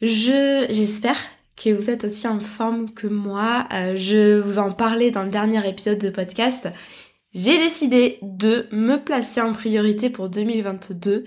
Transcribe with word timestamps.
Je 0.00 0.66
j'espère 0.70 1.16
que 1.56 1.70
vous 1.70 1.88
êtes 1.88 2.04
aussi 2.04 2.26
en 2.26 2.40
forme 2.40 2.90
que 2.90 3.06
moi. 3.06 3.66
Euh, 3.72 3.94
je 3.96 4.40
vous 4.40 4.58
en 4.58 4.72
parlais 4.72 5.10
dans 5.10 5.22
le 5.22 5.30
dernier 5.30 5.66
épisode 5.68 5.98
de 5.98 6.10
podcast. 6.10 6.68
J'ai 7.32 7.58
décidé 7.58 8.18
de 8.22 8.66
me 8.72 8.96
placer 8.96 9.40
en 9.40 9.52
priorité 9.52 10.10
pour 10.10 10.28
2022 10.28 11.24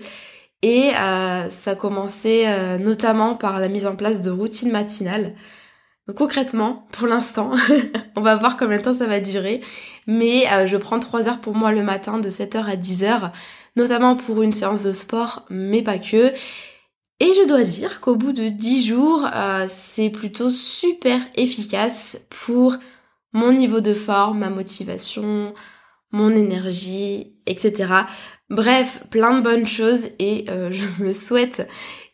et 0.62 0.90
euh, 0.94 1.48
ça 1.50 1.70
a 1.70 1.74
commencé 1.76 2.44
euh, 2.46 2.78
notamment 2.78 3.36
par 3.36 3.58
la 3.58 3.68
mise 3.68 3.86
en 3.86 3.96
place 3.96 4.20
de 4.20 4.30
routines 4.30 4.72
matinales. 4.72 5.34
Concrètement, 6.16 6.86
pour 6.92 7.06
l'instant, 7.06 7.52
on 8.16 8.20
va 8.22 8.36
voir 8.36 8.56
combien 8.56 8.78
de 8.78 8.82
temps 8.82 8.94
ça 8.94 9.06
va 9.06 9.20
durer, 9.20 9.60
mais 10.06 10.44
je 10.66 10.78
prends 10.78 10.98
3 10.98 11.28
heures 11.28 11.40
pour 11.40 11.54
moi 11.54 11.70
le 11.70 11.82
matin 11.82 12.18
de 12.18 12.30
7h 12.30 12.64
à 12.64 12.76
10h, 12.76 13.30
notamment 13.76 14.16
pour 14.16 14.42
une 14.42 14.54
séance 14.54 14.84
de 14.84 14.94
sport, 14.94 15.44
mais 15.50 15.82
pas 15.82 15.98
que. 15.98 16.32
Et 17.20 17.32
je 17.34 17.48
dois 17.48 17.64
dire 17.64 18.00
qu'au 18.00 18.14
bout 18.14 18.32
de 18.32 18.48
10 18.48 18.86
jours, 18.86 19.28
euh, 19.34 19.64
c'est 19.68 20.08
plutôt 20.08 20.50
super 20.50 21.20
efficace 21.34 22.24
pour 22.30 22.76
mon 23.32 23.52
niveau 23.52 23.80
de 23.80 23.92
forme, 23.92 24.38
ma 24.38 24.50
motivation, 24.50 25.52
mon 26.12 26.30
énergie, 26.36 27.34
etc. 27.46 27.92
Bref, 28.50 29.02
plein 29.10 29.36
de 29.36 29.42
bonnes 29.42 29.66
choses 29.66 30.10
et 30.20 30.44
euh, 30.48 30.70
je 30.70 31.02
me 31.02 31.12
souhaite 31.12 31.68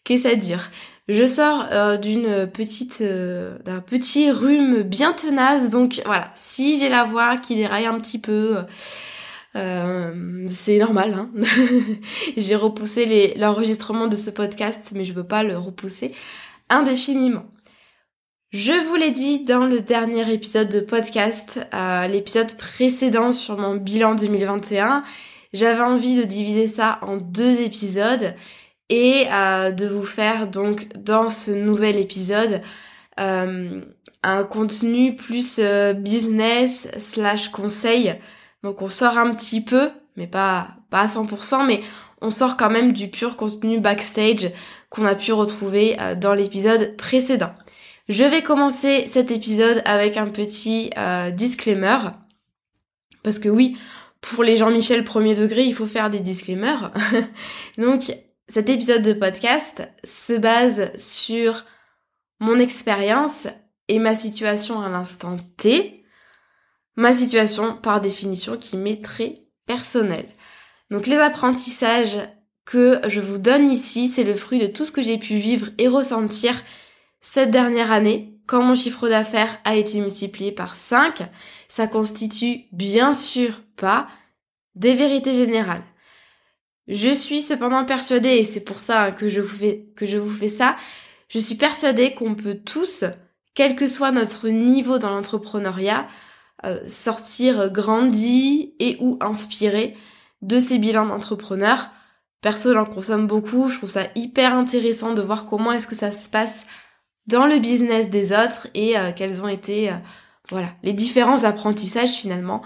que 0.05 0.17
ça 0.17 0.37
dure. 0.37 0.71
Je 1.09 1.27
sors 1.27 1.67
euh, 1.71 1.99
d'une 1.99 2.47
petite 2.51 3.03
d'un 3.03 3.81
petit 3.81 4.31
rhume 4.31 4.83
bien 4.83 5.13
tenace 5.13 5.69
donc 5.69 6.01
voilà, 6.07 6.31
si 6.35 6.79
j'ai 6.79 6.89
la 6.89 7.05
voix 7.05 7.37
qui 7.37 7.57
déraille 7.57 7.85
un 7.85 8.01
petit 8.01 8.19
peu 8.19 8.57
euh, 9.57 10.47
c'est 10.49 10.79
normal. 10.79 11.15
Hein 11.15 11.31
J'ai 12.37 12.57
repoussé 12.57 13.35
l'enregistrement 13.37 14.07
de 14.07 14.17
ce 14.17 14.31
podcast, 14.31 14.91
mais 14.95 15.05
je 15.05 15.13
peux 15.13 15.27
pas 15.27 15.43
le 15.43 15.57
repousser 15.57 16.13
indéfiniment. 16.69 17.45
Je 18.51 18.73
vous 18.73 18.95
l'ai 18.95 19.11
dit 19.11 19.45
dans 19.45 19.67
le 19.67 19.81
dernier 19.81 20.33
épisode 20.33 20.69
de 20.69 20.81
podcast, 20.81 21.61
euh, 21.75 22.07
l'épisode 22.07 22.57
précédent 22.57 23.33
sur 23.33 23.59
mon 23.59 23.77
bilan 23.77 24.15
2021, 24.15 25.03
j'avais 25.53 25.83
envie 25.83 26.17
de 26.17 26.23
diviser 26.23 26.69
ça 26.69 26.99
en 27.03 27.17
deux 27.17 27.61
épisodes 27.61 28.35
et 28.91 29.27
euh, 29.33 29.73
de 29.73 29.87
vous 29.87 30.05
faire 30.05 30.47
donc 30.47 30.89
dans 30.97 31.31
ce 31.31 31.51
nouvel 31.51 31.97
épisode 31.97 32.61
un 33.17 34.43
contenu 34.43 35.15
plus 35.15 35.61
business 35.97 36.89
slash 36.99 37.51
conseil 37.51 38.17
donc 38.65 38.81
on 38.81 38.89
sort 38.89 39.19
un 39.19 39.35
petit 39.35 39.61
peu, 39.61 39.91
mais 40.17 40.27
pas, 40.27 40.69
pas 40.89 41.03
à 41.03 41.07
100%, 41.07 41.67
mais 41.67 41.83
on 42.23 42.31
sort 42.31 42.57
quand 42.57 42.71
même 42.71 42.93
du 42.93 43.09
pur 43.09 43.37
contenu 43.37 43.79
backstage 43.79 44.51
qu'on 44.89 45.05
a 45.05 45.15
pu 45.15 45.33
retrouver 45.33 46.01
euh, 46.01 46.15
dans 46.15 46.33
l'épisode 46.33 46.97
précédent. 46.97 47.55
Je 48.09 48.25
vais 48.25 48.43
commencer 48.43 49.05
cet 49.07 49.31
épisode 49.31 49.83
avec 49.85 50.17
un 50.17 50.29
petit 50.29 50.91
euh, 50.97 51.31
disclaimer. 51.31 51.99
Parce 53.23 53.39
que 53.39 53.51
oui, 53.51 53.77
pour 54.23 54.43
les 54.43 54.57
Jean-Michel 54.57 55.05
premier 55.05 55.35
degré, 55.35 55.65
il 55.65 55.75
faut 55.75 55.87
faire 55.87 56.09
des 56.09 56.21
disclaimers. 56.21 56.91
Donc 57.79 58.15
cet 58.49 58.71
épisode 58.71 59.03
de 59.03 59.13
podcast 59.13 59.87
se 60.05 60.33
base 60.33 60.91
sur 60.97 61.67
mon 62.41 62.59
expérience 62.59 63.47
et 63.89 63.99
ma 63.99 64.15
situation 64.15 64.81
à 64.81 64.89
l'instant 64.89 65.37
T 65.59 66.04
ma 66.97 67.15
situation 67.15 67.77
par 67.77 68.01
définition 68.01 68.57
qui 68.57 68.77
m'est 68.77 69.03
très 69.03 69.35
personnelle. 69.67 70.29
Donc 70.91 71.07
les 71.07 71.17
apprentissages 71.17 72.19
que 72.65 73.01
je 73.09 73.21
vous 73.21 73.39
donne 73.39 73.71
ici, 73.71 74.09
c'est 74.09 74.25
le 74.25 74.35
fruit 74.35 74.59
de 74.59 74.67
tout 74.67 74.85
ce 74.85 74.93
que 74.93 75.03
j'ai 75.03 75.19
pu 75.19 75.37
vivre 75.37 75.69
et 75.79 75.89
ressentir 75.89 76.63
cette 77.21 77.51
dernière 77.51 77.93
année 77.93 78.39
quand 78.47 78.63
mon 78.63 78.75
chiffre 78.75 79.09
d'affaires 79.09 79.59
a 79.65 79.77
été 79.77 80.01
multiplié 80.01 80.53
par 80.53 80.77
5. 80.77 81.23
Ça 81.69 81.87
constitue 81.87 82.65
bien 82.73 83.13
sûr 83.13 83.63
pas 83.77 84.07
des 84.75 84.95
vérités 84.95 85.35
générales. 85.35 85.85
Je 86.87 87.11
suis 87.11 87.41
cependant 87.41 87.85
persuadée, 87.87 88.37
et 88.37 88.45
c'est 88.45 88.65
pour 88.65 88.79
ça 88.79 89.11
que 89.11 89.29
je 89.29 89.41
vous 89.41 89.57
fais, 89.57 89.87
que 89.97 90.05
je 90.05 90.19
vous 90.19 90.31
fais 90.31 90.49
ça, 90.49 90.77
je 91.29 91.39
suis 91.39 91.55
persuadée 91.55 92.13
qu'on 92.13 92.35
peut 92.35 92.59
tous, 92.63 93.05
quel 93.55 93.75
que 93.75 93.89
soit 93.89 94.13
notre 94.13 94.49
niveau 94.49 94.99
dans 94.99 95.11
l'entrepreneuriat, 95.11 96.07
euh, 96.65 96.89
sortir 96.89 97.71
grandi 97.71 98.75
et 98.79 98.97
ou 99.01 99.19
inspiré 99.21 99.97
de 100.43 100.59
ces 100.59 100.79
bilans 100.79 101.07
d'entrepreneurs. 101.07 101.91
Perso, 102.41 102.73
j'en 102.73 102.85
consomme 102.85 103.27
beaucoup, 103.27 103.69
je 103.69 103.79
trouve 103.79 103.91
ça 103.91 104.09
hyper 104.15 104.55
intéressant 104.55 105.15
de 105.15 105.23
voir 105.23 105.47
comment 105.47 105.73
est-ce 105.73 105.87
que 105.87 105.95
ça 105.95 106.13
se 106.13 106.29
passe 106.29 106.67
dans 107.27 107.47
le 107.47 107.59
business 107.59 108.11
des 108.11 108.33
autres 108.33 108.69
et 108.75 108.99
euh, 108.99 109.13
quels 109.15 109.43
ont 109.43 109.49
été 109.49 109.91
euh, 109.91 109.97
voilà, 110.51 110.69
les 110.83 110.93
différents 110.93 111.45
apprentissages 111.45 112.13
finalement 112.13 112.63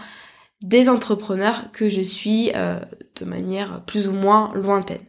des 0.60 0.88
entrepreneurs 0.88 1.70
que 1.70 1.88
je 1.88 2.00
suis 2.00 2.50
de 2.50 3.25
manière 3.25 3.84
plus 3.84 4.08
ou 4.08 4.12
moins 4.12 4.53
lointaine. 4.54 5.04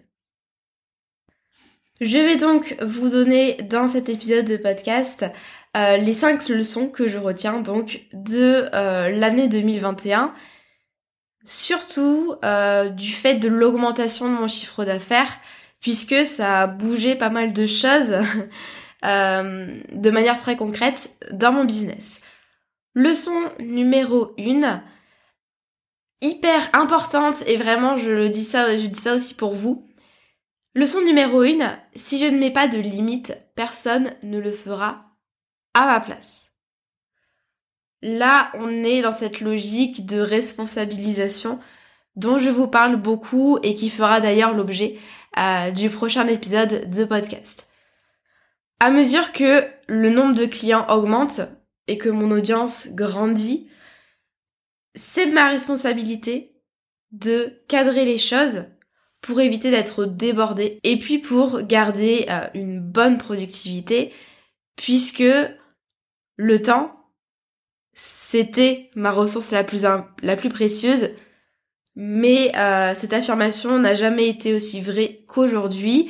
Je 2.01 2.17
vais 2.17 2.37
donc 2.37 2.77
vous 2.81 3.09
donner 3.09 3.55
dans 3.69 3.89
cet 3.89 4.07
épisode 4.07 4.45
de 4.45 4.55
podcast 4.55 5.25
euh, 5.77 5.97
les 5.97 6.13
cinq 6.13 6.49
leçons 6.49 6.89
que 6.89 7.07
je 7.07 7.19
retiens 7.19 7.59
donc 7.61 8.07
de 8.13 8.67
euh, 8.73 9.09
l'année 9.09 9.47
2021, 9.47 10.33
surtout 11.45 12.33
euh, 12.43 12.89
du 12.89 13.11
fait 13.11 13.35
de 13.35 13.47
l'augmentation 13.47 14.27
de 14.27 14.33
mon 14.33 14.47
chiffre 14.47 14.83
d'affaires, 14.83 15.37
puisque 15.79 16.25
ça 16.25 16.61
a 16.61 16.67
bougé 16.67 17.15
pas 17.15 17.29
mal 17.29 17.53
de 17.53 17.65
choses 17.67 18.15
de 19.03 20.09
manière 20.09 20.39
très 20.39 20.57
concrète 20.57 21.11
dans 21.31 21.53
mon 21.53 21.65
business. 21.65 22.19
Leçon 22.95 23.39
numéro 23.59 24.33
1, 24.39 24.83
hyper 26.21 26.69
importante 26.73 27.43
et 27.45 27.57
vraiment 27.57 27.95
je 27.95 28.09
le 28.09 28.29
dis 28.29 28.43
ça, 28.43 28.75
je 28.75 28.87
dis 28.87 28.99
ça 28.99 29.13
aussi 29.13 29.35
pour 29.35 29.53
vous. 29.53 29.87
Leçon 30.73 31.01
numéro 31.01 31.41
1, 31.41 31.77
si 31.95 32.17
je 32.17 32.25
ne 32.25 32.39
mets 32.39 32.51
pas 32.51 32.67
de 32.67 32.79
limite, 32.79 33.37
personne 33.55 34.11
ne 34.23 34.39
le 34.39 34.51
fera 34.51 35.08
à 35.73 35.85
ma 35.85 35.99
place. 35.99 36.51
Là, 38.01 38.51
on 38.53 38.83
est 38.83 39.01
dans 39.01 39.13
cette 39.13 39.41
logique 39.41 40.05
de 40.05 40.19
responsabilisation 40.19 41.59
dont 42.15 42.37
je 42.37 42.49
vous 42.49 42.67
parle 42.67 42.95
beaucoup 42.95 43.59
et 43.63 43.75
qui 43.75 43.89
fera 43.89 44.21
d'ailleurs 44.21 44.53
l'objet 44.53 44.97
euh, 45.37 45.71
du 45.71 45.89
prochain 45.89 46.27
épisode 46.27 46.89
de 46.89 47.05
podcast. 47.05 47.67
À 48.79 48.89
mesure 48.89 49.31
que 49.33 49.65
le 49.87 50.09
nombre 50.09 50.35
de 50.35 50.45
clients 50.45 50.87
augmente, 50.89 51.41
et 51.89 51.97
que 51.97 52.09
mon 52.09 52.31
audience 52.31 52.89
grandit, 52.91 53.67
c'est 54.95 55.25
de 55.25 55.33
ma 55.33 55.49
responsabilité 55.49 56.53
de 57.11 57.63
cadrer 57.67 58.05
les 58.05 58.19
choses 58.19 58.65
pour 59.21 59.41
éviter 59.41 59.71
d'être 59.71 60.05
débordé 60.05 60.79
et 60.83 60.97
puis 60.99 61.17
pour 61.17 61.63
garder 61.63 62.27
euh, 62.29 62.47
une 62.53 62.79
bonne 62.79 63.17
productivité 63.17 64.13
puisque 64.75 65.23
le 66.41 66.61
temps 66.61 66.95
c'était 67.91 68.89
ma 68.95 69.11
ressource 69.11 69.51
la 69.51 69.65
plus 69.65 69.85
la 70.21 70.37
plus 70.37 70.47
précieuse 70.47 71.09
mais 71.97 72.55
euh, 72.55 72.95
cette 72.95 73.11
affirmation 73.11 73.77
n'a 73.77 73.93
jamais 73.93 74.29
été 74.29 74.53
aussi 74.53 74.79
vraie 74.79 75.25
qu'aujourd'hui 75.27 76.09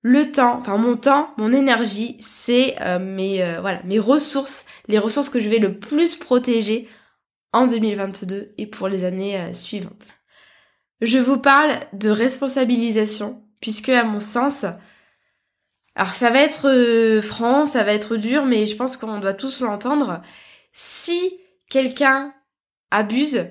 le 0.00 0.30
temps, 0.30 0.58
enfin 0.60 0.78
mon 0.78 0.96
temps, 0.96 1.34
mon 1.36 1.52
énergie, 1.52 2.16
c'est 2.20 2.76
euh, 2.80 2.98
mes 3.00 3.44
voilà 3.60 3.82
mes 3.82 3.98
ressources, 3.98 4.64
les 4.88 4.98
ressources 4.98 5.28
que 5.28 5.40
je 5.40 5.48
vais 5.48 5.58
le 5.58 5.78
plus 5.78 6.16
protéger 6.16 6.88
en 7.52 7.66
2022 7.66 8.54
et 8.56 8.66
pour 8.66 8.88
les 8.88 9.04
années 9.04 9.52
suivantes. 9.52 10.14
Je 11.02 11.18
vous 11.18 11.38
parle 11.38 11.72
de 11.92 12.08
responsabilisation, 12.08 13.42
puisque 13.60 13.90
à 13.90 14.04
mon 14.04 14.20
sens, 14.20 14.64
alors 15.96 16.12
ça 16.12 16.30
va 16.30 16.42
être 16.42 16.68
euh, 16.68 17.22
franc, 17.22 17.64
ça 17.64 17.82
va 17.82 17.94
être 17.94 18.16
dur, 18.16 18.44
mais 18.44 18.66
je 18.66 18.76
pense 18.76 18.98
qu'on 18.98 19.18
doit 19.18 19.32
tous 19.32 19.60
l'entendre. 19.60 20.20
Si 20.72 21.40
quelqu'un 21.70 22.34
abuse, 22.90 23.46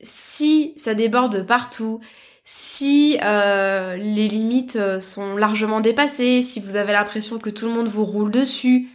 si 0.00 0.72
ça 0.78 0.94
déborde 0.94 1.46
partout, 1.46 2.00
si 2.44 3.18
euh, 3.22 3.96
les 3.96 4.26
limites 4.26 4.76
euh, 4.76 5.00
sont 5.00 5.36
largement 5.36 5.80
dépassées, 5.80 6.40
si 6.40 6.60
vous 6.60 6.76
avez 6.76 6.92
l'impression 6.92 7.38
que 7.38 7.50
tout 7.50 7.66
le 7.66 7.72
monde 7.72 7.88
vous 7.88 8.06
roule 8.06 8.30
dessus, 8.30 8.88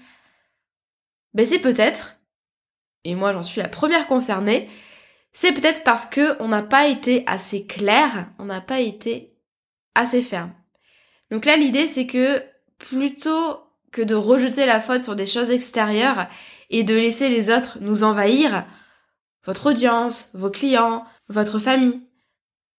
ben 1.35 1.45
c'est 1.45 1.59
peut-être, 1.59 2.17
et 3.03 3.13
moi 3.13 3.31
j'en 3.31 3.43
suis 3.43 3.61
la 3.61 3.69
première 3.69 4.07
concernée, 4.07 4.69
c'est 5.33 5.53
peut-être 5.53 5.83
parce 5.83 6.07
que 6.07 6.41
on 6.41 6.47
n'a 6.47 6.63
pas 6.63 6.87
été 6.87 7.23
assez 7.27 7.67
clair, 7.67 8.31
on 8.39 8.45
n'a 8.45 8.59
pas 8.59 8.79
été 8.79 9.37
assez 9.93 10.23
ferme. 10.23 10.53
Donc 11.29 11.45
là, 11.45 11.55
l'idée, 11.55 11.87
c'est 11.87 12.05
que 12.05 12.43
plutôt 12.81 13.59
que 13.91 14.01
de 14.01 14.15
rejeter 14.15 14.65
la 14.65 14.81
faute 14.81 15.01
sur 15.01 15.15
des 15.15 15.25
choses 15.25 15.51
extérieures 15.51 16.27
et 16.69 16.83
de 16.83 16.95
laisser 16.95 17.29
les 17.29 17.49
autres 17.49 17.77
nous 17.81 18.03
envahir, 18.03 18.65
votre 19.45 19.71
audience, 19.71 20.31
vos 20.33 20.49
clients, 20.49 21.05
votre 21.29 21.59
famille, 21.59 22.01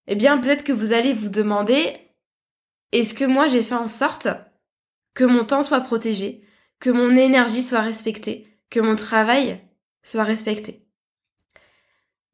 eh 0.06 0.14
bien 0.14 0.38
peut-être 0.38 0.64
que 0.64 0.72
vous 0.72 0.92
allez 0.92 1.12
vous 1.12 1.28
demander 1.28 1.94
est-ce 2.92 3.14
que 3.14 3.24
moi 3.24 3.48
j'ai 3.48 3.62
fait 3.62 3.74
en 3.74 3.88
sorte 3.88 4.28
que 5.14 5.24
mon 5.24 5.44
temps 5.44 5.62
soit 5.62 5.80
protégé, 5.80 6.42
que 6.80 6.90
mon 6.90 7.14
énergie 7.14 7.62
soit 7.62 7.80
respectée, 7.80 8.58
que 8.70 8.80
mon 8.80 8.96
travail 8.96 9.60
soit 10.02 10.24
respecté? 10.24 10.86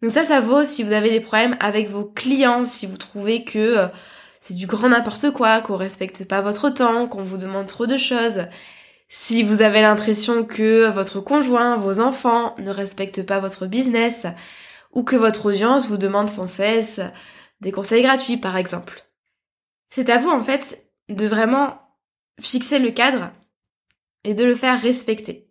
Donc 0.01 0.13
ça, 0.13 0.25
ça 0.25 0.41
vaut 0.41 0.65
si 0.65 0.85
vous 0.85 0.93
avez 0.93 1.11
des 1.11 1.21
problèmes 1.21 1.57
avec 1.61 1.89
vos 1.89 2.05
clients, 2.05 2.65
si 2.65 2.87
vous 2.87 2.97
trouvez 2.97 3.45
que 3.45 3.59
euh, 3.59 3.89
c'est 4.41 4.55
du 4.55 4.67
grand 4.67 4.89
n'importe 4.89 5.31
quoi, 5.33 5.61
qu'on 5.61 5.77
respecte 5.77 6.27
pas 6.27 6.41
votre 6.41 6.71
temps, 6.71 7.09
qu'on 7.09 7.23
vous 7.23 7.39
demande 7.39 7.67
trop 7.67 7.87
de 7.87 7.97
choses. 7.97 8.43
Si 9.09 9.43
vous 9.43 9.63
avez 9.63 9.81
l'impression 9.81 10.45
que 10.45 10.89
votre 10.89 11.21
conjoint, 11.21 11.77
vos 11.77 12.01
enfants 12.01 12.55
ne 12.59 12.71
respectent 12.71 13.25
pas 13.25 13.41
votre 13.41 13.67
business, 13.67 14.27
ou 14.93 15.03
que 15.03 15.17
votre 15.17 15.47
audience 15.47 15.89
vous 15.89 15.97
demande 15.97 16.29
sans 16.29 16.47
cesse 16.47 17.01
des 17.61 17.73
conseils 17.73 18.03
gratuits, 18.03 18.37
par 18.37 18.57
exemple. 18.57 19.05
C'est 19.91 20.11
à 20.11 20.19
vous, 20.19 20.31
en 20.31 20.43
fait, 20.43 20.85
de 21.09 21.27
vraiment 21.27 21.81
fixer 22.41 22.79
le 22.79 22.91
cadre 22.91 23.33
et 24.25 24.35
de 24.35 24.45
le 24.45 24.55
faire 24.55 24.81
respecter. 24.81 25.51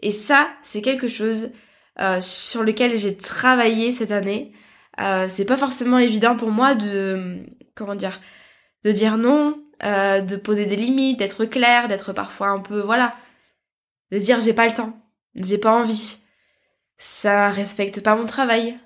Et 0.00 0.10
ça, 0.10 0.48
c'est 0.62 0.82
quelque 0.82 1.08
chose 1.08 1.52
euh, 2.00 2.20
sur 2.20 2.62
lequel 2.62 2.96
j'ai 2.96 3.16
travaillé 3.16 3.92
cette 3.92 4.10
année. 4.10 4.52
Euh, 5.00 5.26
c'est 5.28 5.44
pas 5.44 5.56
forcément 5.56 5.98
évident 5.98 6.36
pour 6.36 6.50
moi 6.50 6.74
de 6.74 7.44
comment 7.74 7.94
dire 7.94 8.20
de 8.84 8.92
dire 8.92 9.16
non, 9.16 9.62
euh, 9.84 10.20
de 10.20 10.36
poser 10.36 10.66
des 10.66 10.76
limites, 10.76 11.18
d'être 11.18 11.44
clair, 11.44 11.88
d'être 11.88 12.12
parfois 12.12 12.48
un 12.48 12.58
peu 12.58 12.80
voilà, 12.80 13.14
de 14.10 14.18
dire 14.18 14.40
j'ai 14.40 14.52
pas 14.52 14.66
le 14.66 14.74
temps, 14.74 14.98
j'ai 15.34 15.58
pas 15.58 15.72
envie, 15.72 16.18
ça 16.98 17.50
respecte 17.50 18.02
pas 18.02 18.16
mon 18.16 18.26
travail. 18.26 18.78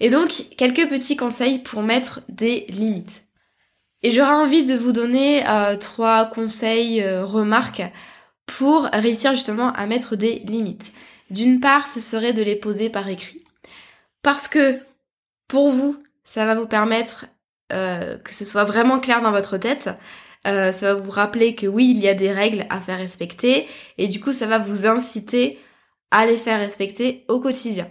Et 0.00 0.10
donc 0.10 0.30
quelques 0.58 0.88
petits 0.88 1.16
conseils 1.16 1.60
pour 1.60 1.82
mettre 1.82 2.20
des 2.28 2.66
limites. 2.68 3.24
Et 4.02 4.10
j'aurais 4.10 4.34
envie 4.34 4.64
de 4.64 4.74
vous 4.74 4.92
donner 4.92 5.48
euh, 5.48 5.76
trois 5.76 6.26
conseils, 6.26 7.00
euh, 7.02 7.24
remarques 7.24 7.82
pour 8.44 8.84
réussir 8.92 9.32
justement 9.32 9.72
à 9.72 9.86
mettre 9.86 10.16
des 10.16 10.40
limites. 10.40 10.92
D'une 11.30 11.58
part, 11.58 11.86
ce 11.86 12.00
serait 12.00 12.34
de 12.34 12.42
les 12.42 12.56
poser 12.56 12.90
par 12.90 13.08
écrit. 13.08 13.38
Parce 14.22 14.46
que, 14.46 14.78
pour 15.48 15.70
vous, 15.70 15.96
ça 16.22 16.44
va 16.44 16.54
vous 16.54 16.66
permettre 16.66 17.24
euh, 17.74 18.16
que 18.18 18.32
ce 18.32 18.44
soit 18.44 18.64
vraiment 18.64 19.00
clair 19.00 19.20
dans 19.20 19.32
votre 19.32 19.58
tête. 19.58 19.90
Euh, 20.46 20.72
ça 20.72 20.94
va 20.94 21.00
vous 21.00 21.10
rappeler 21.10 21.54
que 21.54 21.66
oui, 21.66 21.92
il 21.94 21.98
y 21.98 22.08
a 22.08 22.14
des 22.14 22.32
règles 22.32 22.66
à 22.70 22.80
faire 22.80 22.98
respecter. 22.98 23.66
Et 23.98 24.08
du 24.08 24.20
coup, 24.20 24.32
ça 24.32 24.46
va 24.46 24.58
vous 24.58 24.86
inciter 24.86 25.58
à 26.10 26.26
les 26.26 26.36
faire 26.36 26.60
respecter 26.60 27.24
au 27.28 27.40
quotidien. 27.40 27.88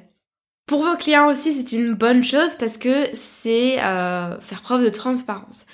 Pour 0.66 0.84
vos 0.84 0.96
clients 0.96 1.30
aussi, 1.30 1.54
c'est 1.54 1.76
une 1.76 1.94
bonne 1.94 2.24
chose 2.24 2.56
parce 2.58 2.78
que 2.78 3.08
c'est 3.14 3.84
euh, 3.84 4.40
faire 4.40 4.62
preuve 4.62 4.84
de 4.84 4.90
transparence. 4.90 5.66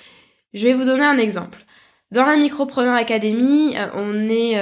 Je 0.52 0.66
vais 0.66 0.74
vous 0.74 0.84
donner 0.84 1.04
un 1.04 1.18
exemple. 1.18 1.64
Dans 2.10 2.26
la 2.26 2.36
Micropreneur 2.36 2.96
Academy, 2.96 3.76
on 3.94 4.28
est 4.28 4.60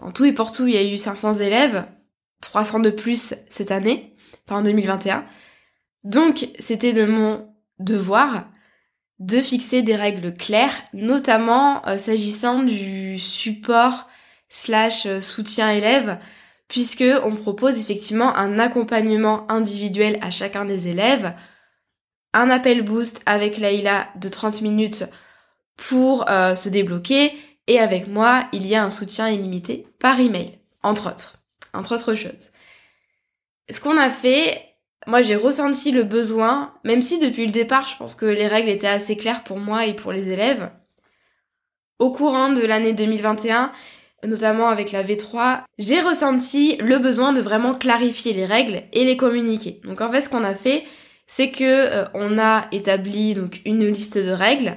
en 0.00 0.12
tout 0.14 0.24
et 0.24 0.30
pour 0.30 0.52
tout, 0.52 0.68
il 0.68 0.74
y 0.74 0.78
a 0.78 0.84
eu 0.84 0.96
500 0.96 1.34
élèves 1.34 1.84
300 2.40 2.80
de 2.80 2.90
plus 2.90 3.34
cette 3.48 3.70
année, 3.70 4.14
enfin 4.46 4.60
en 4.60 4.62
2021. 4.62 5.24
Donc 6.04 6.48
c'était 6.58 6.92
de 6.92 7.04
mon 7.04 7.48
devoir 7.78 8.46
de 9.20 9.40
fixer 9.40 9.82
des 9.82 9.96
règles 9.96 10.34
claires, 10.34 10.74
notamment 10.92 11.86
euh, 11.86 11.98
s'agissant 11.98 12.62
du 12.62 13.18
support 13.18 14.08
slash 14.48 15.06
euh, 15.06 15.20
soutien 15.20 15.70
élève, 15.70 16.18
puisque 16.68 17.04
on 17.24 17.36
propose 17.36 17.78
effectivement 17.78 18.34
un 18.36 18.58
accompagnement 18.58 19.50
individuel 19.50 20.18
à 20.22 20.30
chacun 20.30 20.64
des 20.64 20.88
élèves, 20.88 21.34
un 22.32 22.50
appel 22.50 22.82
boost 22.82 23.20
avec 23.26 23.58
Laïla 23.58 24.08
de 24.16 24.28
30 24.28 24.62
minutes 24.62 25.04
pour 25.76 26.28
euh, 26.28 26.54
se 26.54 26.68
débloquer, 26.68 27.32
et 27.66 27.78
avec 27.78 28.08
moi, 28.08 28.48
il 28.52 28.66
y 28.66 28.74
a 28.74 28.82
un 28.82 28.90
soutien 28.90 29.28
illimité 29.28 29.86
par 29.98 30.18
email, 30.18 30.58
entre 30.82 31.10
autres 31.10 31.40
entre 31.72 31.94
autres 31.94 32.14
choses. 32.14 32.50
Ce 33.70 33.80
qu'on 33.80 33.96
a 33.96 34.10
fait, 34.10 34.69
moi 35.06 35.22
j'ai 35.22 35.36
ressenti 35.36 35.92
le 35.92 36.02
besoin, 36.02 36.74
même 36.84 37.02
si 37.02 37.18
depuis 37.18 37.46
le 37.46 37.52
départ 37.52 37.88
je 37.88 37.96
pense 37.96 38.14
que 38.14 38.26
les 38.26 38.46
règles 38.46 38.68
étaient 38.68 38.86
assez 38.86 39.16
claires 39.16 39.44
pour 39.44 39.58
moi 39.58 39.86
et 39.86 39.94
pour 39.94 40.12
les 40.12 40.30
élèves, 40.30 40.70
au 41.98 42.10
courant 42.10 42.52
de 42.52 42.62
l'année 42.62 42.92
2021, 42.92 43.72
notamment 44.26 44.68
avec 44.68 44.92
la 44.92 45.02
V3, 45.02 45.62
j'ai 45.78 46.00
ressenti 46.00 46.76
le 46.76 46.98
besoin 46.98 47.32
de 47.32 47.40
vraiment 47.40 47.74
clarifier 47.74 48.32
les 48.32 48.46
règles 48.46 48.82
et 48.92 49.04
les 49.04 49.16
communiquer. 49.16 49.80
Donc 49.84 50.00
en 50.00 50.10
fait 50.10 50.22
ce 50.22 50.28
qu'on 50.28 50.44
a 50.44 50.54
fait, 50.54 50.84
c'est 51.26 51.50
que 51.50 51.64
euh, 51.64 52.04
on 52.14 52.38
a 52.38 52.66
établi 52.72 53.34
donc 53.34 53.60
une 53.64 53.86
liste 53.86 54.18
de 54.18 54.32
règles. 54.32 54.76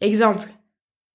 Exemple, 0.00 0.48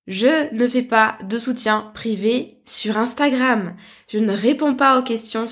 je 0.07 0.53
ne 0.55 0.65
fais 0.65 0.81
pas 0.81 1.17
de 1.23 1.37
soutien 1.37 1.91
privé 1.93 2.61
sur 2.65 2.97
Instagram. 2.97 3.75
Je 4.07 4.17
ne 4.17 4.31
réponds 4.31 4.73
pas 4.73 4.97
aux 4.97 5.03
questions 5.03 5.45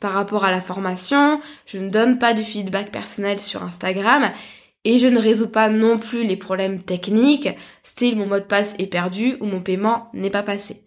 par 0.00 0.12
rapport 0.12 0.44
à 0.44 0.50
la 0.50 0.60
formation. 0.60 1.40
Je 1.66 1.78
ne 1.78 1.90
donne 1.90 2.18
pas 2.18 2.34
du 2.34 2.44
feedback 2.44 2.90
personnel 2.90 3.38
sur 3.38 3.62
Instagram. 3.62 4.30
Et 4.84 4.98
je 4.98 5.06
ne 5.08 5.18
résous 5.18 5.48
pas 5.48 5.68
non 5.68 5.98
plus 5.98 6.24
les 6.24 6.36
problèmes 6.36 6.80
techniques, 6.80 7.48
style 7.82 8.16
mon 8.16 8.26
mot 8.26 8.38
de 8.38 8.44
passe 8.44 8.76
est 8.78 8.86
perdu 8.86 9.36
ou 9.40 9.46
mon 9.46 9.60
paiement 9.60 10.08
n'est 10.14 10.30
pas 10.30 10.44
passé. 10.44 10.84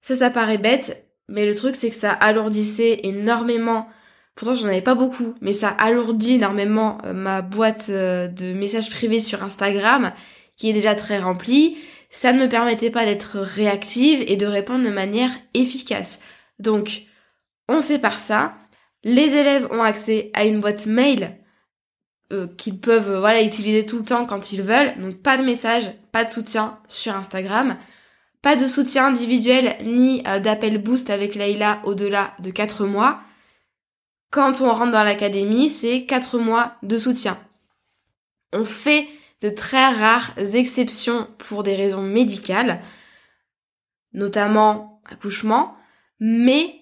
Ça, 0.00 0.14
ça 0.14 0.30
paraît 0.30 0.58
bête, 0.58 1.04
mais 1.28 1.44
le 1.44 1.56
truc 1.56 1.74
c'est 1.74 1.90
que 1.90 1.96
ça 1.96 2.12
alourdissait 2.12 3.00
énormément 3.02 3.88
Pourtant, 4.38 4.54
j'en 4.54 4.68
avais 4.68 4.82
pas 4.82 4.94
beaucoup, 4.94 5.34
mais 5.40 5.52
ça 5.52 5.68
alourdit 5.68 6.34
énormément 6.34 6.98
euh, 7.04 7.12
ma 7.12 7.42
boîte 7.42 7.86
euh, 7.90 8.28
de 8.28 8.52
messages 8.52 8.88
privés 8.88 9.18
sur 9.18 9.42
Instagram 9.42 10.12
qui 10.56 10.70
est 10.70 10.72
déjà 10.72 10.94
très 10.94 11.18
remplie, 11.18 11.76
ça 12.08 12.32
ne 12.32 12.40
me 12.40 12.48
permettait 12.48 12.90
pas 12.90 13.04
d'être 13.04 13.38
réactive 13.40 14.22
et 14.28 14.36
de 14.36 14.46
répondre 14.46 14.84
de 14.84 14.90
manière 14.90 15.30
efficace. 15.54 16.20
Donc, 16.60 17.02
on 17.68 17.80
sépare 17.80 18.18
ça. 18.18 18.54
Les 19.04 19.36
élèves 19.36 19.68
ont 19.70 19.82
accès 19.82 20.30
à 20.34 20.44
une 20.44 20.60
boîte 20.60 20.86
mail 20.86 21.38
euh, 22.32 22.46
qu'ils 22.46 22.78
peuvent 22.78 23.10
euh, 23.10 23.20
voilà 23.20 23.42
utiliser 23.42 23.86
tout 23.86 23.98
le 23.98 24.04
temps 24.04 24.26
quand 24.26 24.52
ils 24.52 24.62
veulent. 24.62 24.98
Donc 24.98 25.22
pas 25.22 25.38
de 25.38 25.42
message, 25.42 25.90
pas 26.12 26.24
de 26.24 26.30
soutien 26.30 26.78
sur 26.88 27.14
Instagram, 27.14 27.76
pas 28.42 28.54
de 28.54 28.66
soutien 28.66 29.06
individuel 29.06 29.76
ni 29.84 30.22
euh, 30.26 30.38
d'appel 30.38 30.82
boost 30.82 31.08
avec 31.08 31.34
Layla 31.34 31.80
au-delà 31.84 32.32
de 32.40 32.50
4 32.50 32.84
mois. 32.84 33.20
Quand 34.30 34.60
on 34.60 34.70
rentre 34.72 34.92
dans 34.92 35.04
l'académie, 35.04 35.70
c'est 35.70 36.04
4 36.04 36.38
mois 36.38 36.74
de 36.82 36.98
soutien. 36.98 37.38
On 38.52 38.66
fait 38.66 39.08
de 39.40 39.48
très 39.48 39.86
rares 39.88 40.32
exceptions 40.54 41.28
pour 41.38 41.62
des 41.62 41.76
raisons 41.76 42.02
médicales, 42.02 42.82
notamment 44.12 45.00
accouchement, 45.10 45.76
Mais 46.20 46.77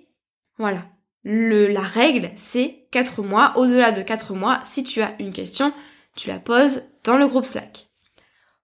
voilà, 0.59 0.87
la 1.25 1.81
règle, 1.81 2.31
c'est 2.37 2.87
4 2.93 3.23
mois. 3.23 3.53
Au-delà 3.57 3.93
de 3.93 4.03
4 4.03 4.35
mois, 4.35 4.61
si 4.65 4.83
tu 4.83 5.03
as 5.03 5.15
une 5.19 5.33
question, 5.33 5.73
tu 6.15 6.29
la 6.29 6.39
poses 6.39 6.83
dans 7.05 7.19
le 7.19 7.27
groupe 7.27 7.45
Slack. 7.45 7.89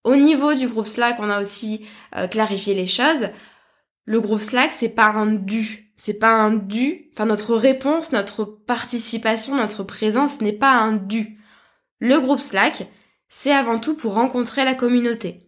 Au 0.04 0.16
niveau 0.16 0.54
du 0.54 0.68
groupe 0.68 0.86
Slack, 0.86 1.16
on 1.18 1.30
a 1.30 1.40
aussi 1.40 1.86
euh, 2.16 2.26
clarifié 2.26 2.74
les 2.74 2.86
choses. 2.86 3.26
Le 4.04 4.20
groupe 4.20 4.40
Slack, 4.40 4.72
c'est 4.72 4.88
pas 4.88 5.08
un 5.08 5.26
dû. 5.26 5.92
C'est 5.96 6.18
pas 6.18 6.32
un 6.32 6.54
dû. 6.54 7.10
Enfin, 7.12 7.26
notre 7.26 7.54
réponse, 7.54 8.12
notre 8.12 8.44
participation, 8.44 9.54
notre 9.54 9.84
présence 9.84 10.40
n'est 10.40 10.52
pas 10.52 10.72
un 10.72 10.92
dû. 10.92 11.38
Le 12.00 12.18
groupe 12.18 12.40
Slack, 12.40 12.88
c'est 13.28 13.52
avant 13.52 13.78
tout 13.78 13.94
pour 13.94 14.14
rencontrer 14.14 14.64
la 14.64 14.74
communauté. 14.74 15.46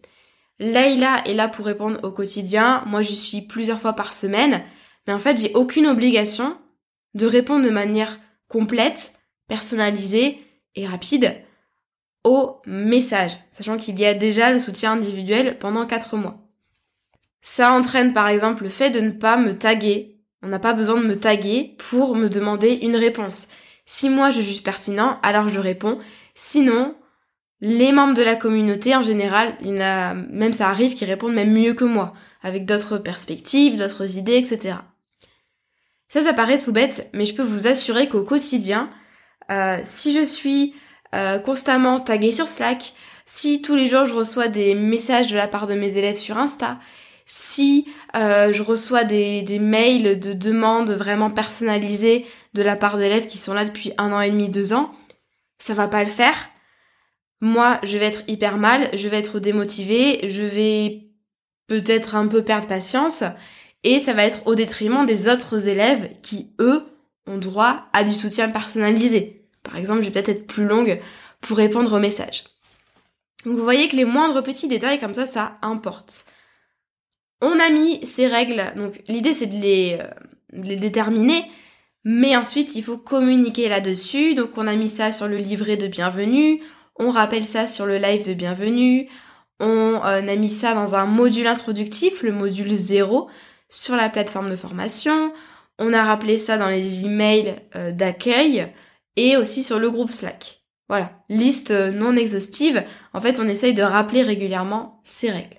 Layla 0.59 1.23
est 1.25 1.33
là 1.33 1.49
pour 1.49 1.65
répondre 1.65 1.99
au 2.03 2.11
quotidien. 2.11 2.83
Moi, 2.85 3.01
je 3.01 3.11
suis 3.11 3.41
plusieurs 3.41 3.79
fois 3.79 3.93
par 3.93 4.13
semaine. 4.13 4.63
Mais 5.07 5.13
en 5.13 5.19
fait, 5.19 5.37
j'ai 5.37 5.53
aucune 5.53 5.87
obligation 5.87 6.57
de 7.13 7.25
répondre 7.25 7.65
de 7.65 7.69
manière 7.69 8.19
complète, 8.47 9.13
personnalisée 9.47 10.39
et 10.75 10.87
rapide 10.87 11.35
au 12.23 12.59
message, 12.65 13.31
sachant 13.51 13.77
qu'il 13.77 13.99
y 13.99 14.05
a 14.05 14.15
déjà 14.15 14.51
le 14.51 14.57
soutien 14.57 14.93
individuel 14.93 15.59
pendant 15.59 15.85
4 15.85 16.17
mois. 16.17 16.39
Ça 17.41 17.71
entraîne 17.71 18.13
par 18.13 18.27
exemple 18.27 18.63
le 18.63 18.69
fait 18.69 18.89
de 18.89 18.99
ne 18.99 19.11
pas 19.11 19.37
me 19.37 19.55
taguer. 19.55 20.17
On 20.41 20.47
n'a 20.47 20.57
pas 20.57 20.73
besoin 20.73 20.99
de 20.99 21.05
me 21.05 21.19
taguer 21.19 21.75
pour 21.77 22.15
me 22.15 22.27
demander 22.27 22.79
une 22.81 22.95
réponse. 22.95 23.47
Si 23.85 24.09
moi 24.09 24.31
je 24.31 24.41
juge 24.41 24.63
pertinent, 24.63 25.19
alors 25.21 25.49
je 25.49 25.59
réponds. 25.59 25.99
Sinon, 26.33 26.95
les 27.61 27.91
membres 27.91 28.15
de 28.15 28.23
la 28.23 28.35
communauté 28.35 28.95
en 28.95 29.03
général, 29.03 29.55
même 29.61 30.53
ça 30.53 30.69
arrive 30.69 30.95
qu'ils 30.95 31.07
répondent 31.07 31.35
même 31.35 31.53
mieux 31.53 31.75
que 31.75 31.85
moi, 31.85 32.13
avec 32.41 32.65
d'autres 32.65 32.97
perspectives, 32.97 33.75
d'autres 33.75 34.17
idées, 34.17 34.37
etc. 34.37 34.77
Ça, 36.15 36.21
ça 36.21 36.31
paraît 36.31 36.57
tout 36.57 36.71
bête, 36.71 37.09
mais 37.11 37.25
je 37.25 37.35
peux 37.35 37.43
vous 37.43 37.67
assurer 37.67 38.07
qu'au 38.07 38.23
quotidien, 38.23 38.89
euh, 39.51 39.79
si 39.83 40.13
je 40.13 40.23
suis 40.23 40.73
euh, 41.13 41.39
constamment 41.39 41.99
taguée 41.99 42.31
sur 42.31 42.47
Slack, 42.47 42.93
si 43.25 43.61
tous 43.61 43.75
les 43.75 43.85
jours 43.85 44.05
je 44.05 44.13
reçois 44.13 44.47
des 44.47 44.75
messages 44.75 45.29
de 45.29 45.35
la 45.35 45.49
part 45.49 45.67
de 45.67 45.73
mes 45.73 45.97
élèves 45.97 46.15
sur 46.15 46.37
Insta, 46.37 46.79
si 47.25 47.85
euh, 48.15 48.53
je 48.53 48.63
reçois 48.63 49.03
des, 49.03 49.43
mails 49.59 50.17
de 50.17 50.31
demandes 50.31 50.91
vraiment 50.91 51.31
personnalisées 51.31 52.25
de 52.53 52.63
la 52.63 52.77
part 52.77 52.97
d'élèves 52.97 53.27
qui 53.27 53.37
sont 53.37 53.53
là 53.53 53.65
depuis 53.65 53.91
un 53.97 54.13
an 54.13 54.21
et 54.21 54.31
demi, 54.31 54.47
deux 54.47 54.71
ans, 54.71 54.91
ça 55.57 55.73
va 55.73 55.89
pas 55.89 56.01
le 56.01 56.09
faire. 56.09 56.49
Moi, 57.41 57.77
je 57.83 57.97
vais 57.97 58.05
être 58.05 58.23
hyper 58.29 58.55
mal, 58.55 58.89
je 58.93 59.09
vais 59.09 59.19
être 59.19 59.41
démotivée, 59.41 60.29
je 60.29 60.43
vais 60.43 61.09
peut-être 61.67 62.15
un 62.15 62.27
peu 62.27 62.41
perdre 62.41 62.69
patience, 62.69 63.25
et 63.85 63.99
ça 63.99 64.13
va 64.13 64.25
être 64.25 64.47
au 64.47 64.55
détriment 64.55 65.05
des 65.05 65.29
autres 65.29 65.69
élèves 65.69 66.09
qui, 66.21 66.51
eux, 66.59 66.83
ont 67.27 67.37
droit 67.37 67.85
à 67.93 68.03
du 68.03 68.13
soutien 68.13 68.49
personnalisé. 68.49 69.47
Par 69.63 69.77
exemple, 69.77 70.01
je 70.01 70.05
vais 70.05 70.11
peut-être 70.11 70.29
être 70.29 70.47
plus 70.47 70.65
longue 70.65 70.99
pour 71.39 71.57
répondre 71.57 71.95
aux 71.95 71.99
messages. 71.99 72.43
Donc 73.45 73.57
vous 73.57 73.63
voyez 73.63 73.87
que 73.87 73.95
les 73.95 74.05
moindres 74.05 74.41
petits 74.41 74.67
détails 74.67 74.99
comme 74.99 75.13
ça, 75.13 75.27
ça 75.27 75.57
importe. 75.61 76.25
On 77.41 77.59
a 77.59 77.69
mis 77.69 78.03
ces 78.05 78.27
règles, 78.27 78.73
donc 78.75 79.01
l'idée 79.07 79.33
c'est 79.33 79.45
de 79.45 79.55
les, 79.55 79.99
euh, 80.01 80.75
déterminer, 80.77 81.43
mais 82.03 82.35
ensuite 82.35 82.75
il 82.75 82.83
faut 82.83 82.97
communiquer 82.97 83.69
là-dessus. 83.69 84.33
Donc 84.33 84.57
on 84.57 84.65
a 84.65 84.75
mis 84.75 84.89
ça 84.89 85.11
sur 85.11 85.27
le 85.27 85.37
livret 85.37 85.77
de 85.77 85.87
bienvenue, 85.87 86.59
on 86.97 87.11
rappelle 87.11 87.45
ça 87.45 87.67
sur 87.67 87.85
le 87.85 87.97
live 87.97 88.25
de 88.25 88.33
bienvenue, 88.33 89.09
on 89.59 90.01
euh, 90.03 90.27
a 90.27 90.35
mis 90.35 90.49
ça 90.49 90.73
dans 90.73 90.95
un 90.95 91.05
module 91.05 91.45
introductif, 91.45 92.23
le 92.23 92.31
module 92.31 92.73
0, 92.73 93.29
sur 93.75 93.95
la 93.95 94.09
plateforme 94.09 94.49
de 94.49 94.55
formation. 94.55 95.33
On 95.79 95.91
a 95.91 96.03
rappelé 96.03 96.37
ça 96.37 96.57
dans 96.57 96.69
les 96.69 97.05
emails 97.05 97.57
euh, 97.75 97.91
d'accueil 97.91 98.71
et 99.17 99.35
aussi 99.35 99.63
sur 99.63 99.79
le 99.79 99.91
groupe 99.91 100.11
Slack. 100.11 100.61
Voilà, 100.87 101.11
liste 101.29 101.71
euh, 101.71 101.91
non 101.91 102.15
exhaustive. 102.15 102.83
En 103.13 103.19
fait, 103.19 103.39
on 103.39 103.49
essaye 103.49 103.73
de 103.73 103.83
rappeler 103.83 104.23
régulièrement 104.23 105.01
ces 105.03 105.29
règles. 105.29 105.57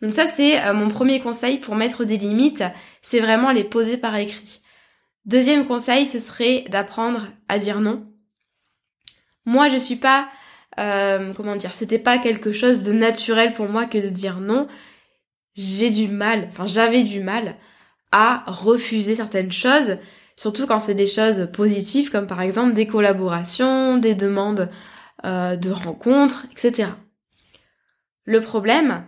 Donc 0.00 0.12
ça, 0.12 0.26
c'est 0.26 0.60
euh, 0.64 0.74
mon 0.74 0.88
premier 0.88 1.20
conseil 1.20 1.58
pour 1.58 1.76
mettre 1.76 2.04
des 2.04 2.18
limites, 2.18 2.64
c'est 3.02 3.20
vraiment 3.20 3.52
les 3.52 3.64
poser 3.64 3.96
par 3.96 4.16
écrit. 4.16 4.62
Deuxième 5.24 5.66
conseil, 5.66 6.06
ce 6.06 6.18
serait 6.18 6.64
d'apprendre 6.70 7.28
à 7.48 7.58
dire 7.58 7.80
non. 7.80 8.04
Moi, 9.44 9.68
je 9.68 9.76
suis 9.76 9.96
pas, 9.96 10.28
comment 10.76 11.54
dire, 11.54 11.72
c'était 11.74 12.00
pas 12.00 12.18
quelque 12.18 12.50
chose 12.50 12.82
de 12.82 12.92
naturel 12.92 13.52
pour 13.52 13.68
moi 13.68 13.86
que 13.86 13.98
de 13.98 14.08
dire 14.08 14.40
non 14.40 14.66
j'ai 15.54 15.90
du 15.90 16.08
mal, 16.08 16.46
enfin 16.48 16.66
j'avais 16.66 17.02
du 17.02 17.20
mal 17.20 17.56
à 18.10 18.44
refuser 18.46 19.14
certaines 19.14 19.52
choses, 19.52 19.98
surtout 20.36 20.66
quand 20.66 20.80
c'est 20.80 20.94
des 20.94 21.06
choses 21.06 21.48
positives 21.52 22.10
comme 22.10 22.26
par 22.26 22.40
exemple 22.42 22.74
des 22.74 22.86
collaborations, 22.86 23.98
des 23.98 24.14
demandes 24.14 24.70
euh, 25.24 25.56
de 25.56 25.70
rencontres, 25.70 26.46
etc. 26.52 26.90
Le 28.24 28.40
problème, 28.40 29.04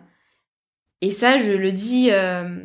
et 1.01 1.11
ça 1.11 1.39
je 1.39 1.53
le 1.53 1.73
dis, 1.73 2.09
euh, 2.11 2.61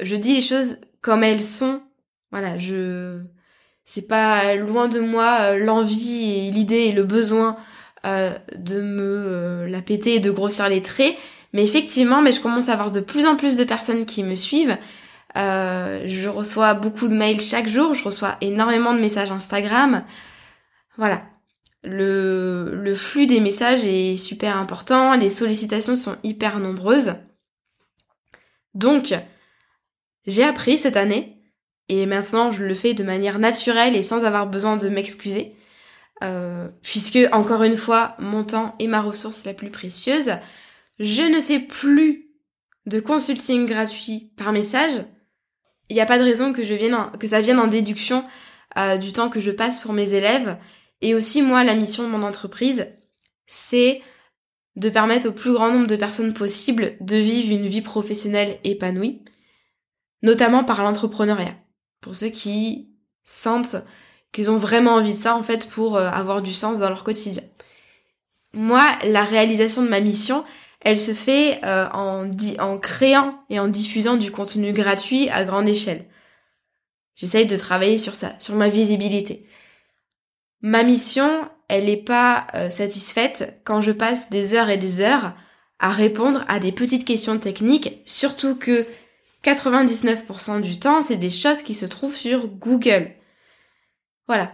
je 0.00 0.16
dis 0.16 0.34
les 0.34 0.40
choses 0.40 0.78
comme 1.00 1.24
elles 1.24 1.44
sont. 1.44 1.82
Voilà, 2.30 2.58
je 2.58 3.20
c'est 3.84 4.06
pas 4.06 4.54
loin 4.54 4.88
de 4.88 5.00
moi 5.00 5.38
euh, 5.40 5.58
l'envie 5.58 6.46
et 6.46 6.50
l'idée 6.50 6.86
et 6.86 6.92
le 6.92 7.04
besoin 7.04 7.56
de 8.02 8.80
me 8.80 9.66
la 9.68 9.82
péter 9.82 10.14
et 10.14 10.20
de 10.20 10.30
grossir 10.30 10.70
les 10.70 10.80
traits, 10.80 11.16
mais 11.52 11.62
effectivement, 11.62 12.22
mais 12.22 12.32
je 12.32 12.40
commence 12.40 12.68
à 12.68 12.74
avoir 12.74 12.90
de 12.90 13.00
plus 13.00 13.26
en 13.26 13.36
plus 13.36 13.56
de 13.56 13.64
personnes 13.64 14.06
qui 14.06 14.22
me 14.22 14.36
suivent. 14.36 14.78
Euh, 15.36 16.02
je 16.06 16.28
reçois 16.28 16.74
beaucoup 16.74 17.08
de 17.08 17.14
mails 17.14 17.40
chaque 17.40 17.68
jour, 17.68 17.94
je 17.94 18.04
reçois 18.04 18.36
énormément 18.40 18.94
de 18.94 19.00
messages 19.00 19.32
Instagram. 19.32 20.04
Voilà. 20.96 21.22
Le, 21.82 22.72
le 22.74 22.94
flux 22.94 23.26
des 23.26 23.40
messages 23.40 23.86
est 23.86 24.16
super 24.16 24.56
important, 24.56 25.16
les 25.16 25.30
sollicitations 25.30 25.96
sont 25.96 26.16
hyper 26.22 26.58
nombreuses. 26.58 27.14
Donc, 28.74 29.14
j'ai 30.26 30.44
appris 30.44 30.76
cette 30.76 30.96
année, 30.96 31.38
et 31.88 32.06
maintenant 32.06 32.52
je 32.52 32.62
le 32.62 32.74
fais 32.74 32.94
de 32.94 33.02
manière 33.02 33.38
naturelle 33.38 33.96
et 33.96 34.02
sans 34.02 34.24
avoir 34.24 34.46
besoin 34.46 34.76
de 34.76 34.88
m'excuser, 34.88 35.56
euh, 36.22 36.68
puisque 36.82 37.18
encore 37.32 37.62
une 37.62 37.78
fois, 37.78 38.14
mon 38.18 38.44
temps 38.44 38.74
est 38.78 38.86
ma 38.86 39.00
ressource 39.00 39.44
la 39.44 39.54
plus 39.54 39.70
précieuse 39.70 40.32
je 41.00 41.22
ne 41.22 41.40
fais 41.40 41.58
plus 41.58 42.30
de 42.86 43.00
consulting 43.00 43.66
gratuit 43.66 44.32
par 44.36 44.52
message, 44.52 45.04
il 45.88 45.94
n'y 45.94 46.00
a 46.00 46.06
pas 46.06 46.18
de 46.18 46.22
raison 46.22 46.52
que, 46.52 46.62
ça 47.26 47.40
vienne 47.40 47.58
en 47.58 47.66
déduction 47.66 48.24
euh, 48.76 48.98
du 48.98 49.12
temps 49.12 49.30
que 49.30 49.40
je 49.40 49.50
passe 49.50 49.80
pour 49.80 49.92
mes 49.92 50.14
élèves. 50.14 50.56
Et 51.00 51.14
aussi, 51.14 51.42
moi, 51.42 51.64
la 51.64 51.74
mission 51.74 52.04
de 52.04 52.08
mon 52.08 52.22
entreprise, 52.22 52.86
c'est 53.46 54.02
de 54.76 54.88
permettre 54.90 55.28
au 55.28 55.32
plus 55.32 55.52
grand 55.52 55.72
nombre 55.72 55.88
de 55.88 55.96
personnes 55.96 56.34
possible 56.34 56.96
de 57.00 57.16
vivre 57.16 57.52
une 57.52 57.66
vie 57.66 57.82
professionnelle 57.82 58.58
épanouie, 58.62 59.24
notamment 60.22 60.64
par 60.64 60.82
l'entrepreneuriat. 60.82 61.56
Pour 62.00 62.14
ceux 62.14 62.28
qui 62.28 62.90
sentent 63.24 63.76
qu'ils 64.32 64.50
ont 64.50 64.58
vraiment 64.58 64.92
envie 64.92 65.14
de 65.14 65.18
ça, 65.18 65.34
en 65.34 65.42
fait, 65.42 65.66
pour 65.68 65.96
euh, 65.96 66.08
avoir 66.08 66.42
du 66.42 66.52
sens 66.52 66.80
dans 66.80 66.88
leur 66.88 67.04
quotidien. 67.04 67.42
Moi, 68.52 68.84
la 69.04 69.24
réalisation 69.24 69.82
de 69.82 69.88
ma 69.88 70.00
mission, 70.00 70.44
elle 70.80 70.98
se 70.98 71.12
fait 71.12 71.60
euh, 71.64 71.86
en, 71.90 72.78
créant 72.78 73.44
et 73.50 73.60
en 73.60 73.68
diffusant 73.68 74.16
du 74.16 74.30
contenu 74.30 74.72
gratuit 74.72 75.28
à 75.28 75.44
grande 75.44 75.68
échelle. 75.68 76.06
J'essaye 77.16 77.46
de 77.46 77.56
travailler 77.56 77.98
sur 77.98 78.14
ça, 78.14 78.34
sur 78.38 78.54
ma 78.54 78.70
visibilité. 78.70 79.46
Ma 80.62 80.82
mission, 80.82 81.48
elle 81.68 81.84
n'est 81.84 81.96
pas 81.96 82.46
euh, 82.54 82.70
satisfaite 82.70 83.60
quand 83.64 83.82
je 83.82 83.92
passe 83.92 84.30
des 84.30 84.54
heures 84.54 84.70
et 84.70 84.78
des 84.78 85.00
heures 85.00 85.34
à 85.78 85.90
répondre 85.90 86.44
à 86.48 86.60
des 86.60 86.72
petites 86.72 87.04
questions 87.04 87.38
techniques, 87.38 88.02
surtout 88.04 88.56
que 88.56 88.86
99% 89.44 90.60
du 90.60 90.78
temps, 90.78 91.02
c'est 91.02 91.16
des 91.16 91.30
choses 91.30 91.62
qui 91.62 91.74
se 91.74 91.86
trouvent 91.86 92.16
sur 92.16 92.46
Google. 92.46 93.12
Voilà. 94.26 94.52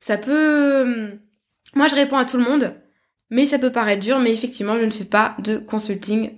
Ça 0.00 0.18
peut... 0.18 1.18
Moi, 1.74 1.88
je 1.88 1.94
réponds 1.94 2.18
à 2.18 2.26
tout 2.26 2.36
le 2.36 2.44
monde, 2.44 2.74
mais 3.30 3.44
ça 3.44 3.58
peut 3.58 3.72
paraître 3.72 4.02
dur, 4.02 4.18
mais 4.18 4.32
effectivement, 4.32 4.78
je 4.78 4.84
ne 4.84 4.90
fais 4.90 5.04
pas 5.04 5.36
de 5.40 5.58
consulting 5.58 6.34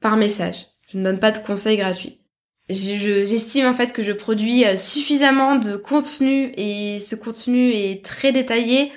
par 0.00 0.16
message. 0.16 0.66
Je 0.92 0.98
ne 0.98 1.04
donne 1.04 1.20
pas 1.20 1.32
de 1.32 1.38
conseils 1.38 1.76
gratuits. 1.76 2.20
J'estime 2.68 3.66
en 3.66 3.72
fait 3.72 3.92
que 3.94 4.02
je 4.02 4.12
produis 4.12 4.66
euh, 4.66 4.76
suffisamment 4.76 5.56
de 5.56 5.76
contenu 5.76 6.52
et 6.56 7.00
ce 7.00 7.16
contenu 7.16 7.70
est 7.70 8.04
très 8.04 8.30
détaillé 8.30 8.92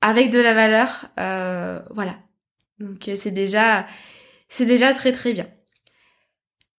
avec 0.00 0.30
de 0.30 0.40
la 0.40 0.54
valeur. 0.54 1.06
Euh, 1.18 1.80
voilà. 1.90 2.16
Donc 2.78 3.08
euh, 3.08 3.16
c'est 3.16 3.32
déjà, 3.32 3.86
c'est 4.48 4.64
déjà 4.64 4.94
très 4.94 5.12
très 5.12 5.34
bien. 5.34 5.46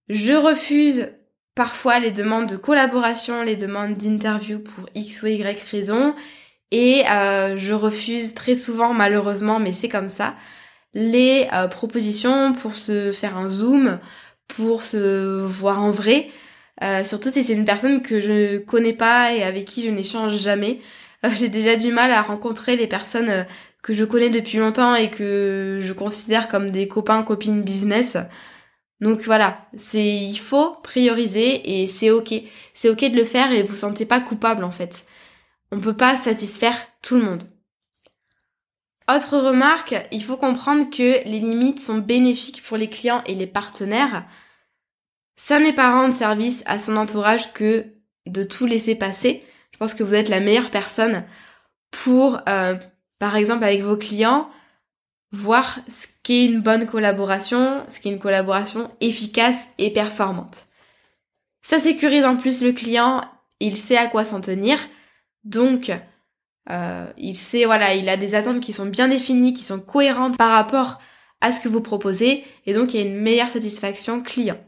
Je 0.10 0.34
refuse 0.34 1.10
parfois 1.54 2.00
les 2.00 2.12
demandes 2.12 2.50
de 2.50 2.58
collaboration, 2.58 3.44
les 3.44 3.56
demandes 3.56 3.96
d'interview 3.96 4.60
pour 4.60 4.90
X 4.96 5.22
ou 5.22 5.28
Y 5.28 5.70
raison. 5.70 6.16
Et 6.72 7.04
euh, 7.10 7.58
je 7.58 7.74
refuse 7.74 8.34
très 8.34 8.56
souvent, 8.56 8.94
malheureusement, 8.94 9.60
mais 9.60 9.74
c'est 9.74 9.90
comme 9.90 10.10
ça, 10.10 10.36
les 10.94 11.48
euh, 11.54 11.68
propositions 11.68 12.54
pour 12.54 12.76
se 12.76 13.12
faire 13.12 13.38
un 13.38 13.50
zoom, 13.50 14.00
pour 14.48 14.84
se 14.84 15.42
voir 15.46 15.82
en 15.82 15.92
vrai. 15.92 16.30
Euh, 16.84 17.04
surtout 17.04 17.30
si 17.30 17.44
c'est 17.44 17.54
une 17.54 17.66
personne 17.66 18.02
que 18.02 18.20
je 18.20 18.58
connais 18.58 18.94
pas 18.94 19.34
et 19.34 19.44
avec 19.44 19.66
qui 19.66 19.84
je 19.84 19.90
n'échange 19.90 20.38
jamais. 20.38 20.80
Euh, 21.26 21.30
j'ai 21.36 21.50
déjà 21.50 21.76
du 21.76 21.92
mal 21.92 22.12
à 22.12 22.22
rencontrer 22.22 22.76
les 22.76 22.88
personnes 22.88 23.30
euh, 23.30 23.44
que 23.84 23.94
je 23.94 24.04
connais 24.04 24.30
depuis 24.30 24.58
longtemps 24.58 24.96
et 24.96 25.10
que 25.10 25.80
je 25.82 25.94
considère 25.94 26.48
comme 26.48 26.72
des 26.72 26.88
copains, 26.88 27.24
copines 27.24 27.64
business. 27.64 28.18
Donc 29.02 29.22
voilà, 29.22 29.66
c'est 29.76 30.06
il 30.06 30.38
faut 30.38 30.76
prioriser 30.84 31.82
et 31.82 31.88
c'est 31.88 32.12
ok. 32.12 32.34
C'est 32.74 32.90
ok 32.90 33.00
de 33.12 33.16
le 33.18 33.26
faire 33.26 33.52
et 33.52 33.64
vous 33.64 33.76
sentez 33.76 34.06
pas 34.06 34.20
coupable 34.20 34.64
en 34.64 34.72
fait. 34.72 35.06
On 35.72 35.80
peut 35.80 35.96
pas 35.96 36.18
satisfaire 36.18 36.78
tout 37.02 37.16
le 37.16 37.24
monde. 37.24 37.44
Autre 39.10 39.38
remarque, 39.38 39.96
il 40.12 40.24
faut 40.24 40.38
comprendre 40.38 40.90
que 40.90 41.24
les 41.26 41.40
limites 41.40 41.82
sont 41.82 41.98
bénéfiques 41.98 42.64
pour 42.64 42.78
les 42.78 42.90
clients 42.90 43.24
et 43.26 43.36
les 43.36 43.48
partenaires. 43.48 44.26
Ça 45.36 45.60
n'est 45.60 45.74
pas 45.74 45.92
rendre 45.92 46.16
service 46.16 46.64
à 46.66 46.80
son 46.80 46.98
entourage 46.98 47.52
que 47.54 47.88
de 48.28 48.44
tout 48.44 48.66
laisser 48.66 48.96
passer. 48.96 49.44
Je 49.72 49.78
pense 49.78 49.94
que 49.94 50.04
vous 50.04 50.14
êtes 50.14 50.30
la 50.30 50.40
meilleure 50.40 50.72
personne 50.72 51.26
pour, 51.90 52.40
euh, 52.48 52.76
par 53.20 53.36
exemple, 53.36 53.64
avec 53.64 53.82
vos 53.82 53.98
clients, 53.98 54.50
voir 55.32 55.80
ce 55.88 56.08
qu'est 56.24 56.46
une 56.46 56.62
bonne 56.62 56.86
collaboration, 56.86 57.84
ce 57.90 58.00
qu'est 58.00 58.10
une 58.10 58.20
collaboration 58.20 58.90
efficace 59.02 59.68
et 59.78 59.92
performante. 59.92 60.66
Ça 61.62 61.80
sécurise 61.80 62.26
en 62.26 62.38
plus 62.38 62.62
le 62.62 62.72
client, 62.72 63.24
il 63.60 63.76
sait 63.76 63.98
à 63.98 64.08
quoi 64.08 64.26
s'en 64.26 64.42
tenir, 64.42 64.78
donc 65.44 65.92
euh, 66.70 67.12
il 67.18 67.36
sait, 67.36 67.66
voilà, 67.66 67.96
il 67.96 68.08
a 68.10 68.18
des 68.18 68.36
attentes 68.36 68.60
qui 68.60 68.74
sont 68.74 68.86
bien 68.86 69.08
définies, 69.08 69.54
qui 69.54 69.64
sont 69.64 69.80
cohérentes 69.80 70.38
par 70.38 70.52
rapport 70.52 71.00
à 71.42 71.52
ce 71.52 71.60
que 71.60 71.68
vous 71.68 71.82
proposez, 71.82 72.46
et 72.66 72.74
donc 72.74 72.94
il 72.94 73.00
y 73.00 73.04
a 73.04 73.08
une 73.08 73.20
meilleure 73.20 73.50
satisfaction 73.50 74.22
client. 74.22 74.60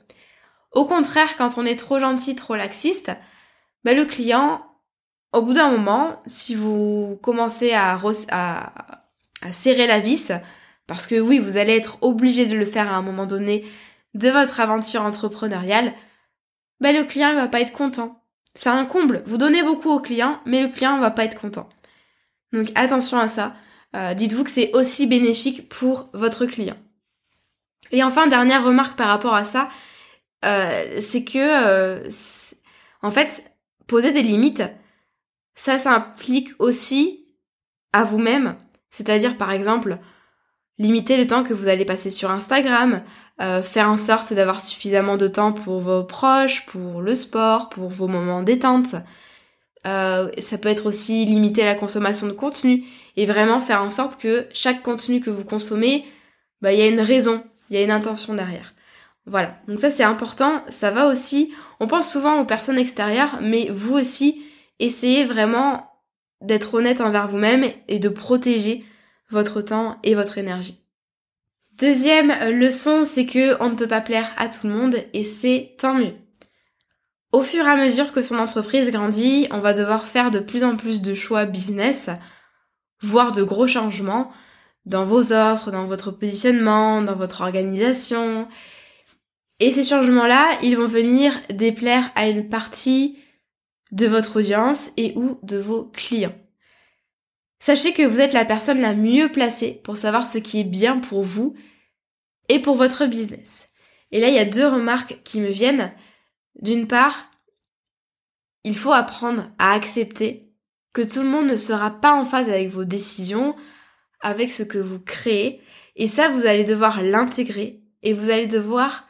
Au 0.72 0.86
contraire, 0.86 1.36
quand 1.38 1.58
on 1.58 1.66
est 1.66 1.76
trop 1.76 2.00
gentil, 2.00 2.36
trop 2.36 2.56
laxiste, 2.56 3.12
bah, 3.84 3.94
le 3.94 4.06
client, 4.06 4.66
au 5.34 5.44
bout 5.44 5.54
d'un 5.54 5.70
moment, 5.70 6.22
si 6.26 6.56
vous 6.56 7.20
commencez 7.22 7.74
à, 7.74 8.00
à, 8.32 9.52
serrer 9.52 9.86
la 9.86 10.00
vis, 10.00 10.32
parce 10.88 11.06
que 11.06 11.20
oui, 11.20 11.38
vous 11.38 11.58
allez 11.58 11.76
être 11.76 11.98
obligé 12.02 12.48
de 12.48 12.58
le 12.58 12.66
faire 12.66 12.92
à 12.92 12.96
un 12.96 13.02
moment 13.04 13.28
donné 13.28 13.66
de 14.16 14.30
votre 14.30 14.60
aventure 14.60 15.04
entrepreneuriale, 15.04 15.94
bah, 16.80 16.92
le 16.92 17.04
client 17.04 17.34
ne 17.34 17.36
va 17.38 17.48
pas 17.48 17.62
être 17.62 17.74
content. 17.74 18.23
C'est 18.56 18.70
un 18.70 18.86
comble. 18.86 19.24
Vous 19.26 19.38
donnez 19.38 19.64
beaucoup 19.64 19.90
au 19.90 20.00
client, 20.00 20.40
mais 20.46 20.62
le 20.62 20.70
client 20.70 20.96
ne 20.96 21.02
va 21.02 21.12
pas 21.12 21.26
être 21.26 21.40
content. 21.40 21.70
Donc 22.52 22.70
attention 22.76 23.18
à 23.20 23.28
ça. 23.28 23.56
Euh, 23.96 24.14
dites-vous 24.14 24.44
que 24.44 24.50
c'est 24.50 24.72
aussi 24.74 25.08
bénéfique 25.08 25.70
pour 25.70 26.10
votre 26.14 26.46
client. 26.46 26.78
Et 27.92 28.04
enfin, 28.04 28.28
dernière 28.28 28.64
remarque 28.64 28.98
par 28.98 29.08
rapport 29.08 29.36
à 29.36 29.44
ça, 29.44 29.70
euh, 30.46 31.00
c'est 31.00 31.24
que, 31.24 31.38
euh, 31.38 32.10
en 33.02 33.12
fait, 33.12 33.52
poser 33.88 34.12
des 34.12 34.24
limites, 34.24 34.64
ça, 35.56 35.78
ça 35.78 35.94
implique 35.94 36.50
aussi 36.60 37.28
à 37.92 38.04
vous-même. 38.04 38.56
C'est-à-dire, 38.90 39.38
par 39.38 39.52
exemple, 39.52 40.00
limiter 40.78 41.18
le 41.18 41.28
temps 41.28 41.44
que 41.44 41.54
vous 41.54 41.68
allez 41.68 41.86
passer 41.86 42.10
sur 42.10 42.32
Instagram, 42.32 43.04
faire 43.64 43.90
en 43.90 43.98
sorte 43.98 44.34
d'avoir 44.34 44.62
suffisamment 44.62 45.18
de 45.18 45.28
temps 45.28 45.52
pour 45.54 45.82
vos 45.82 46.04
proches, 46.04 46.66
pour 46.66 47.02
le 47.02 47.16
sport, 47.16 47.70
pour 47.70 47.90
vos 47.90 48.08
moments 48.08 48.44
détente. 48.44 48.96
Euh, 49.86 50.30
ça 50.42 50.58
peut 50.58 50.70
être 50.70 50.86
aussi 50.86 51.26
limiter 51.26 51.66
la 51.66 51.76
consommation 51.76 52.28
de 52.28 52.32
contenu 52.32 52.86
et 53.18 53.26
vraiment 53.26 53.60
faire 53.60 53.84
en 53.84 53.92
sorte 53.92 54.20
que 54.20 54.48
chaque 54.54 54.82
contenu 54.82 55.20
que 55.20 55.30
vous 55.30 55.44
consommez, 55.44 56.06
bah 56.62 56.72
il 56.72 56.80
y 56.80 56.82
a 56.82 56.88
une 56.88 57.02
raison, 57.02 57.44
il 57.70 57.76
y 57.76 57.80
a 57.80 57.84
une 57.84 57.92
intention 57.92 58.34
derrière. 58.34 58.74
Voilà, 59.26 59.58
donc 59.68 59.80
ça 59.80 59.92
c'est 59.92 60.04
important, 60.04 60.64
ça 60.70 60.92
va 60.92 61.08
aussi, 61.08 61.54
on 61.80 61.88
pense 61.88 62.12
souvent 62.12 62.40
aux 62.40 62.46
personnes 62.46 62.78
extérieures, 62.78 63.40
mais 63.42 63.70
vous 63.70 63.94
aussi, 63.94 64.44
essayez 64.80 65.26
vraiment 65.26 65.90
d'être 66.42 66.74
honnête 66.74 67.02
envers 67.02 67.28
vous-même 67.28 67.66
et 67.88 68.00
de 68.00 68.10
protéger 68.10 68.86
votre 69.34 69.62
temps 69.62 69.98
et 70.04 70.16
votre 70.16 70.38
énergie. 70.38 70.80
Deuxième 71.78 72.32
leçon, 72.52 73.04
c'est 73.04 73.26
que 73.26 73.62
on 73.62 73.70
ne 73.70 73.76
peut 73.76 73.88
pas 73.88 74.02
plaire 74.02 74.32
à 74.38 74.48
tout 74.48 74.68
le 74.68 74.74
monde 74.74 74.96
et 75.14 75.24
c'est 75.24 75.76
tant 75.78 75.96
mieux. 75.96 76.14
Au 77.32 77.42
fur 77.42 77.66
et 77.66 77.70
à 77.70 77.76
mesure 77.76 78.14
que 78.14 78.22
son 78.22 78.38
entreprise 78.38 78.92
grandit, 78.92 79.48
on 79.50 79.60
va 79.60 79.74
devoir 79.74 80.06
faire 80.06 80.30
de 80.30 80.40
plus 80.40 80.64
en 80.64 80.78
plus 80.78 81.02
de 81.02 81.16
choix 81.16 81.46
business, 81.46 82.10
voire 83.02 83.32
de 83.32 83.42
gros 83.42 83.66
changements 83.66 84.32
dans 84.86 85.06
vos 85.06 85.34
offres, 85.34 85.72
dans 85.72 85.88
votre 85.88 86.12
positionnement, 86.12 87.02
dans 87.02 87.16
votre 87.16 87.42
organisation. 87.42 88.48
Et 89.60 89.72
ces 89.72 89.84
changements-là, 89.84 90.60
ils 90.62 90.78
vont 90.78 90.86
venir 90.86 91.40
déplaire 91.50 92.12
à 92.14 92.28
une 92.28 92.50
partie 92.50 93.18
de 93.92 94.06
votre 94.06 94.38
audience 94.38 94.92
et 94.98 95.14
ou 95.16 95.40
de 95.42 95.58
vos 95.58 95.86
clients. 95.86 96.36
Sachez 97.66 97.94
que 97.94 98.04
vous 98.06 98.20
êtes 98.20 98.34
la 98.34 98.44
personne 98.44 98.82
la 98.82 98.94
mieux 98.94 99.32
placée 99.32 99.80
pour 99.86 99.96
savoir 99.96 100.26
ce 100.26 100.38
qui 100.38 100.60
est 100.60 100.66
bien 100.66 101.00
pour 101.00 101.24
vous 101.24 101.56
et 102.50 102.60
pour 102.60 102.76
votre 102.76 103.06
business. 103.06 103.70
Et 104.12 104.20
là, 104.20 104.28
il 104.28 104.34
y 104.34 104.40
a 104.40 104.44
deux 104.44 104.68
remarques 104.68 105.22
qui 105.24 105.40
me 105.40 105.48
viennent. 105.48 105.94
D'une 106.62 106.88
part, 106.88 107.32
il 108.66 108.76
faut 108.76 108.92
apprendre 108.92 109.50
à 109.60 109.72
accepter 109.72 110.52
que 110.92 111.04
tout 111.04 111.22
le 111.22 111.30
monde 111.30 111.48
ne 111.48 111.56
sera 111.56 111.90
pas 111.90 112.12
en 112.12 112.26
phase 112.26 112.50
avec 112.50 112.68
vos 112.68 112.84
décisions, 112.84 113.56
avec 114.20 114.52
ce 114.52 114.64
que 114.64 114.78
vous 114.78 115.00
créez, 115.00 115.62
et 115.96 116.08
ça, 116.08 116.28
vous 116.28 116.46
allez 116.46 116.66
devoir 116.66 117.02
l'intégrer, 117.02 117.82
et 118.02 118.12
vous 118.12 118.30
allez 118.30 118.48
devoir 118.48 119.08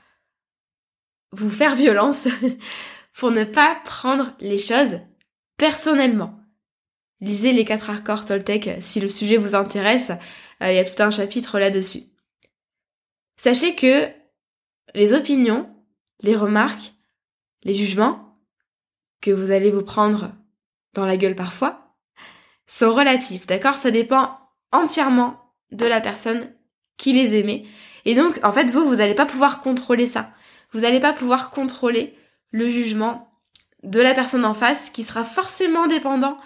vous 1.31 1.49
faire 1.49 1.75
violence 1.85 2.27
pour 3.15 3.31
ne 3.31 3.45
pas 3.45 3.81
prendre 3.83 4.35
les 4.39 4.59
choses 4.59 4.99
personnellement. 5.57 6.42
Lisez 7.23 7.53
les 7.53 7.63
quatre 7.63 7.89
accords 7.89 8.25
Toltec 8.25 8.69
si 8.81 8.99
le 8.99 9.07
sujet 9.07 9.37
vous 9.37 9.55
intéresse, 9.55 10.11
euh, 10.61 10.69
il 10.69 10.75
y 10.75 10.79
a 10.79 10.83
tout 10.83 11.01
un 11.01 11.09
chapitre 11.09 11.57
là-dessus. 11.57 12.03
Sachez 13.37 13.75
que 13.75 14.09
les 14.93 15.13
opinions, 15.13 15.73
les 16.21 16.35
remarques, 16.35 16.95
les 17.63 17.73
jugements 17.73 18.37
que 19.21 19.31
vous 19.31 19.51
allez 19.51 19.71
vous 19.71 19.83
prendre 19.83 20.33
dans 20.95 21.05
la 21.05 21.15
gueule 21.15 21.33
parfois 21.33 21.95
sont 22.67 22.93
relatifs, 22.93 23.47
d'accord? 23.47 23.75
Ça 23.75 23.89
dépend 23.89 24.37
entièrement 24.73 25.39
de 25.71 25.85
la 25.85 26.01
personne 26.01 26.53
qui 26.97 27.13
les 27.13 27.35
émet. 27.35 27.63
Et 28.03 28.15
donc, 28.15 28.37
en 28.43 28.51
fait, 28.51 28.69
vous, 28.69 28.83
vous 28.83 28.97
n'allez 28.97 29.15
pas 29.15 29.25
pouvoir 29.25 29.61
contrôler 29.61 30.07
ça. 30.07 30.31
Vous 30.73 30.81
n'allez 30.81 30.99
pas 30.99 31.13
pouvoir 31.13 31.51
contrôler 31.51 32.17
le 32.51 32.67
jugement 32.67 33.31
de 33.83 34.01
la 34.01 34.13
personne 34.13 34.43
en 34.43 34.53
face 34.53 34.89
qui 34.89 35.05
sera 35.05 35.23
forcément 35.23 35.87
dépendant 35.87 36.37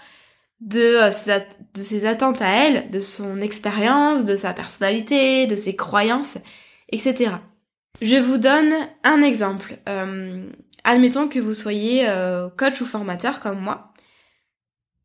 de, 0.60 0.80
euh, 0.80 1.12
ses, 1.12 1.46
de 1.74 1.84
ses 1.84 2.06
attentes 2.06 2.42
à 2.42 2.50
elle, 2.50 2.90
de 2.92 3.00
son 3.00 3.42
expérience, 3.42 4.26
de 4.26 4.36
sa 4.36 4.54
personnalité, 4.54 5.48
de 5.48 5.56
ses 5.56 5.76
croyances, 5.76 6.38
etc. 6.90 7.32
Je 8.02 8.16
vous 8.16 8.38
donne 8.38 8.74
un 9.04 9.22
exemple. 9.22 9.78
Euh, 9.90 10.50
admettons 10.84 11.28
que 11.28 11.40
vous 11.40 11.54
soyez 11.54 12.08
euh, 12.08 12.50
coach 12.50 12.82
ou 12.82 12.86
formateur 12.86 13.40
comme 13.40 13.60
moi, 13.60 13.94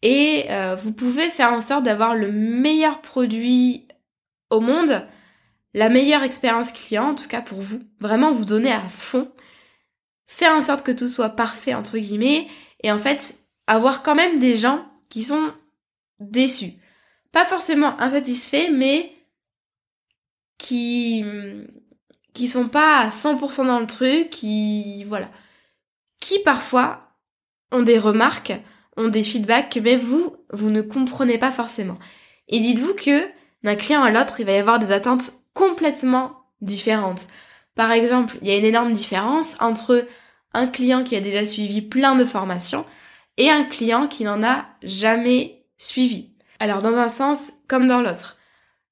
et 0.03 0.47
euh, 0.51 0.75
vous 0.75 0.93
pouvez 0.93 1.31
faire 1.31 1.53
en 1.53 1.61
sorte 1.61 1.85
d'avoir 1.85 2.15
le 2.15 2.31
meilleur 2.31 3.01
produit 3.01 3.87
au 4.51 4.61
monde, 4.61 5.07
la 5.75 5.89
meilleure 5.89 6.25
expérience 6.25 6.73
client, 6.73 7.11
en 7.11 7.15
tout 7.15 7.29
cas 7.29 7.41
pour 7.41 7.61
vous, 7.61 7.81
vraiment 8.01 8.33
vous 8.33 8.45
donner 8.45 8.73
à 8.73 8.81
fond, 8.81 9.31
faire 10.27 10.53
en 10.53 10.63
sorte 10.63 10.85
que 10.85 10.93
tout 10.93 11.09
soit 11.09 11.31
parfait, 11.31 11.75
entre 11.75 11.99
guillemets, 11.99 12.49
et 12.83 12.91
en 12.91 12.99
fait, 12.99 13.37
avoir 13.69 14.03
quand 14.03 14.17
même 14.17 14.41
des 14.41 14.55
gens 14.55 14.85
qui 15.13 15.25
sont 15.25 15.53
déçus. 16.21 16.73
Pas 17.33 17.45
forcément 17.45 18.01
insatisfaits, 18.01 18.71
mais 18.73 19.13
qui 20.57 21.23
qui 22.33 22.49
sont 22.49 22.69
pas 22.69 23.01
à 23.01 23.09
100% 23.11 23.67
dans 23.67 23.79
le 23.79 23.87
truc, 23.87 24.31
qui 24.31 25.05
voilà, 25.05 25.29
qui 26.19 26.39
parfois 26.39 27.11
ont 27.73 27.83
des 27.83 27.99
remarques, 27.99 28.55
ont 28.97 29.09
des 29.09 29.23
feedbacks 29.23 29.71
que 29.71 29.81
même 29.81 30.01
vous, 30.01 30.35
vous 30.51 30.71
ne 30.71 30.81
comprenez 30.81 31.37
pas 31.37 31.53
forcément. 31.53 31.99
Et 32.49 32.61
dites-vous 32.61 32.95
que 32.95 33.29
d'un 33.65 33.77
client 33.77 34.03
à 34.03 34.11
l'autre, 34.11 34.41
il 34.41 34.47
va 34.47 34.53
y 34.53 34.57
avoir 34.57 34.79
des 34.79 34.93
attentes 34.93 35.31
complètement 35.53 36.47
différentes. 36.63 37.27
Par 37.75 37.93
exemple, 37.93 38.39
il 38.41 38.49
y 38.49 38.51
a 38.51 38.57
une 38.57 38.65
énorme 38.65 38.95
différence 38.95 39.57
entre 39.61 40.07
un 40.55 40.67
client 40.67 41.05
qui 41.05 41.17
a 41.17 41.21
déjà 41.21 41.45
suivi 41.45 41.83
plein 41.83 42.15
de 42.15 42.25
formations 42.25 42.87
et 43.37 43.51
un 43.51 43.65
client 43.65 44.09
qui 44.09 44.25
n'en 44.25 44.43
a 44.43 44.67
jamais 44.83 45.65
suivi. 45.79 46.31
Alors 46.59 46.83
dans 46.83 46.97
un 46.97 47.09
sens 47.09 47.53
comme 47.69 47.89
dans 47.89 48.03
l'autre. 48.03 48.39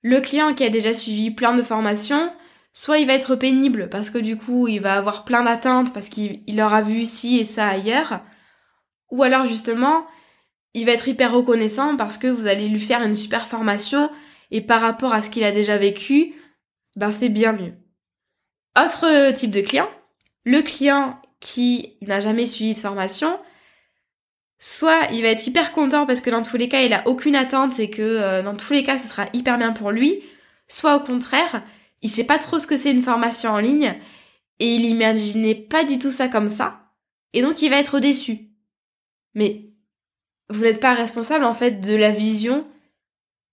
Le 0.03 0.21
client 0.21 0.55
qui 0.55 0.65
a 0.65 0.71
déjà 0.71 0.95
suivi 0.95 1.31
plein 1.31 1.55
de 1.55 1.63
formations, 1.63 2.33
soit 2.73 2.99
il 2.99 3.07
va 3.07 3.15
être 3.15 3.37
pénible 3.37 3.89
parce 3.91 4.11
que 4.11 4.19
du 4.19 4.37
coup 4.37 4.67
il 4.67 4.81
va 4.81 4.95
avoir 4.95 5.25
plein 5.25 5.43
d'attentes 5.43 5.93
parce 5.93 6.09
qu'il 6.09 6.61
aura 6.61 6.83
vu 6.83 7.05
ci 7.05 7.39
et 7.39 7.45
ça 7.45 7.69
ailleurs, 7.69 8.21
ou 9.11 9.23
alors 9.23 9.47
justement 9.47 10.07
il 10.75 10.87
va 10.87 10.93
être 10.93 11.09
hyper 11.09 11.33
reconnaissant 11.33 11.97
parce 11.97 12.17
que 12.17 12.29
vous 12.29 12.47
allez 12.47 12.69
lui 12.69 12.81
faire 12.81 13.03
une 13.03 13.15
super 13.15 13.47
formation 13.47 14.11
et 14.51 14.61
par 14.61 14.81
rapport 14.81 15.13
à 15.13 15.23
ce 15.23 15.31
qu'il 15.31 15.45
a 15.45 15.53
déjà 15.53 15.77
vécu, 15.77 16.35
ben 16.97 17.11
c'est 17.11 17.29
bien 17.29 17.53
mieux. 17.53 17.75
Autre 18.79 19.33
type 19.33 19.51
de 19.51 19.61
client, 19.61 19.89
le 20.45 20.63
client 20.63 21.21
qui 21.41 21.97
n'a 22.03 22.21
jamais 22.21 22.47
suivi 22.47 22.75
de 22.75 22.79
formation, 22.79 23.39
soit 24.61 25.09
il 25.11 25.23
va 25.23 25.29
être 25.29 25.47
hyper 25.47 25.73
content 25.73 26.07
parce 26.07 26.21
que 26.21 26.31
dans 26.31 26.43
tous 26.43 26.59
les 26.59 26.69
cas 26.69 26.83
il 26.83 26.93
a 26.93 27.09
aucune 27.09 27.35
attente 27.35 27.81
et 27.81 27.91
que 27.91 28.03
euh, 28.03 28.43
dans 28.43 28.55
tous 28.55 28.73
les 28.75 28.85
cas 28.85 28.99
ce 28.99 29.09
sera 29.09 29.27
hyper 29.33 29.59
bien 29.59 29.73
pour 29.73 29.91
lui, 29.91 30.23
soit 30.69 30.97
au 30.97 31.01
contraire, 31.01 31.65
il 32.03 32.11
sait 32.11 32.25
pas 32.25 32.39
trop 32.39 32.59
ce 32.59 32.67
que 32.67 32.77
c'est 32.77 32.93
une 32.93 33.03
formation 33.03 33.51
en 33.51 33.59
ligne 33.59 33.99
et 34.61 34.75
il 34.75 34.85
imaginait 34.85 35.55
pas 35.55 35.83
du 35.83 35.99
tout 35.99 36.11
ça 36.11 36.29
comme 36.29 36.51
ça 36.51 36.93
et 37.33 37.43
donc 37.43 37.63
il 37.63 37.71
va 37.71 37.79
être 37.79 37.99
déçu. 37.99 38.51
Mais 39.35 39.71
vous 40.51 40.63
n'êtes 40.63 40.81
pas 40.81 40.95
responsable 40.95 41.45
en 41.45 41.55
fait 41.55 41.81
de 41.81 41.95
la 41.95 42.11
vision 42.11 42.67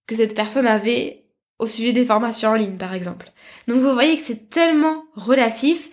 que 0.07 0.15
cette 0.15 0.35
personne 0.35 0.67
avait 0.67 1.25
au 1.59 1.67
sujet 1.67 1.93
des 1.93 2.05
formations 2.05 2.49
en 2.49 2.55
ligne 2.55 2.77
par 2.77 2.93
exemple. 2.93 3.29
Donc 3.69 3.79
vous 3.79 3.93
voyez 3.93 4.17
que 4.17 4.23
c'est 4.23 4.49
tellement 4.49 5.05
relatif 5.13 5.89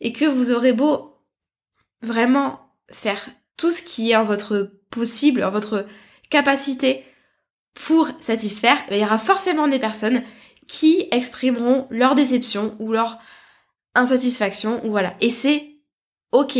et 0.00 0.12
que 0.12 0.24
vous 0.24 0.50
aurez 0.50 0.72
beau 0.72 1.14
vraiment 2.02 2.60
faire 2.90 3.28
tout 3.56 3.70
ce 3.70 3.82
qui 3.82 4.10
est 4.10 4.16
en 4.16 4.24
votre 4.24 4.72
possible, 4.90 5.42
en 5.42 5.50
votre 5.50 5.86
capacité 6.30 7.04
pour 7.74 8.08
satisfaire, 8.20 8.78
il 8.90 8.98
y 8.98 9.04
aura 9.04 9.18
forcément 9.18 9.68
des 9.68 9.78
personnes 9.78 10.22
qui 10.66 11.06
exprimeront 11.10 11.86
leur 11.90 12.14
déception 12.14 12.74
ou 12.78 12.92
leur 12.92 13.18
insatisfaction 13.94 14.84
ou 14.84 14.90
voilà. 14.90 15.14
Et 15.20 15.30
c'est 15.30 15.76
ok. 16.32 16.58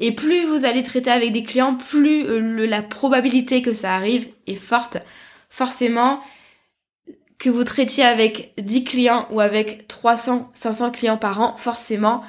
Et 0.00 0.12
plus 0.12 0.44
vous 0.44 0.64
allez 0.64 0.82
traiter 0.82 1.10
avec 1.10 1.32
des 1.32 1.42
clients, 1.42 1.74
plus 1.74 2.24
euh, 2.24 2.66
la 2.66 2.82
probabilité 2.82 3.62
que 3.62 3.74
ça 3.74 3.94
arrive 3.94 4.28
est 4.46 4.54
forte. 4.54 4.98
Forcément, 5.50 6.20
que 7.38 7.50
vous 7.50 7.64
traitiez 7.64 8.04
avec 8.04 8.52
10 8.58 8.84
clients 8.84 9.26
ou 9.30 9.40
avec 9.40 9.88
300, 9.88 10.50
500 10.54 10.90
clients 10.90 11.16
par 11.16 11.40
an, 11.40 11.56
forcément, 11.56 12.22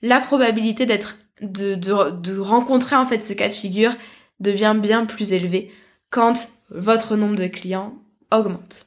la 0.00 0.20
probabilité 0.20 0.86
d'être 0.86 1.18
de, 1.40 1.74
de, 1.74 2.38
rencontrer 2.38 2.96
en 2.96 3.06
fait 3.06 3.22
ce 3.22 3.32
cas 3.32 3.48
de 3.48 3.52
figure 3.52 3.94
devient 4.40 4.76
bien 4.80 5.06
plus 5.06 5.32
élevé 5.32 5.72
quand 6.10 6.48
votre 6.70 7.16
nombre 7.16 7.36
de 7.36 7.46
clients 7.46 7.94
augmente. 8.30 8.86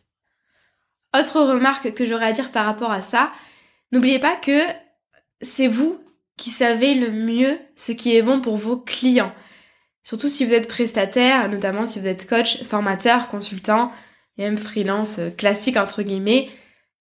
Autre 1.18 1.42
remarque 1.42 1.94
que 1.94 2.06
j'aurais 2.06 2.28
à 2.28 2.32
dire 2.32 2.52
par 2.52 2.66
rapport 2.66 2.92
à 2.92 3.02
ça, 3.02 3.32
n'oubliez 3.92 4.20
pas 4.20 4.36
que 4.36 4.62
c'est 5.42 5.68
vous 5.68 6.00
qui 6.38 6.50
savez 6.50 6.96
le 6.96 7.12
mieux 7.12 7.58
ce 7.76 7.92
qui 7.92 8.16
est 8.16 8.22
bon 8.22 8.42
pour 8.42 8.58
vos 8.58 8.78
clients. 8.78 9.34
Surtout 10.04 10.30
si 10.30 10.46
vous 10.46 10.54
êtes 10.54 10.68
prestataire, 10.68 11.50
notamment 11.50 11.88
si 11.88 12.00
vous 12.00 12.08
êtes 12.08 12.28
coach, 12.28 12.64
formateur, 12.64 13.28
consultant, 13.28 13.92
et 14.38 14.44
même 14.44 14.58
freelance 14.58 15.20
classique 15.38 15.78
entre 15.78 16.04
guillemets, 16.04 16.50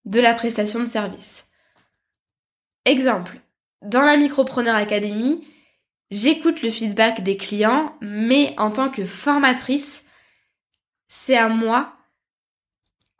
de 0.04 0.20
la 0.20 0.34
prestation 0.34 0.80
de 0.80 0.86
service. 0.86 1.46
Exemple, 2.84 3.40
dans 3.84 4.02
la 4.02 4.16
Micropreneur 4.16 4.74
Academy, 4.74 5.46
j'écoute 6.10 6.62
le 6.62 6.70
feedback 6.70 7.22
des 7.22 7.36
clients, 7.36 7.96
mais 8.00 8.54
en 8.58 8.70
tant 8.70 8.90
que 8.90 9.04
formatrice, 9.04 10.04
c'est 11.08 11.36
à 11.36 11.48
moi 11.48 11.92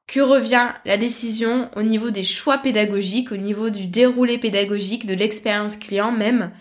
que 0.07 0.21
revient 0.21 0.69
la 0.85 0.97
décision 0.97 1.71
au 1.77 1.83
niveau 1.83 2.11
des 2.11 2.23
choix 2.23 2.59
pédagogiques, 2.59 3.33
au 3.33 3.37
niveau 3.37 3.71
du 3.71 3.87
déroulé 3.87 4.39
pédagogique, 4.39 5.07
de 5.07 5.15
l'expérience 5.15 5.77
client 5.77 6.13
même, 6.13 6.53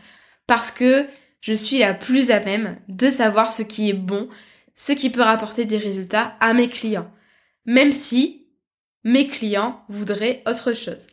parce 0.48 0.72
que 0.72 1.06
je 1.42 1.54
suis 1.54 1.80
la 1.80 1.94
plus 1.94 2.32
à 2.32 2.39
même 2.39 2.80
de 2.88 3.10
savoir 3.10 3.52
ce 3.52 3.63
qui 3.63 3.89
est 3.89 3.94
bon, 3.94 4.30
ce 4.76 4.94
qui 4.94 5.10
peut 5.10 5.22
rapporter 5.22 5.66
des 5.66 5.78
résultats 5.78 6.36
à 6.39 6.54
mes 6.54 6.70
clients, 6.70 7.12
même 7.66 7.92
si 7.92 8.48
mes 9.04 9.28
clients 9.28 9.84
voudraient 9.89 10.42
autre 10.48 10.74
chose 10.74 11.08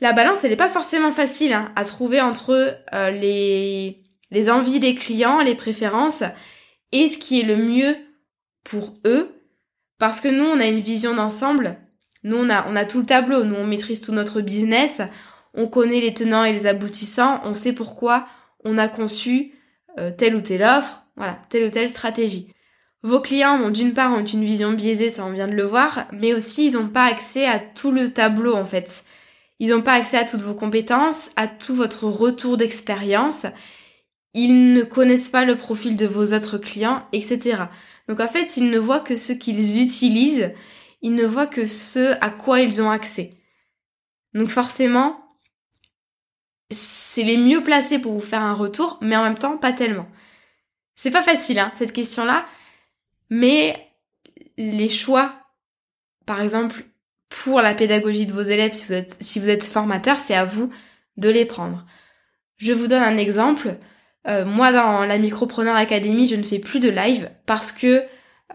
la 0.00 0.12
balance, 0.12 0.44
elle 0.44 0.50
n'est 0.50 0.56
pas 0.56 0.68
forcément 0.68 1.12
facile 1.12 1.52
hein, 1.52 1.72
à 1.76 1.84
trouver 1.84 2.20
entre 2.20 2.78
euh, 2.94 3.10
les, 3.10 4.50
envies 4.50 4.80
des 4.80 4.94
clients, 4.94 5.40
les 5.40 5.54
préférences, 5.54 6.22
et 6.92 7.08
ce 7.08 7.18
qui 7.18 7.40
est 7.40 7.44
le 7.44 7.56
mieux 7.56 7.96
pour 8.64 8.94
eux. 9.06 9.34
Parce 9.98 10.20
que 10.20 10.28
nous, 10.28 10.44
on 10.44 10.60
a 10.60 10.66
une 10.66 10.80
vision 10.80 11.14
d'ensemble. 11.14 11.76
Nous, 12.24 12.36
on 12.36 12.48
a, 12.48 12.66
on 12.68 12.76
a 12.76 12.86
tout 12.86 13.00
le 13.00 13.06
tableau. 13.06 13.44
Nous, 13.44 13.54
on 13.54 13.66
maîtrise 13.66 14.00
tout 14.00 14.12
notre 14.12 14.40
business. 14.40 15.02
On 15.54 15.66
connaît 15.66 16.00
les 16.00 16.14
tenants 16.14 16.44
et 16.44 16.52
les 16.52 16.66
aboutissants. 16.66 17.40
On 17.44 17.52
sait 17.52 17.74
pourquoi 17.74 18.26
on 18.64 18.78
a 18.78 18.88
conçu 18.88 19.52
euh, 19.98 20.10
telle 20.10 20.34
ou 20.34 20.40
telle 20.40 20.62
offre. 20.62 21.04
Voilà, 21.16 21.38
telle 21.50 21.66
ou 21.66 21.70
telle 21.70 21.90
stratégie. 21.90 22.54
Vos 23.02 23.20
clients, 23.20 23.70
d'une 23.70 23.92
part, 23.92 24.12
ont 24.12 24.24
une 24.24 24.44
vision 24.44 24.72
biaisée, 24.72 25.08
ça 25.08 25.24
on 25.24 25.32
vient 25.32 25.48
de 25.48 25.54
le 25.54 25.62
voir, 25.62 26.06
mais 26.12 26.34
aussi 26.34 26.66
ils 26.66 26.74
n'ont 26.74 26.88
pas 26.88 27.04
accès 27.04 27.46
à 27.46 27.58
tout 27.58 27.92
le 27.92 28.12
tableau 28.12 28.54
en 28.54 28.66
fait. 28.66 29.04
Ils 29.60 29.70
n'ont 29.70 29.82
pas 29.82 29.92
accès 29.92 30.16
à 30.16 30.24
toutes 30.24 30.40
vos 30.40 30.54
compétences, 30.54 31.30
à 31.36 31.46
tout 31.46 31.74
votre 31.74 32.04
retour 32.04 32.56
d'expérience. 32.56 33.44
Ils 34.32 34.72
ne 34.72 34.82
connaissent 34.82 35.28
pas 35.28 35.44
le 35.44 35.54
profil 35.54 35.96
de 35.96 36.06
vos 36.06 36.32
autres 36.32 36.56
clients, 36.56 37.06
etc. 37.12 37.64
Donc 38.08 38.20
en 38.20 38.28
fait, 38.28 38.56
ils 38.56 38.70
ne 38.70 38.78
voient 38.78 39.00
que 39.00 39.16
ce 39.16 39.34
qu'ils 39.34 39.82
utilisent, 39.82 40.52
ils 41.02 41.14
ne 41.14 41.26
voient 41.26 41.46
que 41.46 41.66
ce 41.66 42.16
à 42.22 42.30
quoi 42.30 42.60
ils 42.60 42.80
ont 42.80 42.90
accès. 42.90 43.34
Donc 44.32 44.48
forcément, 44.48 45.36
c'est 46.70 47.24
les 47.24 47.36
mieux 47.36 47.62
placés 47.62 47.98
pour 47.98 48.12
vous 48.12 48.20
faire 48.20 48.42
un 48.42 48.54
retour, 48.54 48.98
mais 49.02 49.16
en 49.16 49.24
même 49.24 49.38
temps, 49.38 49.58
pas 49.58 49.72
tellement. 49.72 50.08
C'est 50.96 51.10
pas 51.10 51.22
facile, 51.22 51.58
hein, 51.58 51.72
cette 51.76 51.92
question-là, 51.92 52.46
mais 53.28 53.90
les 54.56 54.88
choix, 54.88 55.34
par 56.24 56.40
exemple, 56.40 56.84
pour 57.30 57.62
la 57.62 57.74
pédagogie 57.74 58.26
de 58.26 58.32
vos 58.32 58.42
élèves, 58.42 58.72
si 58.72 58.86
vous 58.86 58.92
êtes, 58.92 59.16
si 59.20 59.40
vous 59.40 59.48
êtes 59.48 59.64
formateur, 59.64 60.18
c'est 60.20 60.34
à 60.34 60.44
vous 60.44 60.68
de 61.16 61.30
les 61.30 61.46
prendre. 61.46 61.86
Je 62.56 62.72
vous 62.72 62.88
donne 62.88 63.02
un 63.02 63.16
exemple. 63.16 63.76
Euh, 64.28 64.44
moi, 64.44 64.72
dans 64.72 65.06
la 65.06 65.16
Micropreneur 65.16 65.76
Academy, 65.76 66.26
je 66.26 66.36
ne 66.36 66.42
fais 66.42 66.58
plus 66.58 66.80
de 66.80 66.90
live 66.90 67.30
parce 67.46 67.72
que 67.72 68.02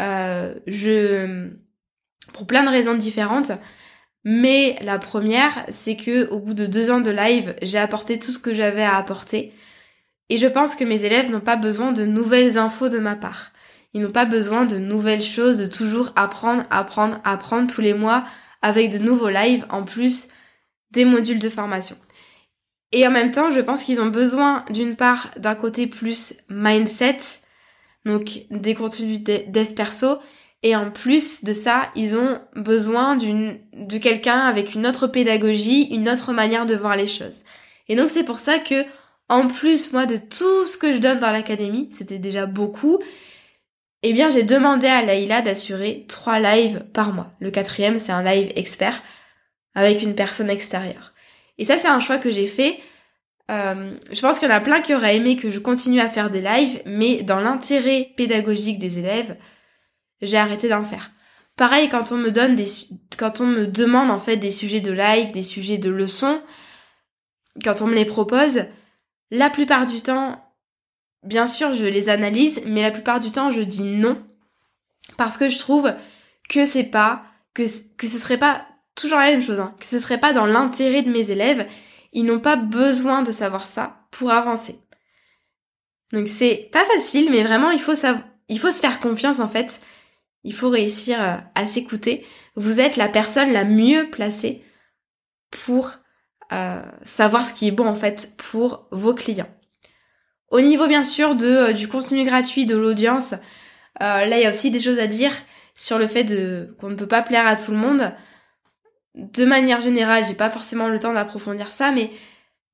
euh, 0.01 0.53
je, 0.67 1.49
pour 2.33 2.45
plein 2.45 2.63
de 2.63 2.69
raisons 2.69 2.95
différentes, 2.95 3.51
mais 4.25 4.75
la 4.81 4.99
première, 4.99 5.65
c'est 5.69 5.95
que 5.95 6.27
au 6.29 6.39
bout 6.39 6.53
de 6.53 6.65
deux 6.65 6.91
ans 6.91 6.99
de 6.99 7.11
live, 7.11 7.55
j'ai 7.61 7.79
apporté 7.79 8.19
tout 8.19 8.31
ce 8.31 8.39
que 8.39 8.53
j'avais 8.53 8.83
à 8.83 8.97
apporter, 8.97 9.53
et 10.29 10.37
je 10.37 10.47
pense 10.47 10.75
que 10.75 10.83
mes 10.83 11.03
élèves 11.03 11.31
n'ont 11.31 11.39
pas 11.39 11.55
besoin 11.55 11.91
de 11.91 12.05
nouvelles 12.05 12.57
infos 12.57 12.89
de 12.89 12.99
ma 12.99 13.15
part. 13.15 13.51
Ils 13.93 14.01
n'ont 14.01 14.11
pas 14.11 14.25
besoin 14.25 14.65
de 14.65 14.77
nouvelles 14.77 15.21
choses, 15.21 15.59
de 15.59 15.67
toujours 15.67 16.11
apprendre, 16.15 16.63
apprendre, 16.69 17.19
apprendre 17.23 17.71
tous 17.71 17.81
les 17.81 17.93
mois, 17.93 18.25
avec 18.61 18.89
de 18.91 18.97
nouveaux 18.97 19.29
lives 19.29 19.65
en 19.69 19.83
plus 19.83 20.29
des 20.91 21.05
modules 21.05 21.39
de 21.39 21.49
formation. 21.49 21.95
Et 22.91 23.05
en 23.07 23.11
même 23.11 23.31
temps, 23.31 23.51
je 23.51 23.59
pense 23.59 23.83
qu'ils 23.83 23.99
ont 23.99 24.07
besoin 24.07 24.63
d'une 24.69 24.95
part 24.95 25.31
d'un 25.37 25.55
côté 25.55 25.87
plus 25.87 26.35
mindset, 26.49 27.17
donc 28.05 28.45
des 28.49 28.75
contenus 28.75 29.21
dev 29.21 29.73
perso, 29.73 30.19
et 30.63 30.75
en 30.75 30.89
plus 30.89 31.43
de 31.43 31.53
ça, 31.53 31.91
ils 31.95 32.15
ont 32.15 32.39
besoin 32.55 33.15
d'une 33.15 33.59
de 33.73 33.97
quelqu'un 33.97 34.39
avec 34.39 34.73
une 34.73 34.87
autre 34.87 35.07
pédagogie, 35.07 35.83
une 35.91 36.09
autre 36.09 36.33
manière 36.33 36.65
de 36.65 36.75
voir 36.75 36.95
les 36.95 37.07
choses. 37.07 37.43
Et 37.87 37.95
donc 37.95 38.09
c'est 38.09 38.23
pour 38.23 38.39
ça 38.39 38.57
que 38.59 38.83
en 39.29 39.47
plus 39.47 39.91
moi 39.93 40.05
de 40.05 40.17
tout 40.17 40.65
ce 40.65 40.77
que 40.77 40.93
je 40.93 40.97
donne 40.97 41.19
dans 41.19 41.31
l'académie, 41.31 41.89
c'était 41.91 42.17
déjà 42.17 42.45
beaucoup, 42.45 42.99
eh 44.07 44.13
bien, 44.13 44.29
j'ai 44.29 44.43
demandé 44.43 44.85
à 44.85 45.01
Laïla 45.01 45.41
d'assurer 45.41 46.05
trois 46.07 46.39
lives 46.39 46.85
par 46.93 47.11
mois. 47.11 47.31
Le 47.39 47.49
quatrième, 47.49 47.97
c'est 47.97 48.11
un 48.11 48.23
live 48.23 48.51
expert 48.55 49.01
avec 49.73 50.03
une 50.03 50.13
personne 50.13 50.51
extérieure. 50.51 51.13
Et 51.57 51.65
ça, 51.65 51.79
c'est 51.79 51.87
un 51.87 51.99
choix 51.99 52.19
que 52.19 52.29
j'ai 52.29 52.45
fait. 52.45 52.79
Euh, 53.49 53.95
je 54.11 54.21
pense 54.21 54.37
qu'il 54.37 54.47
y 54.47 54.51
en 54.51 54.55
a 54.55 54.59
plein 54.59 54.81
qui 54.81 54.93
auraient 54.93 55.15
aimé 55.15 55.35
que 55.37 55.49
je 55.49 55.57
continue 55.57 55.99
à 56.01 56.09
faire 56.09 56.29
des 56.29 56.41
lives, 56.41 56.83
mais 56.85 57.23
dans 57.23 57.39
l'intérêt 57.39 58.11
pédagogique 58.15 58.77
des 58.77 58.99
élèves, 58.99 59.37
j'ai 60.21 60.37
arrêté 60.37 60.69
d'en 60.69 60.83
faire. 60.83 61.11
Pareil, 61.55 61.89
quand 61.89 62.11
on 62.11 62.17
me 62.17 62.29
donne 62.29 62.55
des, 62.55 62.67
quand 63.17 63.41
on 63.41 63.47
me 63.47 63.65
demande 63.65 64.11
en 64.11 64.19
fait 64.19 64.37
des 64.37 64.51
sujets 64.51 64.81
de 64.81 64.91
live, 64.91 65.31
des 65.31 65.41
sujets 65.41 65.79
de 65.79 65.89
leçons, 65.89 66.41
quand 67.63 67.81
on 67.81 67.87
me 67.87 67.95
les 67.95 68.05
propose, 68.05 68.65
la 69.31 69.49
plupart 69.49 69.87
du 69.87 70.01
temps, 70.01 70.44
bien 71.25 71.47
sûr, 71.47 71.73
je 71.73 71.85
les 71.85 72.09
analyse, 72.09 72.61
mais 72.65 72.81
la 72.81 72.91
plupart 72.91 73.19
du 73.19 73.31
temps, 73.31 73.51
je 73.51 73.61
dis 73.61 73.83
non. 73.83 74.21
Parce 75.17 75.37
que 75.37 75.49
je 75.49 75.59
trouve 75.59 75.93
que 76.49 76.65
c'est 76.65 76.83
pas, 76.83 77.23
que, 77.53 77.63
que 77.97 78.07
ce 78.07 78.17
serait 78.17 78.37
pas 78.37 78.65
toujours 78.95 79.19
la 79.19 79.31
même 79.31 79.41
chose, 79.41 79.59
hein, 79.59 79.75
que 79.79 79.85
ce 79.85 79.99
serait 79.99 80.19
pas 80.19 80.33
dans 80.33 80.45
l'intérêt 80.45 81.01
de 81.01 81.11
mes 81.11 81.31
élèves. 81.31 81.67
Ils 82.13 82.25
n'ont 82.25 82.39
pas 82.39 82.55
besoin 82.55 83.23
de 83.23 83.31
savoir 83.31 83.67
ça 83.67 84.07
pour 84.11 84.31
avancer. 84.31 84.79
Donc 86.13 86.27
c'est 86.27 86.69
pas 86.71 86.85
facile, 86.85 87.29
mais 87.29 87.43
vraiment, 87.43 87.71
il 87.71 87.81
faut 87.81 87.93
il 88.47 88.59
faut 88.59 88.71
se 88.71 88.79
faire 88.79 88.99
confiance, 88.99 89.39
en 89.39 89.47
fait. 89.47 89.81
Il 90.43 90.53
faut 90.53 90.69
réussir 90.69 91.21
euh, 91.21 91.35
à 91.55 91.65
s'écouter. 91.65 92.25
Vous 92.55 92.79
êtes 92.79 92.97
la 92.97 93.09
personne 93.09 93.51
la 93.51 93.65
mieux 93.65 94.09
placée 94.09 94.63
pour 95.49 95.91
euh, 96.53 96.83
savoir 97.03 97.45
ce 97.45 97.53
qui 97.53 97.67
est 97.67 97.71
bon, 97.71 97.87
en 97.87 97.95
fait, 97.95 98.35
pour 98.37 98.87
vos 98.91 99.15
clients. 99.15 99.49
Au 100.49 100.61
niveau 100.61 100.87
bien 100.87 101.03
sûr 101.03 101.35
de, 101.35 101.47
euh, 101.47 101.73
du 101.73 101.87
contenu 101.87 102.23
gratuit, 102.23 102.65
de 102.65 102.75
l'audience, 102.75 103.33
euh, 103.33 104.25
là 104.25 104.37
il 104.37 104.43
y 104.43 104.45
a 104.45 104.49
aussi 104.49 104.71
des 104.71 104.79
choses 104.79 104.99
à 104.99 105.07
dire 105.07 105.33
sur 105.75 105.97
le 105.97 106.07
fait 106.07 106.25
qu'on 106.79 106.89
ne 106.89 106.95
peut 106.95 107.07
pas 107.07 107.21
plaire 107.21 107.47
à 107.47 107.55
tout 107.55 107.71
le 107.71 107.77
monde. 107.77 108.11
De 109.15 109.45
manière 109.45 109.81
générale, 109.81 110.25
j'ai 110.25 110.33
pas 110.33 110.49
forcément 110.49 110.87
le 110.87 110.99
temps 110.99 111.13
d'approfondir 111.13 111.71
ça, 111.71 111.91
mais 111.91 112.11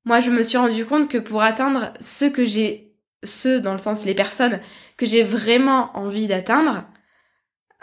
moi 0.04 0.20
je 0.20 0.30
me 0.30 0.42
suis 0.42 0.58
rendu 0.58 0.84
compte 0.84 1.08
que 1.08 1.18
pour 1.18 1.42
atteindre 1.42 1.92
ce 2.00 2.24
que 2.26 2.44
j'ai, 2.44 2.94
ceux 3.24 3.60
dans 3.60 3.72
le 3.72 3.78
sens 3.78 4.04
les 4.04 4.14
personnes 4.14 4.60
que 4.96 5.06
j'ai 5.06 5.22
vraiment 5.22 5.96
envie 5.96 6.26
d'atteindre, 6.26 6.84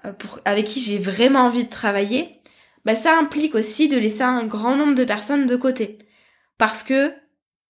euh, 0.06 0.14
pour, 0.14 0.40
avec 0.46 0.66
qui 0.66 0.82
j'ai 0.82 0.98
vraiment 1.00 1.42
envie 1.42 1.66
de 1.66 1.70
travailler, 1.70 2.42
bah 2.86 2.96
ça 2.96 3.18
implique 3.18 3.56
aussi 3.56 3.88
de 3.90 3.98
laisser 3.98 4.24
un 4.24 4.46
grand 4.46 4.76
nombre 4.76 4.96
de 4.96 5.04
personnes 5.04 5.46
de 5.46 5.56
côté. 5.56 5.98
Parce 6.58 6.84
que 6.84 7.14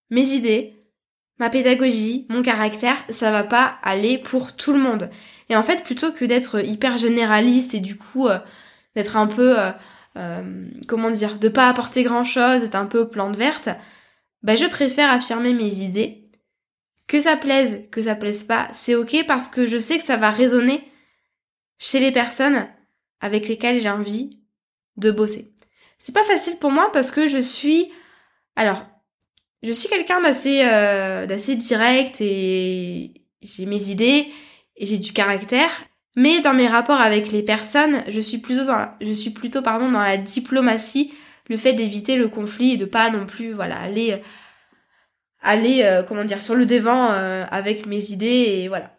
mes 0.09 0.29
idées, 0.29 0.78
ma 1.39 1.49
pédagogie, 1.49 2.25
mon 2.29 2.41
caractère, 2.41 2.97
ça 3.09 3.31
va 3.31 3.43
pas 3.43 3.77
aller 3.81 4.17
pour 4.17 4.55
tout 4.55 4.73
le 4.73 4.79
monde. 4.79 5.09
Et 5.49 5.55
en 5.55 5.63
fait, 5.63 5.83
plutôt 5.83 6.11
que 6.11 6.25
d'être 6.25 6.63
hyper 6.63 6.97
généraliste 6.97 7.73
et 7.73 7.79
du 7.79 7.97
coup 7.97 8.27
euh, 8.27 8.37
d'être 8.95 9.17
un 9.17 9.27
peu, 9.27 9.57
euh, 10.17 10.69
comment 10.87 11.11
dire, 11.11 11.39
de 11.39 11.49
pas 11.49 11.69
apporter 11.69 12.03
grand 12.03 12.23
chose, 12.23 12.61
d'être 12.61 12.75
un 12.75 12.85
peu 12.85 13.07
plante 13.07 13.35
verte, 13.35 13.69
bah 14.43 14.55
je 14.55 14.65
préfère 14.65 15.11
affirmer 15.11 15.53
mes 15.53 15.79
idées. 15.79 16.29
Que 17.07 17.19
ça 17.19 17.37
plaise, 17.37 17.85
que 17.89 18.03
ça 18.03 18.13
plaise 18.13 18.43
pas, 18.43 18.67
c'est 18.71 18.93
ok 18.93 19.25
parce 19.27 19.47
que 19.47 19.65
je 19.65 19.79
sais 19.79 19.97
que 19.97 20.03
ça 20.03 20.17
va 20.17 20.29
résonner 20.29 20.83
chez 21.79 21.99
les 21.99 22.11
personnes 22.11 22.67
avec 23.19 23.47
lesquelles 23.47 23.81
j'ai 23.81 23.89
envie 23.89 24.39
de 24.97 25.09
bosser. 25.09 25.51
C'est 25.97 26.13
pas 26.13 26.23
facile 26.23 26.57
pour 26.57 26.71
moi 26.71 26.91
parce 26.91 27.09
que 27.09 27.27
je 27.27 27.39
suis, 27.39 27.91
alors, 28.55 28.85
je 29.63 29.71
suis 29.71 29.89
quelqu'un 29.89 30.21
d'assez, 30.21 30.61
euh, 30.63 31.25
d'assez 31.25 31.55
direct 31.55 32.21
et 32.21 33.13
j'ai 33.41 33.65
mes 33.65 33.89
idées 33.89 34.27
et 34.77 34.85
j'ai 34.85 34.97
du 34.97 35.13
caractère. 35.13 35.69
Mais 36.15 36.41
dans 36.41 36.53
mes 36.53 36.67
rapports 36.67 36.99
avec 36.99 37.31
les 37.31 37.43
personnes, 37.43 38.03
je 38.07 38.19
suis 38.19 38.39
plutôt 38.39 38.65
dans, 38.65 38.77
la, 38.77 38.97
je 39.01 39.11
suis 39.11 39.29
plutôt 39.29 39.61
pardon 39.61 39.91
dans 39.91 40.01
la 40.01 40.17
diplomatie, 40.17 41.13
le 41.47 41.57
fait 41.57 41.73
d'éviter 41.73 42.15
le 42.15 42.27
conflit 42.27 42.73
et 42.73 42.77
de 42.77 42.85
pas 42.85 43.09
non 43.09 43.25
plus 43.25 43.53
voilà 43.53 43.79
aller 43.79 44.21
aller 45.41 45.83
euh, 45.83 46.03
comment 46.03 46.25
dire 46.25 46.41
sur 46.41 46.55
le 46.55 46.65
devant 46.65 47.11
euh, 47.11 47.45
avec 47.51 47.85
mes 47.85 48.11
idées 48.11 48.45
et 48.47 48.67
voilà. 48.67 48.95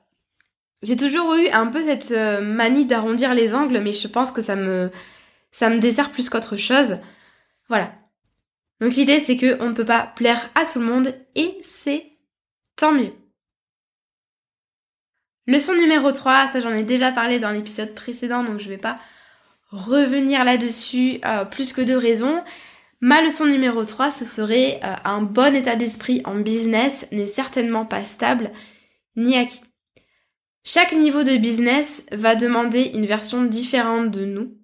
J'ai 0.82 0.96
toujours 0.96 1.34
eu 1.34 1.48
un 1.50 1.66
peu 1.66 1.82
cette 1.82 2.12
euh, 2.12 2.40
manie 2.40 2.86
d'arrondir 2.86 3.34
les 3.34 3.54
angles, 3.54 3.80
mais 3.80 3.92
je 3.92 4.08
pense 4.08 4.30
que 4.32 4.40
ça 4.40 4.56
me 4.56 4.90
ça 5.52 5.68
me 5.68 5.78
dessert 5.78 6.10
plus 6.10 6.30
qu'autre 6.30 6.56
chose. 6.56 6.98
Voilà. 7.68 7.92
Donc 8.80 8.94
l'idée 8.94 9.20
c'est 9.20 9.36
que 9.36 9.60
on 9.62 9.70
ne 9.70 9.74
peut 9.74 9.84
pas 9.84 10.12
plaire 10.16 10.50
à 10.54 10.64
tout 10.64 10.78
le 10.78 10.86
monde 10.86 11.14
et 11.34 11.58
c'est 11.62 12.06
tant 12.76 12.92
mieux. 12.92 13.12
Leçon 15.46 15.74
numéro 15.74 16.12
3, 16.12 16.48
ça 16.48 16.60
j'en 16.60 16.72
ai 16.72 16.82
déjà 16.82 17.12
parlé 17.12 17.38
dans 17.38 17.50
l'épisode 17.50 17.94
précédent 17.94 18.44
donc 18.44 18.58
je 18.58 18.68
vais 18.68 18.78
pas 18.78 18.98
revenir 19.70 20.44
là-dessus 20.44 21.20
euh, 21.24 21.44
plus 21.44 21.72
que 21.72 21.80
de 21.80 21.94
raisons. 21.94 22.42
Ma 23.00 23.22
leçon 23.22 23.46
numéro 23.46 23.84
3, 23.84 24.10
ce 24.10 24.24
serait 24.24 24.80
euh, 24.84 24.94
un 25.04 25.22
bon 25.22 25.54
état 25.54 25.76
d'esprit 25.76 26.20
en 26.24 26.36
business 26.36 27.06
n'est 27.12 27.26
certainement 27.26 27.86
pas 27.86 28.04
stable 28.04 28.50
ni 29.16 29.36
acquis. 29.36 29.62
Chaque 30.64 30.92
niveau 30.92 31.22
de 31.22 31.36
business 31.38 32.04
va 32.12 32.34
demander 32.34 32.90
une 32.94 33.06
version 33.06 33.44
différente 33.44 34.10
de 34.10 34.26
nous. 34.26 34.58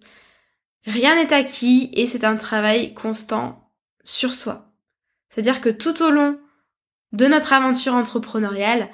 Rien 0.85 1.17
n'est 1.17 1.33
acquis 1.33 1.91
et 1.95 2.07
c'est 2.07 2.25
un 2.25 2.37
travail 2.37 2.93
constant 2.93 3.66
sur 4.07 4.33
soi. 4.33 4.73
C'est-à-dire 5.29 5.61
que 5.61 5.69
tout 5.69 6.03
au 6.03 6.11
long 6.11 6.39
de 7.13 7.27
notre 7.27 7.53
aventure 7.53 7.95
entrepreneuriale, 7.95 8.89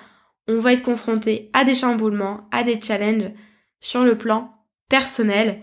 on 0.49 0.59
va 0.59 0.73
être 0.73 0.83
confronté 0.83 1.51
à 1.53 1.65
des 1.65 1.75
chamboulements, 1.75 2.49
à 2.51 2.65
des 2.65 2.81
challenges 2.81 3.31
sur 3.79 4.03
le 4.03 4.19
plan 4.19 4.53
personnel 4.89 5.61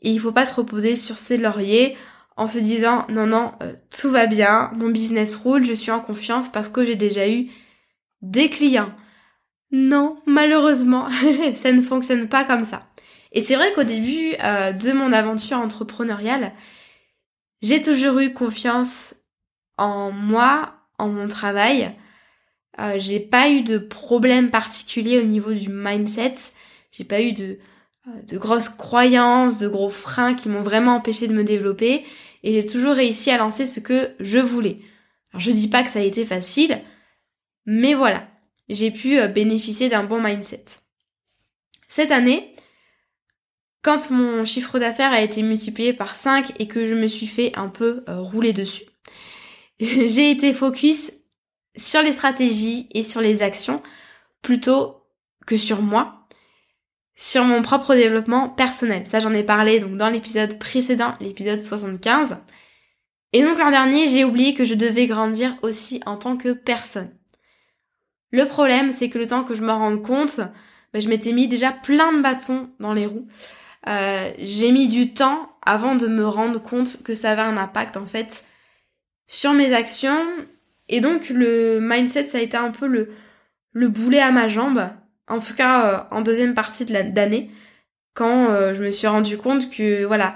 et 0.00 0.10
il 0.10 0.20
faut 0.20 0.32
pas 0.32 0.44
se 0.44 0.54
reposer 0.54 0.96
sur 0.96 1.16
ses 1.16 1.38
lauriers 1.38 1.96
en 2.36 2.46
se 2.46 2.58
disant 2.58 3.06
non 3.08 3.26
non 3.26 3.52
euh, 3.62 3.72
tout 3.90 4.10
va 4.10 4.26
bien, 4.26 4.70
mon 4.74 4.90
business 4.90 5.34
roule, 5.36 5.64
je 5.64 5.72
suis 5.72 5.90
en 5.90 6.00
confiance 6.00 6.48
parce 6.48 6.68
que 6.68 6.84
j'ai 6.84 6.96
déjà 6.96 7.28
eu 7.28 7.48
des 8.22 8.48
clients. 8.50 8.92
Non, 9.70 10.16
malheureusement, 10.26 11.08
ça 11.54 11.72
ne 11.72 11.82
fonctionne 11.82 12.28
pas 12.28 12.44
comme 12.44 12.64
ça. 12.64 12.86
Et 13.32 13.42
c'est 13.42 13.56
vrai 13.56 13.72
qu'au 13.72 13.84
début 13.84 14.34
euh, 14.42 14.72
de 14.72 14.92
mon 14.92 15.12
aventure 15.12 15.58
entrepreneuriale, 15.58 16.52
j'ai 17.62 17.80
toujours 17.80 18.18
eu 18.18 18.32
confiance 18.32 19.16
en 19.76 20.10
moi, 20.10 20.74
en 20.98 21.08
mon 21.08 21.28
travail. 21.28 21.94
Euh, 22.80 22.94
j'ai 22.98 23.20
pas 23.20 23.50
eu 23.50 23.62
de 23.62 23.78
problème 23.78 24.50
particulier 24.50 25.18
au 25.18 25.24
niveau 25.24 25.52
du 25.52 25.68
mindset. 25.68 26.34
J'ai 26.90 27.04
pas 27.04 27.20
eu 27.20 27.32
de, 27.32 27.58
euh, 28.06 28.22
de 28.22 28.38
grosses 28.38 28.68
croyances, 28.68 29.58
de 29.58 29.68
gros 29.68 29.90
freins 29.90 30.34
qui 30.34 30.48
m'ont 30.48 30.62
vraiment 30.62 30.96
empêché 30.96 31.28
de 31.28 31.34
me 31.34 31.44
développer. 31.44 32.04
Et 32.44 32.52
j'ai 32.52 32.66
toujours 32.66 32.94
réussi 32.94 33.30
à 33.30 33.38
lancer 33.38 33.66
ce 33.66 33.80
que 33.80 34.10
je 34.20 34.38
voulais. 34.38 34.78
Alors 35.32 35.40
je 35.40 35.50
dis 35.50 35.68
pas 35.68 35.82
que 35.82 35.90
ça 35.90 35.98
a 35.98 36.02
été 36.02 36.24
facile, 36.24 36.80
mais 37.66 37.94
voilà 37.94 38.26
j'ai 38.68 38.90
pu 38.90 39.18
euh, 39.18 39.28
bénéficier 39.28 39.88
d'un 39.88 40.04
bon 40.04 40.20
mindset. 40.20 40.64
Cette 41.88 42.10
année, 42.10 42.52
quand 43.82 44.10
mon 44.10 44.44
chiffre 44.44 44.78
d'affaires 44.78 45.12
a 45.12 45.22
été 45.22 45.42
multiplié 45.42 45.92
par 45.92 46.16
5 46.16 46.52
et 46.58 46.66
que 46.66 46.84
je 46.84 46.94
me 46.94 47.06
suis 47.06 47.26
fait 47.26 47.52
un 47.56 47.68
peu 47.68 48.04
euh, 48.08 48.20
rouler 48.20 48.52
dessus, 48.52 48.84
j'ai 49.80 50.30
été 50.30 50.52
focus 50.52 51.12
sur 51.76 52.02
les 52.02 52.12
stratégies 52.12 52.88
et 52.92 53.02
sur 53.02 53.20
les 53.20 53.42
actions 53.42 53.82
plutôt 54.42 55.04
que 55.46 55.56
sur 55.56 55.82
moi, 55.82 56.26
sur 57.14 57.44
mon 57.44 57.62
propre 57.62 57.94
développement 57.94 58.48
personnel. 58.48 59.06
Ça 59.06 59.20
j'en 59.20 59.32
ai 59.32 59.42
parlé 59.42 59.80
donc 59.80 59.96
dans 59.96 60.10
l'épisode 60.10 60.58
précédent, 60.58 61.14
l'épisode 61.20 61.60
75. 61.60 62.38
Et 63.32 63.42
donc 63.42 63.58
l'an 63.58 63.70
dernier, 63.70 64.08
j'ai 64.08 64.24
oublié 64.24 64.54
que 64.54 64.64
je 64.64 64.74
devais 64.74 65.06
grandir 65.06 65.56
aussi 65.62 66.00
en 66.06 66.16
tant 66.16 66.36
que 66.36 66.52
personne. 66.52 67.14
Le 68.30 68.44
problème, 68.46 68.92
c'est 68.92 69.08
que 69.08 69.18
le 69.18 69.26
temps 69.26 69.44
que 69.44 69.54
je 69.54 69.62
me 69.62 69.72
rende 69.72 70.02
compte, 70.02 70.40
bah, 70.92 71.00
je 71.00 71.08
m'étais 71.08 71.32
mis 71.32 71.48
déjà 71.48 71.72
plein 71.72 72.12
de 72.12 72.22
bâtons 72.22 72.70
dans 72.78 72.92
les 72.92 73.06
roues. 73.06 73.26
Euh, 73.88 74.30
j'ai 74.38 74.70
mis 74.70 74.88
du 74.88 75.14
temps 75.14 75.50
avant 75.62 75.94
de 75.94 76.06
me 76.06 76.26
rendre 76.26 76.60
compte 76.60 77.02
que 77.02 77.14
ça 77.14 77.30
avait 77.32 77.42
un 77.42 77.56
impact 77.56 77.96
en 77.96 78.06
fait 78.06 78.44
sur 79.26 79.52
mes 79.52 79.72
actions. 79.72 80.26
Et 80.88 81.00
donc 81.00 81.30
le 81.30 81.80
mindset, 81.80 82.26
ça 82.26 82.38
a 82.38 82.40
été 82.40 82.56
un 82.56 82.70
peu 82.70 82.86
le, 82.86 83.10
le 83.72 83.88
boulet 83.88 84.20
à 84.20 84.30
ma 84.30 84.48
jambe. 84.48 84.88
En 85.26 85.38
tout 85.38 85.54
cas, 85.54 85.86
euh, 85.86 86.16
en 86.16 86.22
deuxième 86.22 86.54
partie 86.54 86.84
de 86.84 86.92
l'année, 86.92 87.50
quand 88.14 88.50
euh, 88.50 88.74
je 88.74 88.82
me 88.82 88.90
suis 88.90 89.06
rendu 89.06 89.38
compte 89.38 89.70
que 89.70 90.04
voilà, 90.04 90.34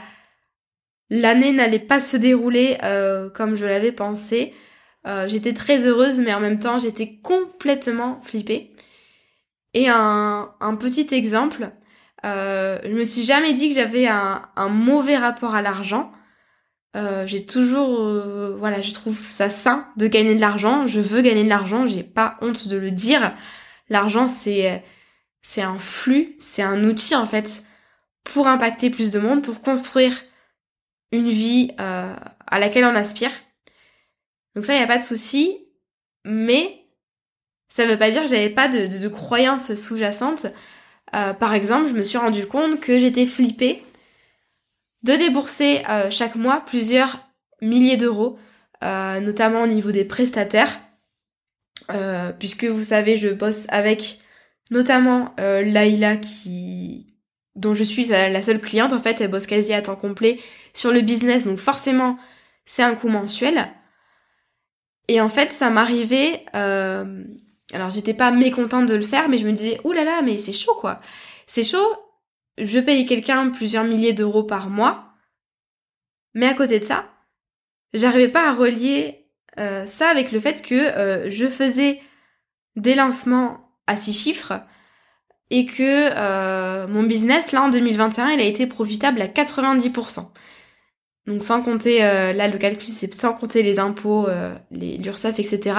l'année 1.11 1.53
n'allait 1.53 1.79
pas 1.79 2.01
se 2.01 2.17
dérouler 2.17 2.79
comme 3.35 3.55
je 3.57 3.67
l'avais 3.67 3.93
pensé. 3.93 4.55
J'étais 5.27 5.53
très 5.53 5.87
heureuse, 5.87 6.21
mais 6.21 6.33
en 6.33 6.41
même 6.41 6.59
temps, 6.59 6.79
j'étais 6.79 7.19
complètement 7.23 8.21
flippée. 8.23 8.71
Et 9.75 9.89
un 9.89 10.77
petit 10.79 11.15
exemple, 11.15 11.71
euh, 12.25 12.79
je 12.85 12.91
me 12.91 13.05
suis 13.05 13.23
jamais 13.23 13.53
dit 13.53 13.69
que 13.69 13.75
j'avais 13.75 14.07
un, 14.07 14.43
un, 14.57 14.69
mauvais 14.69 15.17
rapport 15.17 15.55
à 15.55 15.63
l'argent. 15.63 16.11
Euh, 16.95 17.27
j'ai 17.27 17.47
toujours, 17.47 18.01
euh, 18.01 18.55
voilà, 18.55 18.83
je 18.83 18.93
trouve 18.93 19.17
ça 19.17 19.49
sain 19.49 19.89
de 19.97 20.07
gagner 20.07 20.35
de 20.35 20.41
l'argent. 20.41 20.87
Je 20.87 21.01
veux 21.01 21.23
gagner 21.23 21.45
de 21.45 21.49
l'argent, 21.49 21.87
j'ai 21.87 22.03
pas 22.03 22.37
honte 22.43 22.69
de 22.69 22.77
le 22.77 22.91
dire. 22.91 23.35
L'argent, 23.89 24.29
c'est 24.29 24.83
c'est 25.43 25.63
un 25.63 25.79
flux, 25.79 26.37
c'est 26.39 26.63
un 26.63 26.85
outil 26.85 27.17
en 27.17 27.27
fait 27.27 27.65
pour 28.25 28.47
impacter 28.47 28.91
plus 28.91 29.11
de 29.11 29.19
monde, 29.19 29.43
pour 29.43 29.61
construire 29.61 30.15
une 31.11 31.29
vie 31.29 31.73
euh, 31.81 32.15
à 32.47 32.59
laquelle 32.59 32.85
on 32.85 32.95
aspire. 32.95 33.33
Donc 34.55 34.65
ça, 34.65 34.75
il 34.75 34.79
n'y 34.79 34.85
a 34.85 34.87
pas 34.89 34.99
de 34.99 35.03
souci. 35.03 35.59
Mais 36.25 36.87
ça 37.69 37.87
veut 37.87 37.99
pas 37.99 38.11
dire 38.11 38.23
que 38.23 38.29
j'avais 38.29 38.51
pas 38.51 38.69
de, 38.69 38.87
de, 38.87 39.09
croyances 39.09 39.75
sous-jacentes. 39.75 40.47
Euh, 41.15 41.33
par 41.33 41.55
exemple, 41.55 41.89
je 41.89 41.95
me 41.95 42.03
suis 42.03 42.19
rendu 42.19 42.47
compte 42.47 42.81
que 42.81 42.99
j'étais 42.99 43.27
flippée 43.27 43.85
de 45.03 45.15
débourser 45.15 45.83
euh, 45.89 46.11
chaque 46.11 46.37
mois 46.37 46.63
plusieurs 46.65 47.29
milliers 47.61 47.97
d'euros, 47.97 48.39
euh, 48.83 49.21
notamment 49.21 49.63
au 49.63 49.67
niveau 49.67 49.93
des 49.93 50.05
prestataires. 50.05 50.81
puisque 52.39 52.65
vous 52.65 52.85
savez, 52.85 53.17
je 53.17 53.29
bosse 53.29 53.67
avec 53.69 54.21
notamment 54.71 55.35
Laïla 55.39 56.17
qui 56.17 57.09
dont 57.55 57.75
je 57.75 57.85
suis 57.85 58.07
la 58.07 58.41
seule 58.41 58.61
cliente 58.61 58.95
en 58.95 59.01
fait, 59.01 59.21
elle 59.21 59.31
bosse 59.31 59.47
quasi 59.47 59.75
à 59.75 59.83
temps 59.83 59.97
complet 59.97 60.39
sur 60.73 60.91
le 60.91 61.03
business, 61.03 61.45
donc 61.45 61.59
forcément 61.59 62.17
c'est 62.65 62.83
un 62.83 62.95
coût 62.95 63.09
mensuel. 63.09 63.69
Et 65.09 65.21
en 65.21 65.29
fait, 65.29 65.53
ça 65.53 65.69
m'arrivait. 65.69 66.45
Euh... 66.55 67.25
Alors, 67.73 67.91
j'étais 67.91 68.15
pas 68.15 68.31
mécontente 68.31 68.87
de 68.87 68.95
le 68.95 69.03
faire, 69.03 69.29
mais 69.29 69.39
je 69.39 69.47
me 69.47 69.53
disais, 69.53 69.81
oulala, 69.85 70.05
là 70.05 70.17
là, 70.17 70.23
mais 70.23 70.39
c'est 70.39 70.53
chaud 70.53 70.75
quoi. 70.75 71.01
C'est 71.47 71.63
chaud. 71.63 71.97
Je 72.59 72.79
paye 72.79 73.07
quelqu'un 73.07 73.51
plusieurs 73.51 73.85
milliers 73.85 74.13
d'euros 74.13 74.45
par 74.45 74.69
mois, 74.69 75.13
mais 76.35 76.47
à 76.47 76.55
côté 76.55 76.81
de 76.81 76.85
ça, 76.85 77.07
j'arrivais 77.95 78.29
pas 78.29 78.49
à 78.49 78.55
relier 78.55 79.23
euh, 79.59 79.85
ça 79.85 80.09
avec 80.09 80.33
le 80.33 80.41
fait 80.41 80.63
que 80.63 80.75
euh, 80.75 81.29
je 81.29 81.47
faisais 81.47 82.01
des 82.77 82.95
lancements 82.95 83.71
à 83.87 83.97
six 83.97 84.15
chiffres 84.15 84.55
et 85.51 85.67
que 85.67 86.11
euh, 86.17 86.87
mon 86.89 87.03
business 87.03 87.53
là 87.53 87.63
en 87.63 87.69
2021 87.69 88.31
il 88.31 88.41
a 88.41 88.45
été 88.45 88.67
profitable 88.67 89.21
à 89.21 89.27
90%. 89.27 90.27
donc 91.27 91.45
sans 91.45 91.61
compter, 91.61 91.99
là 91.99 92.49
le 92.49 92.57
calcul 92.57 92.89
c'est 92.89 93.13
sans 93.13 93.35
compter 93.35 93.63
les 93.63 93.79
impôts, 93.79 94.27
l'URSSAF, 94.71 95.39
etc. 95.39 95.75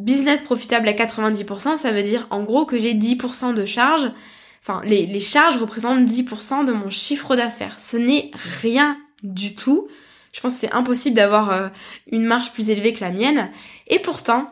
Business 0.00 0.42
profitable 0.42 0.88
à 0.88 0.92
90%, 0.92 1.76
ça 1.76 1.92
veut 1.92 2.02
dire 2.02 2.26
en 2.30 2.42
gros 2.42 2.64
que 2.64 2.78
j'ai 2.78 2.94
10% 2.94 3.54
de 3.54 3.64
charges. 3.64 4.10
Enfin, 4.62 4.82
les, 4.84 5.20
charges 5.20 5.56
représentent 5.56 6.04
10% 6.04 6.64
de 6.64 6.72
mon 6.72 6.90
chiffre 6.90 7.36
d'affaires. 7.36 7.78
Ce 7.78 7.96
n'est 7.96 8.30
rien 8.62 8.98
du 9.22 9.54
tout. 9.54 9.88
Je 10.32 10.40
pense 10.40 10.54
que 10.54 10.60
c'est 10.60 10.72
impossible 10.72 11.16
d'avoir 11.16 11.70
une 12.10 12.24
marge 12.24 12.52
plus 12.52 12.70
élevée 12.70 12.92
que 12.92 13.00
la 13.00 13.10
mienne. 13.10 13.50
Et 13.88 13.98
pourtant, 13.98 14.50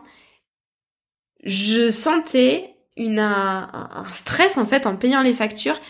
je 1.45 1.91
sentais 1.91 2.75
une, 2.97 3.21
un, 3.21 4.05
stress 4.13 4.59
en 4.59 4.67
fait 4.67 4.87
en 4.87 4.97
payant 4.97 5.23
les 5.23 5.33
factures. 5.33 5.81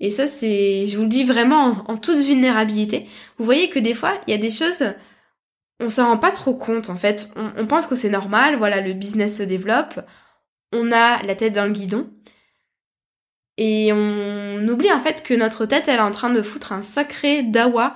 Et 0.00 0.10
ça, 0.10 0.26
c'est, 0.26 0.86
je 0.86 0.96
vous 0.96 1.04
le 1.04 1.08
dis 1.08 1.24
vraiment 1.24 1.84
en, 1.86 1.96
toute 1.96 2.18
vulnérabilité. 2.18 3.06
Vous 3.38 3.44
voyez 3.44 3.68
que 3.68 3.78
des 3.78 3.94
fois, 3.94 4.14
il 4.26 4.32
y 4.32 4.34
a 4.34 4.38
des 4.38 4.50
choses, 4.50 4.84
on 5.80 5.88
s'en 5.88 6.06
rend 6.06 6.18
pas 6.18 6.30
trop 6.30 6.54
compte 6.54 6.90
en 6.90 6.96
fait. 6.96 7.30
On, 7.36 7.66
pense 7.66 7.86
que 7.86 7.94
c'est 7.94 8.08
normal, 8.08 8.56
voilà, 8.56 8.80
le 8.80 8.92
business 8.92 9.38
se 9.38 9.42
développe, 9.42 10.00
on 10.72 10.92
a 10.92 11.22
la 11.22 11.34
tête 11.34 11.52
dans 11.52 11.64
le 11.64 11.72
guidon. 11.72 12.10
Et 13.56 13.92
on 13.92 14.66
oublie 14.68 14.92
en 14.92 15.00
fait 15.00 15.22
que 15.22 15.34
notre 15.34 15.66
tête, 15.66 15.84
elle 15.86 15.98
est 15.98 16.02
en 16.02 16.10
train 16.10 16.30
de 16.30 16.42
foutre 16.42 16.72
un 16.72 16.82
sacré 16.82 17.42
dawa 17.44 17.94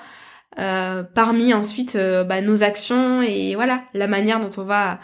euh, 0.58 1.02
parmi 1.02 1.52
ensuite 1.52 1.96
euh, 1.96 2.24
bah, 2.24 2.40
nos 2.40 2.62
actions 2.62 3.22
et 3.22 3.54
voilà 3.54 3.82
la 3.94 4.06
manière 4.06 4.40
dont 4.40 4.50
on 4.60 4.64
va 4.64 4.98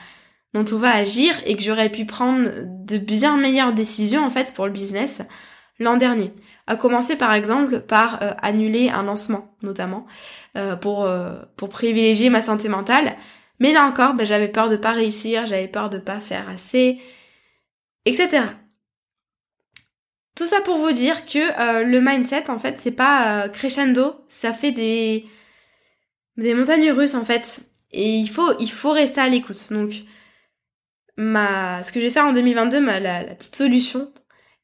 dont 0.52 0.64
on 0.72 0.78
va 0.78 0.90
agir 0.90 1.34
et 1.44 1.56
que 1.56 1.62
j'aurais 1.62 1.90
pu 1.90 2.06
prendre 2.06 2.48
de 2.64 2.98
bien 2.98 3.37
meilleures 3.37 3.72
décisions 3.72 4.24
en 4.24 4.30
fait 4.30 4.54
pour 4.54 4.66
le 4.66 4.72
business 4.72 5.22
l'an 5.78 5.96
dernier. 5.96 6.32
À 6.66 6.77
commencer 6.77 7.16
par 7.16 7.33
exemple 7.35 7.81
par 7.81 8.22
euh, 8.22 8.33
annuler 8.40 8.88
un 8.88 9.03
lancement 9.03 9.55
notamment 9.62 10.07
euh, 10.57 10.77
pour 10.77 11.05
euh, 11.05 11.42
pour 11.57 11.68
privilégier 11.68 12.31
ma 12.31 12.40
santé 12.40 12.68
mentale. 12.68 13.16
Mais 13.61 13.72
là 13.72 13.85
encore, 13.85 14.14
ben, 14.14 14.27
j'avais 14.27 14.48
peur 14.48 14.68
de 14.68 14.77
pas 14.77 14.92
réussir, 14.92 15.46
j'avais 15.46 15.68
peur 15.68 15.90
de 15.90 15.98
pas 15.98 16.20
faire 16.20 16.48
assez, 16.48 16.98
etc. 18.07 18.44
Tout 20.35 20.46
ça 20.46 20.61
pour 20.62 20.79
vous 20.79 20.92
dire 20.92 21.27
que 21.27 21.85
le 21.85 22.00
mindset 22.00 22.50
en 22.50 22.59
fait 22.59 22.81
c'est 22.81 22.92
pas 22.92 23.48
crescendo, 23.50 24.16
ça 24.29 24.53
fait 24.53 24.72
des 24.72 25.27
des 26.37 26.55
montagnes 26.55 26.90
russes 26.90 27.14
en 27.14 27.24
fait. 27.24 27.61
Et 27.92 28.16
il 28.16 28.29
faut 28.29 28.59
il 28.59 28.70
faut 28.70 28.90
rester 28.90 29.20
à 29.20 29.29
l'écoute. 29.29 29.72
Donc 29.72 29.92
ma, 31.16 31.83
ce 31.83 31.92
que 31.92 32.00
je 32.00 32.07
vais 32.07 32.11
faire 32.11 32.27
en 32.27 32.33
2022, 32.33 32.81
ma, 32.81 33.00
la, 33.00 33.24
petite 33.35 33.55
solution, 33.55 34.12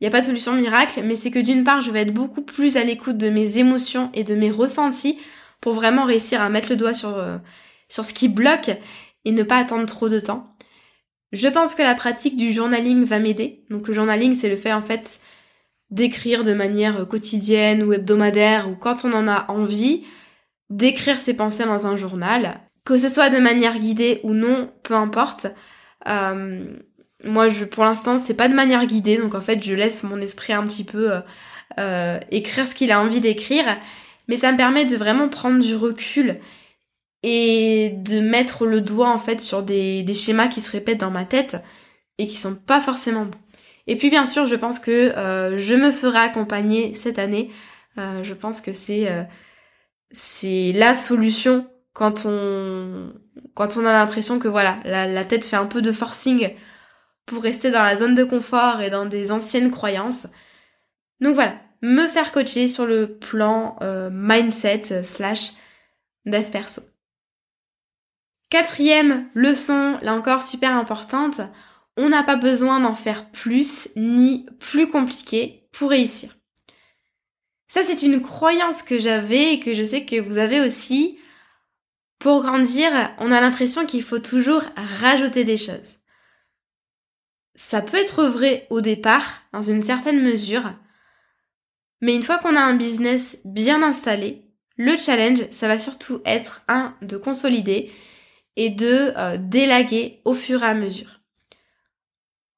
il 0.00 0.04
n'y 0.04 0.08
a 0.08 0.10
pas 0.10 0.20
de 0.20 0.26
solution 0.26 0.54
miracle, 0.54 1.02
mais 1.04 1.14
c'est 1.14 1.30
que 1.30 1.38
d'une 1.38 1.62
part, 1.62 1.82
je 1.82 1.90
vais 1.90 2.00
être 2.00 2.14
beaucoup 2.14 2.40
plus 2.40 2.76
à 2.76 2.84
l'écoute 2.84 3.18
de 3.18 3.28
mes 3.28 3.58
émotions 3.58 4.10
et 4.14 4.24
de 4.24 4.34
mes 4.34 4.50
ressentis 4.50 5.18
pour 5.60 5.74
vraiment 5.74 6.04
réussir 6.04 6.40
à 6.40 6.48
mettre 6.48 6.70
le 6.70 6.76
doigt 6.76 6.94
sur, 6.94 7.18
euh, 7.18 7.36
sur 7.88 8.04
ce 8.06 8.14
qui 8.14 8.28
bloque 8.28 8.70
et 9.26 9.32
ne 9.32 9.42
pas 9.42 9.58
attendre 9.58 9.84
trop 9.84 10.08
de 10.08 10.18
temps. 10.18 10.56
Je 11.32 11.48
pense 11.48 11.74
que 11.74 11.82
la 11.82 11.94
pratique 11.94 12.34
du 12.34 12.52
journaling 12.52 13.04
va 13.04 13.18
m'aider. 13.18 13.64
Donc 13.68 13.88
le 13.88 13.94
journaling, 13.94 14.34
c'est 14.34 14.48
le 14.48 14.56
fait 14.56 14.72
en 14.72 14.82
fait 14.82 15.20
d'écrire 15.90 16.44
de 16.44 16.54
manière 16.54 17.06
quotidienne 17.06 17.82
ou 17.82 17.92
hebdomadaire 17.92 18.70
ou 18.70 18.76
quand 18.76 19.04
on 19.04 19.12
en 19.12 19.28
a 19.28 19.44
envie, 19.48 20.04
d'écrire 20.70 21.18
ses 21.18 21.34
pensées 21.34 21.64
dans 21.64 21.86
un 21.86 21.96
journal. 21.96 22.60
Que 22.84 22.96
ce 22.96 23.08
soit 23.08 23.28
de 23.28 23.38
manière 23.38 23.78
guidée 23.78 24.20
ou 24.22 24.32
non, 24.32 24.72
peu 24.82 24.94
importe. 24.94 25.46
Euh, 26.08 26.64
moi, 27.24 27.48
je, 27.48 27.64
pour 27.64 27.84
l'instant, 27.84 28.18
c'est 28.18 28.34
pas 28.34 28.48
de 28.48 28.54
manière 28.54 28.84
guidée, 28.86 29.16
donc 29.18 29.34
en 29.34 29.40
fait, 29.40 29.62
je 29.62 29.74
laisse 29.74 30.02
mon 30.02 30.20
esprit 30.20 30.52
un 30.52 30.64
petit 30.66 30.84
peu 30.84 31.12
euh, 31.12 31.20
euh, 31.78 32.18
écrire 32.30 32.66
ce 32.66 32.74
qu'il 32.74 32.90
a 32.92 33.00
envie 33.00 33.20
d'écrire, 33.20 33.64
mais 34.28 34.36
ça 34.36 34.52
me 34.52 34.56
permet 34.56 34.86
de 34.86 34.96
vraiment 34.96 35.28
prendre 35.28 35.60
du 35.60 35.74
recul 35.74 36.38
et 37.22 37.90
de 37.96 38.20
mettre 38.20 38.64
le 38.64 38.80
doigt 38.80 39.10
en 39.10 39.18
fait 39.18 39.40
sur 39.40 39.62
des, 39.62 40.02
des 40.02 40.14
schémas 40.14 40.48
qui 40.48 40.60
se 40.60 40.70
répètent 40.70 41.00
dans 41.00 41.10
ma 41.10 41.24
tête 41.26 41.56
et 42.18 42.26
qui 42.26 42.36
sont 42.36 42.54
pas 42.54 42.80
forcément 42.80 43.26
bons. 43.26 43.38
Et 43.86 43.96
puis 43.96 44.08
bien 44.08 44.24
sûr, 44.24 44.46
je 44.46 44.56
pense 44.56 44.78
que 44.78 45.12
je 45.56 45.74
me 45.74 45.90
ferai 45.90 46.20
accompagner 46.20 46.94
cette 46.94 47.18
année. 47.18 47.50
je 47.96 48.32
pense 48.34 48.60
que 48.60 48.72
c'est 48.72 49.08
c'est 50.12 50.72
la 50.74 50.94
solution 50.94 51.66
quand 51.92 52.24
on 52.24 53.12
quand 53.54 53.76
on 53.76 53.84
a 53.84 53.92
l'impression 53.92 54.38
que 54.38 54.48
voilà 54.48 54.76
la, 54.84 55.06
la, 55.06 55.24
tête 55.24 55.44
fait 55.44 55.56
un 55.56 55.66
peu 55.66 55.82
de 55.82 55.92
forcing 55.92 56.50
pour 57.30 57.44
rester 57.44 57.70
dans 57.70 57.84
la 57.84 57.94
zone 57.94 58.16
de 58.16 58.24
confort 58.24 58.80
et 58.80 58.90
dans 58.90 59.06
des 59.06 59.30
anciennes 59.30 59.70
croyances. 59.70 60.26
Donc 61.20 61.34
voilà, 61.36 61.54
me 61.80 62.08
faire 62.08 62.32
coacher 62.32 62.66
sur 62.66 62.86
le 62.86 63.18
plan 63.18 63.76
euh, 63.82 64.10
mindset 64.12 65.04
slash 65.04 65.52
dev 66.26 66.50
perso. 66.50 66.82
Quatrième 68.50 69.30
leçon, 69.34 69.96
là 70.02 70.12
encore 70.14 70.42
super 70.42 70.72
importante, 70.72 71.40
on 71.96 72.08
n'a 72.08 72.24
pas 72.24 72.34
besoin 72.34 72.80
d'en 72.80 72.96
faire 72.96 73.30
plus 73.30 73.90
ni 73.94 74.46
plus 74.58 74.88
compliqué 74.88 75.68
pour 75.70 75.90
réussir. 75.90 76.36
Ça 77.68 77.82
c'est 77.84 78.02
une 78.02 78.22
croyance 78.22 78.82
que 78.82 78.98
j'avais 78.98 79.54
et 79.54 79.60
que 79.60 79.72
je 79.72 79.84
sais 79.84 80.04
que 80.04 80.20
vous 80.20 80.36
avez 80.36 80.60
aussi 80.60 81.16
pour 82.18 82.42
grandir, 82.42 82.90
on 83.18 83.30
a 83.30 83.40
l'impression 83.40 83.86
qu'il 83.86 84.02
faut 84.02 84.18
toujours 84.18 84.64
rajouter 84.76 85.44
des 85.44 85.56
choses. 85.56 85.99
Ça 87.62 87.82
peut 87.82 87.98
être 87.98 88.24
vrai 88.24 88.66
au 88.70 88.80
départ, 88.80 89.42
dans 89.52 89.60
une 89.60 89.82
certaine 89.82 90.22
mesure, 90.22 90.72
mais 92.00 92.14
une 92.14 92.22
fois 92.22 92.38
qu'on 92.38 92.56
a 92.56 92.60
un 92.60 92.74
business 92.74 93.36
bien 93.44 93.82
installé, 93.82 94.46
le 94.78 94.96
challenge, 94.96 95.44
ça 95.50 95.68
va 95.68 95.78
surtout 95.78 96.22
être 96.24 96.62
un 96.68 96.96
de 97.02 97.18
consolider 97.18 97.92
et 98.56 98.70
de 98.70 99.12
euh, 99.14 99.36
délaguer 99.38 100.22
au 100.24 100.32
fur 100.32 100.62
et 100.62 100.68
à 100.68 100.74
mesure. 100.74 101.20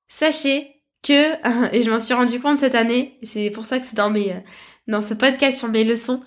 Sachez 0.07 0.85
que, 1.03 1.73
et 1.75 1.83
je 1.83 1.91
m'en 1.91 1.99
suis 1.99 2.15
rendu 2.15 2.39
compte 2.39 2.61
cette 2.61 2.77
année, 2.77 3.19
c'est 3.25 3.51
pour 3.51 3.65
ça 3.65 3.81
que 3.81 3.85
c'est 3.85 3.97
dans 3.97 4.11
mes, 4.11 4.35
euh, 4.35 4.41
dans 4.87 5.03
ce 5.03 5.15
podcast 5.15 5.59
sur 5.59 5.69
mes 5.69 5.83
leçons, 5.83 6.23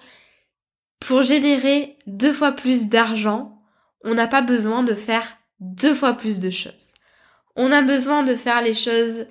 pour 1.00 1.24
générer 1.24 1.98
deux 2.08 2.34
fois 2.34 2.52
plus 2.52 2.90
d'argent, 2.90 3.58
on 4.04 4.16
n'a 4.16 4.28
pas 4.28 4.42
besoin 4.42 4.84
de 4.84 4.96
faire 4.96 5.38
deux 5.62 5.94
fois 5.94 6.12
plus 6.12 6.42
de 6.42 6.50
choses. 6.50 6.95
On 7.56 7.72
a 7.72 7.82
besoin 7.82 8.24
de 8.24 8.36
faire 8.36 8.62
les 8.62 8.74
choses 8.74 9.28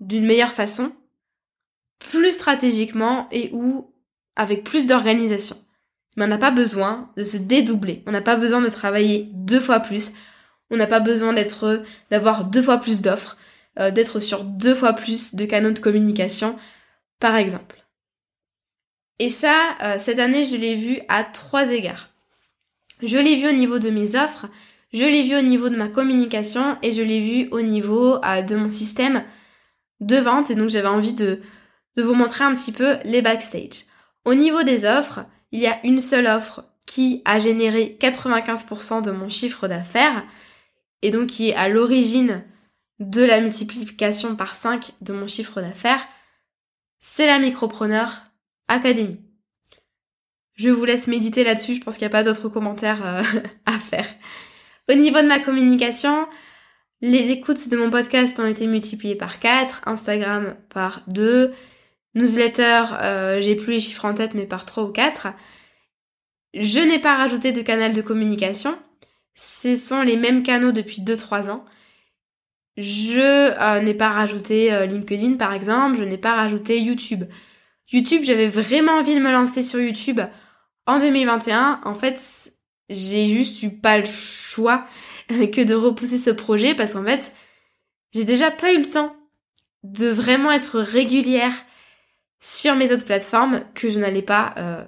d'une 0.00 0.26
meilleure 0.26 0.52
façon, 0.52 0.92
plus 1.98 2.32
stratégiquement 2.32 3.28
et 3.30 3.50
ou 3.52 3.92
avec 4.36 4.64
plus 4.64 4.86
d'organisation. 4.86 5.56
Mais 6.16 6.24
on 6.24 6.28
n'a 6.28 6.38
pas 6.38 6.50
besoin 6.50 7.10
de 7.16 7.24
se 7.24 7.36
dédoubler. 7.36 8.02
On 8.06 8.10
n'a 8.10 8.20
pas 8.20 8.36
besoin 8.36 8.60
de 8.60 8.68
travailler 8.68 9.30
deux 9.32 9.60
fois 9.60 9.80
plus. 9.80 10.12
On 10.70 10.76
n'a 10.76 10.86
pas 10.86 11.00
besoin 11.00 11.32
d'être, 11.32 11.82
d'avoir 12.10 12.44
deux 12.44 12.62
fois 12.62 12.78
plus 12.78 13.02
d'offres, 13.02 13.36
euh, 13.78 13.90
d'être 13.90 14.20
sur 14.20 14.44
deux 14.44 14.74
fois 14.74 14.92
plus 14.92 15.34
de 15.34 15.44
canaux 15.46 15.70
de 15.70 15.78
communication, 15.78 16.56
par 17.20 17.36
exemple. 17.36 17.82
Et 19.18 19.28
ça, 19.28 19.76
euh, 19.82 19.98
cette 19.98 20.18
année, 20.18 20.44
je 20.44 20.56
l'ai 20.56 20.74
vu 20.74 21.00
à 21.08 21.24
trois 21.24 21.70
égards. 21.70 22.10
Je 23.02 23.16
l'ai 23.16 23.36
vu 23.36 23.48
au 23.48 23.52
niveau 23.52 23.78
de 23.78 23.90
mes 23.90 24.16
offres, 24.16 24.46
je 24.92 25.04
l'ai 25.04 25.22
vu 25.22 25.36
au 25.36 25.42
niveau 25.42 25.68
de 25.68 25.76
ma 25.76 25.88
communication 25.88 26.76
et 26.82 26.92
je 26.92 27.02
l'ai 27.02 27.20
vu 27.20 27.48
au 27.50 27.62
niveau 27.62 28.22
euh, 28.24 28.42
de 28.42 28.56
mon 28.56 28.68
système 28.68 29.24
de 30.00 30.16
vente. 30.16 30.50
Et 30.50 30.54
donc 30.54 30.68
j'avais 30.68 30.88
envie 30.88 31.14
de, 31.14 31.40
vous 31.96 32.14
montrer 32.14 32.44
un 32.44 32.54
petit 32.54 32.72
peu 32.72 32.98
les 33.04 33.22
backstage. 33.22 33.86
Au 34.24 34.34
niveau 34.34 34.62
des 34.62 34.84
offres, 34.84 35.24
il 35.50 35.60
y 35.60 35.66
a 35.66 35.84
une 35.84 36.00
seule 36.00 36.26
offre 36.26 36.64
qui 36.86 37.22
a 37.24 37.38
généré 37.38 37.96
95% 38.00 39.02
de 39.02 39.10
mon 39.10 39.28
chiffre 39.28 39.68
d'affaires 39.68 40.24
et 41.00 41.10
donc 41.10 41.28
qui 41.28 41.50
est 41.50 41.54
à 41.54 41.68
l'origine 41.68 42.44
de 42.98 43.24
la 43.24 43.40
multiplication 43.40 44.36
par 44.36 44.54
5 44.54 44.92
de 45.00 45.12
mon 45.12 45.26
chiffre 45.26 45.60
d'affaires. 45.60 46.06
C'est 47.00 47.26
la 47.26 47.38
micropreneur 47.38 48.22
Académie. 48.68 49.20
Je 50.54 50.70
vous 50.70 50.84
laisse 50.84 51.08
méditer 51.08 51.44
là-dessus, 51.44 51.74
je 51.74 51.80
pense 51.80 51.96
qu'il 51.96 52.06
n'y 52.06 52.12
a 52.12 52.16
pas 52.16 52.24
d'autres 52.24 52.48
commentaires 52.48 53.04
euh, 53.04 53.22
à 53.66 53.78
faire. 53.78 54.06
Au 54.92 54.94
niveau 54.94 55.22
de 55.22 55.26
ma 55.26 55.38
communication, 55.38 56.28
les 57.00 57.30
écoutes 57.30 57.70
de 57.70 57.78
mon 57.78 57.88
podcast 57.88 58.38
ont 58.40 58.46
été 58.46 58.66
multipliées 58.66 59.14
par 59.14 59.38
4, 59.38 59.80
Instagram 59.86 60.54
par 60.68 61.02
2, 61.06 61.50
newsletter, 62.14 62.82
euh, 63.00 63.40
j'ai 63.40 63.56
plus 63.56 63.72
les 63.72 63.80
chiffres 63.80 64.04
en 64.04 64.12
tête, 64.12 64.34
mais 64.34 64.44
par 64.44 64.66
3 64.66 64.84
ou 64.84 64.92
4. 64.92 65.28
Je 66.52 66.80
n'ai 66.80 66.98
pas 66.98 67.14
rajouté 67.14 67.52
de 67.52 67.62
canal 67.62 67.94
de 67.94 68.02
communication. 68.02 68.76
Ce 69.34 69.76
sont 69.76 70.02
les 70.02 70.18
mêmes 70.18 70.42
canaux 70.42 70.72
depuis 70.72 71.00
2-3 71.00 71.48
ans. 71.48 71.64
Je 72.76 73.20
euh, 73.20 73.80
n'ai 73.80 73.94
pas 73.94 74.10
rajouté 74.10 74.86
LinkedIn 74.86 75.36
par 75.36 75.54
exemple, 75.54 75.96
je 75.96 76.04
n'ai 76.04 76.18
pas 76.18 76.34
rajouté 76.34 76.78
YouTube. 76.78 77.24
YouTube, 77.90 78.24
j'avais 78.24 78.48
vraiment 78.48 78.92
envie 78.92 79.14
de 79.14 79.20
me 79.20 79.32
lancer 79.32 79.62
sur 79.62 79.80
YouTube 79.80 80.20
en 80.86 80.98
2021. 80.98 81.80
En 81.84 81.94
fait, 81.94 82.52
j'ai 82.92 83.28
juste 83.28 83.62
eu 83.62 83.70
pas 83.70 83.98
le 83.98 84.06
choix 84.06 84.86
que 85.28 85.62
de 85.62 85.74
repousser 85.74 86.18
ce 86.18 86.30
projet 86.30 86.74
parce 86.74 86.92
qu'en 86.92 87.04
fait, 87.04 87.32
j'ai 88.12 88.24
déjà 88.24 88.50
pas 88.50 88.72
eu 88.72 88.78
le 88.78 88.88
temps 88.88 89.16
de 89.82 90.08
vraiment 90.08 90.52
être 90.52 90.78
régulière 90.78 91.52
sur 92.40 92.74
mes 92.74 92.92
autres 92.92 93.04
plateformes 93.04 93.62
que 93.74 93.88
je 93.88 94.00
n'allais 94.00 94.22
pas 94.22 94.54
euh, 94.58 94.84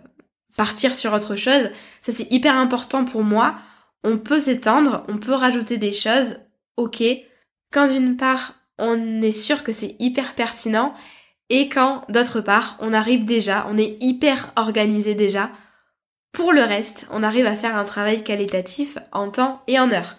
partir 0.57 0.94
sur 0.94 1.12
autre 1.12 1.36
chose. 1.36 1.70
Ça 2.02 2.12
c'est 2.12 2.30
hyper 2.30 2.57
important 2.57 3.05
pour 3.05 3.22
moi. 3.22 3.57
On 4.02 4.18
peut 4.18 4.40
s'étendre, 4.40 5.05
on 5.09 5.18
peut 5.18 5.32
rajouter 5.32 5.78
des 5.78 5.92
choses, 5.92 6.36
ok. 6.76 7.02
Quand 7.72 7.88
d'une 7.88 8.16
part 8.16 8.55
on 8.78 9.22
est 9.22 9.32
sûr 9.32 9.62
que 9.62 9.72
c'est 9.72 9.96
hyper 9.98 10.34
pertinent 10.34 10.94
et 11.48 11.68
quand 11.68 12.05
d'autre 12.09 12.40
part 12.40 12.76
on 12.80 12.92
arrive 12.92 13.24
déjà, 13.24 13.66
on 13.68 13.78
est 13.78 13.96
hyper 14.00 14.52
organisé 14.57 15.14
déjà. 15.14 15.50
Pour 16.35 16.53
le 16.53 16.62
reste, 16.62 17.07
on 17.11 17.22
arrive 17.22 17.47
à 17.47 17.55
faire 17.55 17.76
un 17.76 17.85
travail 17.85 18.24
qualitatif 18.24 18.99
en 19.12 19.30
temps 19.30 19.62
et 19.68 19.78
en 19.78 19.91
heure. 19.93 20.16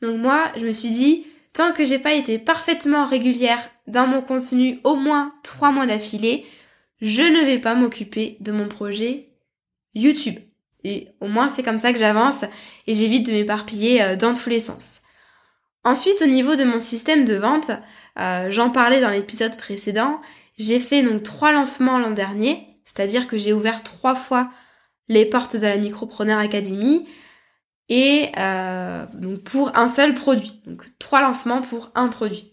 Donc 0.00 0.16
moi, 0.16 0.52
je 0.56 0.64
me 0.64 0.70
suis 0.70 0.90
dit, 0.90 1.26
tant 1.52 1.72
que 1.72 1.84
j'ai 1.84 1.98
pas 1.98 2.12
été 2.12 2.38
parfaitement 2.38 3.04
régulière 3.04 3.58
dans 3.88 4.06
mon 4.06 4.22
contenu 4.22 4.78
au 4.84 4.94
moins 4.94 5.34
trois 5.42 5.72
mois 5.72 5.86
d'affilée, 5.86 6.46
je 7.00 7.22
ne 7.22 7.44
vais 7.44 7.58
pas 7.58 7.74
m'occuper 7.74 8.36
de 8.38 8.52
mon 8.52 8.68
projet 8.68 9.30
YouTube. 9.94 10.36
Et 10.84 11.08
au 11.20 11.26
moins 11.26 11.48
c'est 11.48 11.64
comme 11.64 11.78
ça 11.78 11.92
que 11.92 11.98
j'avance 11.98 12.44
et 12.86 12.94
j'évite 12.94 13.26
de 13.26 13.32
m'éparpiller 13.32 14.00
euh, 14.00 14.16
dans 14.16 14.34
tous 14.34 14.50
les 14.50 14.60
sens. 14.60 15.00
Ensuite 15.82 16.22
au 16.22 16.26
niveau 16.26 16.54
de 16.54 16.62
mon 16.62 16.78
système 16.78 17.24
de 17.24 17.34
vente, 17.34 17.72
euh, 18.20 18.48
j'en 18.52 18.70
parlais 18.70 19.00
dans 19.00 19.10
l'épisode 19.10 19.56
précédent, 19.56 20.20
j'ai 20.56 20.78
fait 20.78 21.02
donc 21.02 21.24
trois 21.24 21.50
lancements 21.50 21.98
l'an 21.98 22.12
dernier, 22.12 22.64
c'est-à-dire 22.84 23.26
que 23.26 23.36
j'ai 23.36 23.52
ouvert 23.52 23.82
trois 23.82 24.14
fois 24.14 24.50
les 25.08 25.24
portes 25.24 25.56
de 25.56 25.66
la 25.66 25.76
Micropreneur 25.76 26.38
Academy 26.38 27.06
et 27.88 28.30
euh, 28.38 29.06
donc 29.14 29.42
pour 29.44 29.76
un 29.76 29.88
seul 29.88 30.14
produit. 30.14 30.60
Donc 30.66 30.82
trois 30.98 31.22
lancements 31.22 31.62
pour 31.62 31.90
un 31.94 32.08
produit. 32.08 32.52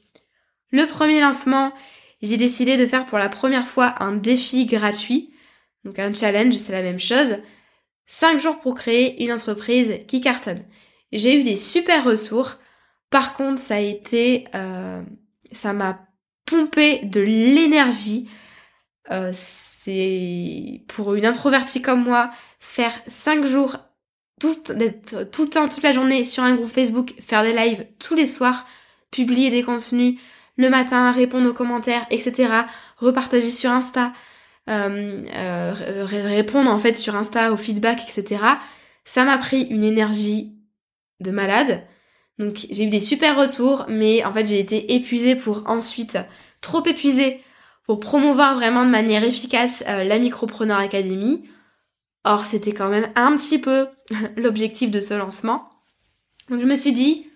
Le 0.72 0.86
premier 0.86 1.22
lancement, 1.22 1.74
j'ai 2.22 2.38
décidé 2.38 2.78
de 2.78 2.86
faire 2.86 3.06
pour 3.06 3.18
la 3.18 3.30
première 3.30 3.68
fois 3.68 3.96
un 4.00 4.14
défi 4.14 4.66
gratuit, 4.66 5.34
donc 5.84 6.00
un 6.00 6.14
challenge, 6.14 6.56
c'est 6.56 6.72
la 6.72 6.82
même 6.82 7.00
chose. 7.00 7.38
5 8.08 8.40
jours 8.40 8.60
pour 8.60 8.76
créer 8.76 9.24
une 9.24 9.32
entreprise 9.32 10.00
qui 10.08 10.22
cartonne. 10.22 10.64
J'ai 11.12 11.40
eu 11.40 11.44
des 11.44 11.56
super 11.56 12.04
retours. 12.04 12.56
Par 13.10 13.34
contre, 13.36 13.60
ça 13.60 13.76
a 13.76 13.80
été, 13.80 14.46
euh, 14.54 15.02
ça 15.52 15.74
m'a 15.74 16.06
pompé 16.46 17.00
de 17.04 17.22
l'énergie. 17.22 18.30
Euh, 19.12 19.32
c'est 19.86 20.82
pour 20.88 21.14
une 21.14 21.28
introvertie 21.28 21.82
comme 21.82 22.04
moi, 22.04 22.32
faire 22.60 23.00
5 23.06 23.46
jours, 23.46 23.78
tout, 24.40 24.58
le 24.68 25.46
temps, 25.46 25.70
toute 25.70 25.84
la 25.84 25.92
journée 25.92 26.26
sur 26.26 26.42
un 26.42 26.56
groupe 26.56 26.72
Facebook, 26.72 27.14
faire 27.22 27.44
des 27.44 27.54
lives 27.54 27.86
tous 28.00 28.16
les 28.16 28.26
soirs, 28.26 28.66
publier 29.12 29.52
des 29.52 29.62
contenus, 29.62 30.20
le 30.58 30.70
matin, 30.70 31.12
répondre 31.12 31.50
aux 31.50 31.54
commentaires, 31.54 32.08
etc. 32.10 32.50
Repartager 32.98 33.52
sur 33.52 33.70
Insta, 33.70 34.12
euh, 34.72 35.24
euh, 35.36 35.74
répondre 36.06 36.72
en 36.72 36.80
fait 36.80 36.98
sur 36.98 37.16
Insta 37.16 37.54
au 37.54 37.58
feedback, 37.58 38.02
etc. 38.10 38.42
Ça 39.04 39.24
m'a 39.24 39.38
pris 39.38 39.62
une 39.70 39.84
énergie 39.84 40.56
de 41.20 41.30
malade. 41.30 41.84
Donc 42.40 42.66
j'ai 42.72 42.86
eu 42.86 42.90
des 42.90 43.00
super 43.00 43.38
retours, 43.38 43.86
mais 43.88 44.26
en 44.26 44.34
fait 44.34 44.48
j'ai 44.48 44.60
été 44.60 44.96
épuisée 44.96 45.36
pour 45.36 45.62
ensuite, 45.68 46.18
trop 46.62 46.84
épuisée 46.86 47.45
pour 47.86 48.00
promouvoir 48.00 48.56
vraiment 48.56 48.86
de 48.86 48.90
manière 48.90 49.24
efficace 49.24 49.84
euh, 49.88 50.04
la 50.04 50.20
Micropreneur 50.20 50.80
Academy. 50.80 51.44
Or 52.24 52.46
c'était 52.46 52.74
quand 52.74 52.90
même 52.90 53.12
un 53.16 53.36
petit 53.38 53.60
peu 53.60 53.88
l'objectif 54.38 54.92
de 54.92 55.00
ce 55.00 55.14
lancement. 55.14 55.70
Donc 56.50 56.62
je 56.62 56.66
me 56.66 56.76
suis 56.76 56.92
dit, 56.92 57.28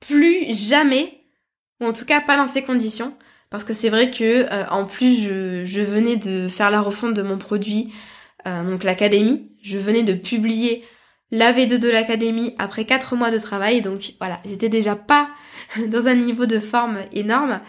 plus 0.00 0.54
jamais 0.54 1.22
ou 1.80 1.86
en 1.86 1.92
tout 1.92 2.04
cas 2.04 2.20
pas 2.20 2.36
dans 2.36 2.46
ces 2.46 2.62
conditions, 2.62 3.14
parce 3.50 3.64
que 3.64 3.72
c'est 3.72 3.88
vrai 3.88 4.10
que 4.10 4.52
euh, 4.52 4.64
en 4.70 4.84
plus 4.84 5.20
je, 5.20 5.82
venais 5.82 6.16
de 6.16 6.48
faire 6.48 6.70
la 6.70 6.80
refonte 6.80 7.14
de 7.14 7.22
mon 7.22 7.38
produit, 7.38 7.92
euh, 8.46 8.64
donc 8.64 8.84
l'académie, 8.84 9.50
je 9.62 9.78
venais 9.78 10.02
de 10.02 10.14
publier 10.14 10.84
la 11.30 11.52
V2 11.52 11.78
de 11.78 11.88
l'académie 11.88 12.54
après 12.58 12.84
4 12.84 13.16
mois 13.16 13.30
de 13.30 13.38
travail, 13.38 13.82
donc 13.82 14.14
voilà, 14.20 14.40
j'étais 14.46 14.68
déjà 14.68 14.94
pas 14.94 15.30
dans 15.88 16.06
un 16.06 16.14
niveau 16.14 16.46
de 16.46 16.58
forme 16.58 16.98
énorme. 17.12 17.60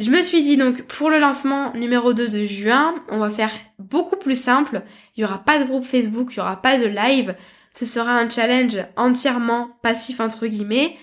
Je 0.00 0.08
me 0.08 0.22
suis 0.22 0.40
dit 0.40 0.56
donc 0.56 0.80
pour 0.84 1.10
le 1.10 1.18
lancement 1.18 1.74
numéro 1.74 2.14
2 2.14 2.30
de 2.30 2.42
juin, 2.42 2.94
on 3.10 3.18
va 3.18 3.28
faire 3.28 3.52
beaucoup 3.78 4.16
plus 4.16 4.40
simple. 4.40 4.80
Il 5.14 5.20
y 5.20 5.24
aura 5.24 5.44
pas 5.44 5.58
de 5.58 5.64
groupe 5.64 5.84
Facebook, 5.84 6.32
il 6.32 6.38
y 6.38 6.40
aura 6.40 6.62
pas 6.62 6.78
de 6.78 6.86
live. 6.86 7.36
Ce 7.74 7.84
sera 7.84 8.12
un 8.12 8.30
challenge 8.30 8.78
entièrement 8.96 9.76
passif 9.82 10.20
entre 10.20 10.46
guillemets. 10.46 10.96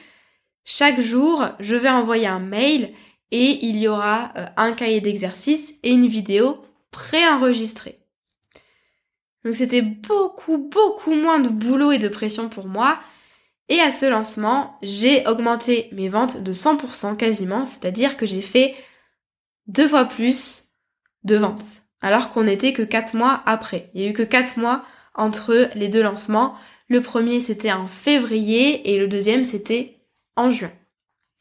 Chaque 0.66 1.00
jour, 1.00 1.46
je 1.60 1.76
vais 1.76 1.92
envoyer 1.92 2.26
un 2.26 2.40
mail 2.40 2.92
et 3.30 3.68
il 3.68 3.78
y 3.78 3.88
aura 3.88 4.32
euh, 4.36 4.48
un 4.58 4.72
cahier 4.72 5.00
d'exercice 5.00 5.76
et 5.84 5.92
une 5.92 6.08
vidéo 6.08 6.64
préenregistrée. 6.90 8.00
Donc 9.46 9.54
c'était 9.54 9.84
beaucoup, 9.84 10.58
beaucoup 10.58 11.14
moins 11.14 11.38
de 11.38 11.50
boulot 11.50 11.92
et 11.92 12.00
de 12.00 12.10
pression 12.10 12.50
pour 12.50 12.66
moi. 12.66 12.98
Et 13.70 13.80
à 13.80 13.92
ce 13.92 14.08
lancement, 14.08 14.80
j'ai 14.82 15.28
augmenté 15.28 15.90
mes 15.92 16.10
ventes 16.10 16.42
de 16.42 16.54
100% 16.54 17.16
quasiment, 17.16 17.64
c'est-à-dire 17.64 18.18
que 18.18 18.26
j'ai 18.26 18.42
fait 18.42 18.76
deux 19.68 19.88
fois 19.88 20.06
plus 20.06 20.66
de 21.24 21.36
ventes, 21.36 21.82
alors 22.02 22.32
qu'on 22.32 22.44
n'était 22.44 22.74
que 22.74 22.82
quatre 22.82 23.16
mois 23.16 23.44
après. 23.46 23.90
Il 23.94 24.02
y 24.02 24.06
a 24.06 24.10
eu 24.10 24.14
que 24.14 24.24
quatre 24.24 24.58
mois 24.58 24.84
entre 25.14 25.70
les 25.76 25.90
deux 25.90 26.04
lancements. 26.04 26.56
Le 26.90 27.02
premier 27.02 27.40
c'était 27.40 27.72
en 27.72 27.88
février 27.88 28.94
et 28.94 29.00
le 29.00 29.08
deuxième 29.08 29.44
c'était 29.44 29.98
en 30.36 30.52
juin. 30.52 30.72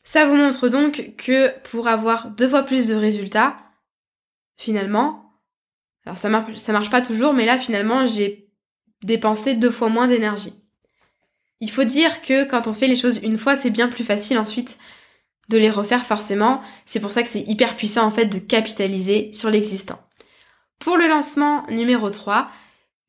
Ça 0.02 0.26
vous 0.26 0.34
montre 0.34 0.68
donc 0.68 1.14
que 1.16 1.56
pour 1.68 1.88
avoir 1.88 2.30
deux 2.30 2.48
fois 2.48 2.62
plus 2.62 2.88
de 2.88 2.94
résultats, 2.94 3.56
finalement, 4.56 5.32
alors 6.04 6.18
ça 6.18 6.30
ça 6.56 6.72
marche 6.72 6.90
pas 6.90 7.02
toujours, 7.02 7.32
mais 7.32 7.46
là 7.46 7.58
finalement 7.58 8.06
j'ai 8.06 8.48
dépensé 9.02 9.54
deux 9.54 9.70
fois 9.70 9.88
moins 9.88 10.06
d'énergie. 10.06 10.54
Il 11.60 11.70
faut 11.70 11.84
dire 11.84 12.22
que 12.22 12.44
quand 12.44 12.66
on 12.66 12.74
fait 12.74 12.86
les 12.86 12.96
choses 12.96 13.20
une 13.22 13.38
fois, 13.38 13.56
c'est 13.56 13.70
bien 13.70 13.88
plus 13.88 14.04
facile 14.04 14.38
ensuite 14.38 14.78
de 15.48 15.58
les 15.58 15.70
refaire 15.70 16.04
forcément. 16.04 16.60
C'est 16.84 17.00
pour 17.00 17.12
ça 17.12 17.22
que 17.22 17.28
c'est 17.28 17.46
hyper 17.48 17.76
puissant 17.76 18.06
en 18.06 18.10
fait 18.10 18.26
de 18.26 18.38
capitaliser 18.38 19.30
sur 19.32 19.50
l'existant. 19.50 20.00
Pour 20.78 20.96
le 20.96 21.08
lancement 21.08 21.64
numéro 21.70 22.10
3, 22.10 22.48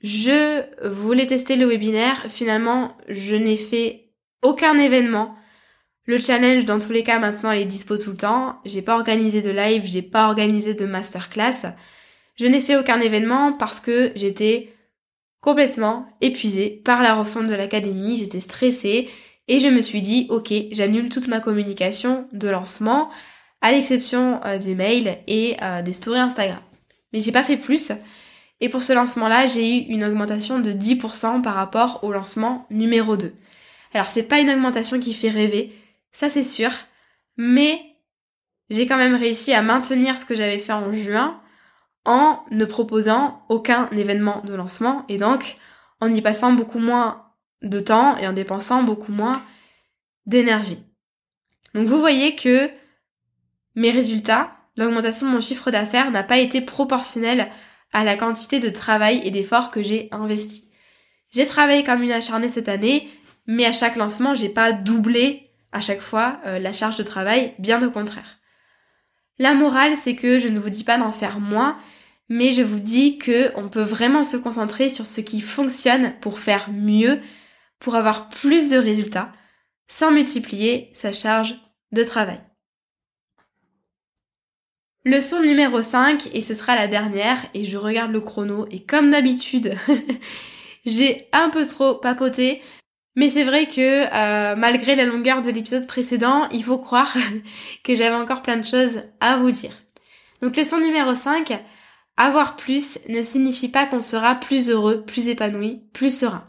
je 0.01 0.63
voulais 0.87 1.25
tester 1.25 1.55
le 1.55 1.65
webinaire. 1.65 2.25
Finalement, 2.29 2.95
je 3.09 3.35
n'ai 3.35 3.57
fait 3.57 4.11
aucun 4.43 4.77
événement 4.77 5.35
le 6.07 6.17
challenge, 6.17 6.63
dans 6.63 6.79
tous 6.79 6.93
les 6.93 7.03
cas, 7.03 7.19
maintenant, 7.19 7.51
elle 7.51 7.63
est 7.63 7.65
dispo 7.65 7.97
tout 7.97 8.11
le 8.11 8.17
temps. 8.17 8.61
J'ai 8.63 8.81
pas 8.81 8.95
organisé 8.95 9.41
de 9.41 9.51
live, 9.51 9.83
j'ai 9.85 10.01
pas 10.01 10.27
organisé 10.27 10.73
de 10.73 10.85
masterclass. 10.85 11.73
Je 12.35 12.45
n'ai 12.45 12.61
fait 12.61 12.77
aucun 12.77 13.01
événement 13.01 13.51
parce 13.51 13.81
que 13.81 14.13
j'étais 14.15 14.73
complètement 15.41 16.07
épuisée 16.21 16.81
par 16.85 17.03
la 17.03 17.13
refonte 17.13 17.47
de 17.47 17.53
l'académie, 17.53 18.15
j'étais 18.15 18.39
stressée 18.39 19.09
et 19.47 19.59
je 19.59 19.67
me 19.67 19.81
suis 19.81 20.01
dit, 20.01 20.27
ok, 20.29 20.53
j'annule 20.71 21.09
toute 21.09 21.27
ma 21.27 21.39
communication 21.39 22.27
de 22.33 22.49
lancement, 22.49 23.09
à 23.61 23.71
l'exception 23.71 24.39
euh, 24.45 24.57
des 24.57 24.75
mails 24.75 25.17
et 25.27 25.57
euh, 25.61 25.81
des 25.81 25.93
stories 25.93 26.19
Instagram. 26.19 26.59
Mais 27.13 27.21
j'ai 27.21 27.31
pas 27.31 27.43
fait 27.43 27.57
plus. 27.57 27.91
Et 28.59 28.69
pour 28.69 28.83
ce 28.83 28.93
lancement-là, 28.93 29.47
j'ai 29.47 29.77
eu 29.77 29.85
une 29.87 30.03
augmentation 30.03 30.59
de 30.59 30.71
10% 30.71 31.41
par 31.41 31.55
rapport 31.55 32.03
au 32.03 32.11
lancement 32.11 32.65
numéro 32.69 33.15
2. 33.15 33.33
Alors 33.93 34.09
c'est 34.09 34.23
pas 34.23 34.39
une 34.39 34.49
augmentation 34.49 34.99
qui 34.99 35.13
fait 35.13 35.29
rêver, 35.29 35.73
ça 36.11 36.29
c'est 36.29 36.43
sûr. 36.43 36.71
Mais 37.37 37.79
j'ai 38.69 38.87
quand 38.87 38.97
même 38.97 39.15
réussi 39.15 39.53
à 39.53 39.61
maintenir 39.61 40.19
ce 40.19 40.25
que 40.25 40.35
j'avais 40.35 40.59
fait 40.59 40.73
en 40.73 40.91
juin 40.91 41.39
en 42.05 42.39
ne 42.51 42.65
proposant 42.65 43.41
aucun 43.49 43.89
événement 43.91 44.41
de 44.45 44.53
lancement 44.53 45.05
et 45.09 45.17
donc 45.17 45.57
en 46.01 46.13
y 46.13 46.21
passant 46.21 46.53
beaucoup 46.53 46.79
moins 46.79 47.26
de 47.61 47.79
temps 47.79 48.17
et 48.17 48.27
en 48.27 48.33
dépensant 48.33 48.83
beaucoup 48.83 49.11
moins 49.11 49.43
d'énergie. 50.25 50.79
Donc 51.73 51.87
vous 51.87 51.99
voyez 51.99 52.35
que 52.35 52.69
mes 53.75 53.91
résultats, 53.91 54.51
l'augmentation 54.75 55.27
de 55.27 55.31
mon 55.31 55.41
chiffre 55.41 55.71
d'affaires 55.71 56.11
n'a 56.11 56.23
pas 56.23 56.37
été 56.37 56.61
proportionnelle 56.61 57.49
à 57.93 58.03
la 58.03 58.17
quantité 58.17 58.59
de 58.59 58.69
travail 58.69 59.21
et 59.23 59.31
d'efforts 59.31 59.71
que 59.71 59.81
j'ai 59.81 60.09
investi. 60.11 60.69
J'ai 61.31 61.45
travaillé 61.45 61.83
comme 61.83 62.03
une 62.03 62.11
acharnée 62.11 62.47
cette 62.47 62.69
année, 62.69 63.09
mais 63.45 63.65
à 63.65 63.73
chaque 63.73 63.95
lancement, 63.95 64.35
j'ai 64.35 64.49
pas 64.49 64.71
doublé 64.71 65.51
à 65.71 65.81
chaque 65.81 66.01
fois 66.01 66.39
euh, 66.45 66.59
la 66.59 66.73
charge 66.73 66.95
de 66.95 67.03
travail, 67.03 67.53
bien 67.59 67.85
au 67.85 67.91
contraire. 67.91 68.37
La 69.39 69.53
morale, 69.53 69.97
c'est 69.97 70.15
que 70.15 70.39
je 70.39 70.47
ne 70.47 70.59
vous 70.59 70.69
dis 70.69 70.83
pas 70.83 70.97
d'en 70.97 71.11
faire 71.11 71.39
moins, 71.39 71.77
mais 72.29 72.51
je 72.51 72.63
vous 72.63 72.79
dis 72.79 73.17
que 73.17 73.51
on 73.55 73.69
peut 73.69 73.81
vraiment 73.81 74.23
se 74.23 74.37
concentrer 74.37 74.89
sur 74.89 75.05
ce 75.05 75.21
qui 75.21 75.41
fonctionne 75.41 76.13
pour 76.21 76.39
faire 76.39 76.71
mieux, 76.71 77.19
pour 77.79 77.95
avoir 77.95 78.29
plus 78.29 78.69
de 78.69 78.77
résultats, 78.77 79.31
sans 79.87 80.11
multiplier 80.11 80.89
sa 80.93 81.13
charge 81.13 81.55
de 81.91 82.03
travail. 82.03 82.41
Leçon 85.05 85.41
numéro 85.41 85.81
5, 85.81 86.29
et 86.33 86.41
ce 86.41 86.53
sera 86.53 86.75
la 86.75 86.87
dernière, 86.87 87.37
et 87.53 87.63
je 87.63 87.77
regarde 87.77 88.11
le 88.11 88.19
chrono, 88.19 88.67
et 88.71 88.83
comme 88.83 89.09
d'habitude, 89.09 89.73
j'ai 90.85 91.29
un 91.31 91.49
peu 91.49 91.65
trop 91.65 91.95
papoté, 91.95 92.61
mais 93.15 93.29
c'est 93.29 93.45
vrai 93.45 93.67
que 93.67 93.81
euh, 93.81 94.55
malgré 94.57 94.95
la 94.95 95.05
longueur 95.05 95.41
de 95.41 95.49
l'épisode 95.49 95.87
précédent, 95.87 96.49
il 96.51 96.63
faut 96.63 96.77
croire 96.77 97.15
que 97.83 97.95
j'avais 97.95 98.15
encore 98.15 98.41
plein 98.41 98.57
de 98.57 98.65
choses 98.65 99.01
à 99.21 99.37
vous 99.37 99.51
dire. 99.51 99.71
Donc 100.41 100.55
leçon 100.55 100.79
numéro 100.79 101.15
5, 101.15 101.57
avoir 102.17 102.55
plus 102.57 102.99
ne 103.07 103.21
signifie 103.21 103.69
pas 103.69 103.85
qu'on 103.85 104.01
sera 104.01 104.35
plus 104.35 104.69
heureux, 104.69 105.03
plus 105.05 105.29
épanoui, 105.29 105.83
plus 105.93 106.15
serein. 106.15 106.47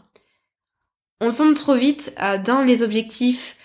On 1.21 1.31
tombe 1.31 1.55
trop 1.55 1.75
vite 1.75 2.13
euh, 2.21 2.37
dans 2.37 2.61
les 2.61 2.81
objectifs 2.81 3.57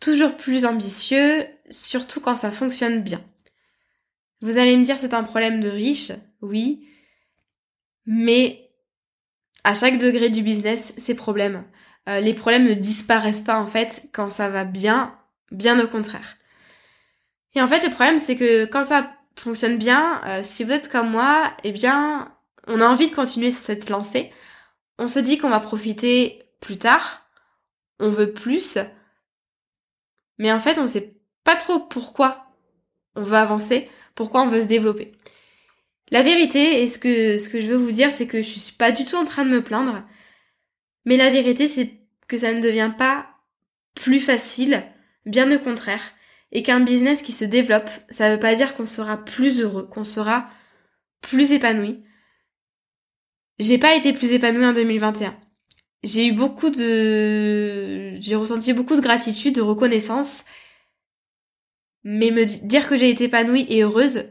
toujours 0.00 0.36
plus 0.36 0.64
ambitieux, 0.64 1.46
surtout 1.70 2.20
quand 2.20 2.36
ça 2.36 2.50
fonctionne 2.50 3.02
bien. 3.02 3.22
Vous 4.40 4.56
allez 4.56 4.76
me 4.76 4.84
dire 4.84 4.96
c'est 4.98 5.14
un 5.14 5.22
problème 5.22 5.60
de 5.60 5.68
riche, 5.68 6.12
oui, 6.40 6.86
mais 8.06 8.70
à 9.64 9.74
chaque 9.74 9.98
degré 9.98 10.30
du 10.30 10.42
business, 10.42 10.94
c'est 10.96 11.14
problème. 11.14 11.64
Euh, 12.08 12.20
les 12.20 12.32
problèmes 12.32 12.66
ne 12.66 12.74
disparaissent 12.74 13.42
pas 13.42 13.60
en 13.60 13.66
fait 13.66 14.08
quand 14.12 14.30
ça 14.30 14.48
va 14.48 14.64
bien, 14.64 15.14
bien 15.52 15.78
au 15.82 15.86
contraire. 15.86 16.36
Et 17.54 17.60
en 17.60 17.68
fait, 17.68 17.84
le 17.84 17.90
problème 17.90 18.18
c'est 18.18 18.36
que 18.36 18.64
quand 18.64 18.84
ça 18.84 19.12
fonctionne 19.36 19.76
bien, 19.76 20.22
euh, 20.26 20.40
si 20.42 20.64
vous 20.64 20.72
êtes 20.72 20.90
comme 20.90 21.10
moi, 21.10 21.52
eh 21.64 21.72
bien, 21.72 22.32
on 22.66 22.80
a 22.80 22.86
envie 22.86 23.10
de 23.10 23.14
continuer 23.14 23.50
sur 23.50 23.62
cette 23.62 23.90
lancée. 23.90 24.30
On 24.98 25.08
se 25.08 25.18
dit 25.18 25.38
qu'on 25.38 25.50
va 25.50 25.60
profiter 25.60 26.39
plus 26.60 26.78
tard, 26.78 27.26
on 27.98 28.10
veut 28.10 28.32
plus, 28.32 28.78
mais 30.40 30.50
en 30.50 30.58
fait, 30.58 30.78
on 30.78 30.86
sait 30.86 31.14
pas 31.44 31.54
trop 31.54 31.78
pourquoi 31.78 32.46
on 33.14 33.22
veut 33.22 33.36
avancer, 33.36 33.88
pourquoi 34.14 34.42
on 34.42 34.48
veut 34.48 34.62
se 34.62 34.68
développer. 34.68 35.12
La 36.10 36.22
vérité, 36.22 36.82
et 36.82 36.88
ce 36.88 36.98
que, 36.98 37.38
ce 37.38 37.50
que 37.50 37.60
je 37.60 37.68
veux 37.68 37.76
vous 37.76 37.92
dire, 37.92 38.10
c'est 38.10 38.26
que 38.26 38.40
je 38.40 38.48
suis 38.48 38.74
pas 38.74 38.90
du 38.90 39.04
tout 39.04 39.16
en 39.16 39.26
train 39.26 39.44
de 39.44 39.50
me 39.50 39.62
plaindre. 39.62 40.02
Mais 41.04 41.18
la 41.18 41.30
vérité, 41.30 41.68
c'est 41.68 42.00
que 42.26 42.38
ça 42.38 42.54
ne 42.54 42.60
devient 42.62 42.92
pas 42.96 43.26
plus 43.94 44.18
facile, 44.18 44.82
bien 45.26 45.54
au 45.54 45.58
contraire. 45.58 46.02
Et 46.52 46.62
qu'un 46.62 46.80
business 46.80 47.20
qui 47.20 47.32
se 47.32 47.44
développe, 47.44 47.90
ça 48.08 48.32
veut 48.32 48.40
pas 48.40 48.54
dire 48.54 48.74
qu'on 48.74 48.86
sera 48.86 49.18
plus 49.18 49.60
heureux, 49.60 49.86
qu'on 49.86 50.04
sera 50.04 50.48
plus 51.20 51.52
épanoui. 51.52 52.02
J'ai 53.58 53.76
pas 53.76 53.94
été 53.94 54.14
plus 54.14 54.32
épanouie 54.32 54.64
en 54.64 54.72
2021. 54.72 55.38
J'ai 56.02 56.28
eu 56.28 56.32
beaucoup 56.32 56.70
de, 56.70 58.14
j'ai 58.20 58.34
ressenti 58.34 58.72
beaucoup 58.72 58.96
de 58.96 59.00
gratitude, 59.00 59.54
de 59.54 59.60
reconnaissance. 59.60 60.44
Mais 62.02 62.30
me 62.30 62.44
dire 62.44 62.88
que 62.88 62.96
j'ai 62.96 63.10
été 63.10 63.24
épanouie 63.24 63.66
et 63.68 63.82
heureuse, 63.82 64.24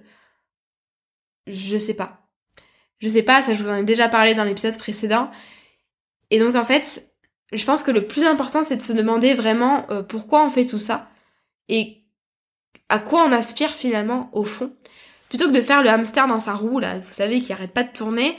je 1.45 1.77
sais 1.77 1.93
pas. 1.93 2.27
Je 2.99 3.07
sais 3.07 3.23
pas, 3.23 3.41
ça 3.43 3.53
je 3.53 3.61
vous 3.61 3.69
en 3.69 3.75
ai 3.75 3.83
déjà 3.83 4.09
parlé 4.09 4.33
dans 4.33 4.43
l'épisode 4.43 4.77
précédent. 4.77 5.29
Et 6.31 6.39
donc 6.39 6.55
en 6.55 6.65
fait, 6.65 7.13
je 7.53 7.63
pense 7.63 7.83
que 7.83 7.91
le 7.91 8.07
plus 8.07 8.23
important 8.23 8.63
c'est 8.63 8.77
de 8.77 8.81
se 8.81 8.93
demander 8.93 9.35
vraiment 9.35 9.89
euh, 9.91 10.03
pourquoi 10.03 10.43
on 10.45 10.49
fait 10.49 10.65
tout 10.65 10.79
ça 10.79 11.09
et 11.67 12.03
à 12.89 12.99
quoi 12.99 13.23
on 13.23 13.31
aspire 13.31 13.71
finalement 13.71 14.29
au 14.33 14.43
fond. 14.43 14.75
Plutôt 15.29 15.47
que 15.47 15.55
de 15.55 15.61
faire 15.61 15.83
le 15.83 15.89
hamster 15.89 16.27
dans 16.27 16.39
sa 16.39 16.53
roue 16.53 16.79
là, 16.79 16.97
vous 16.99 17.13
savez, 17.13 17.39
qui 17.39 17.53
arrête 17.53 17.73
pas 17.73 17.83
de 17.83 17.93
tourner, 17.93 18.35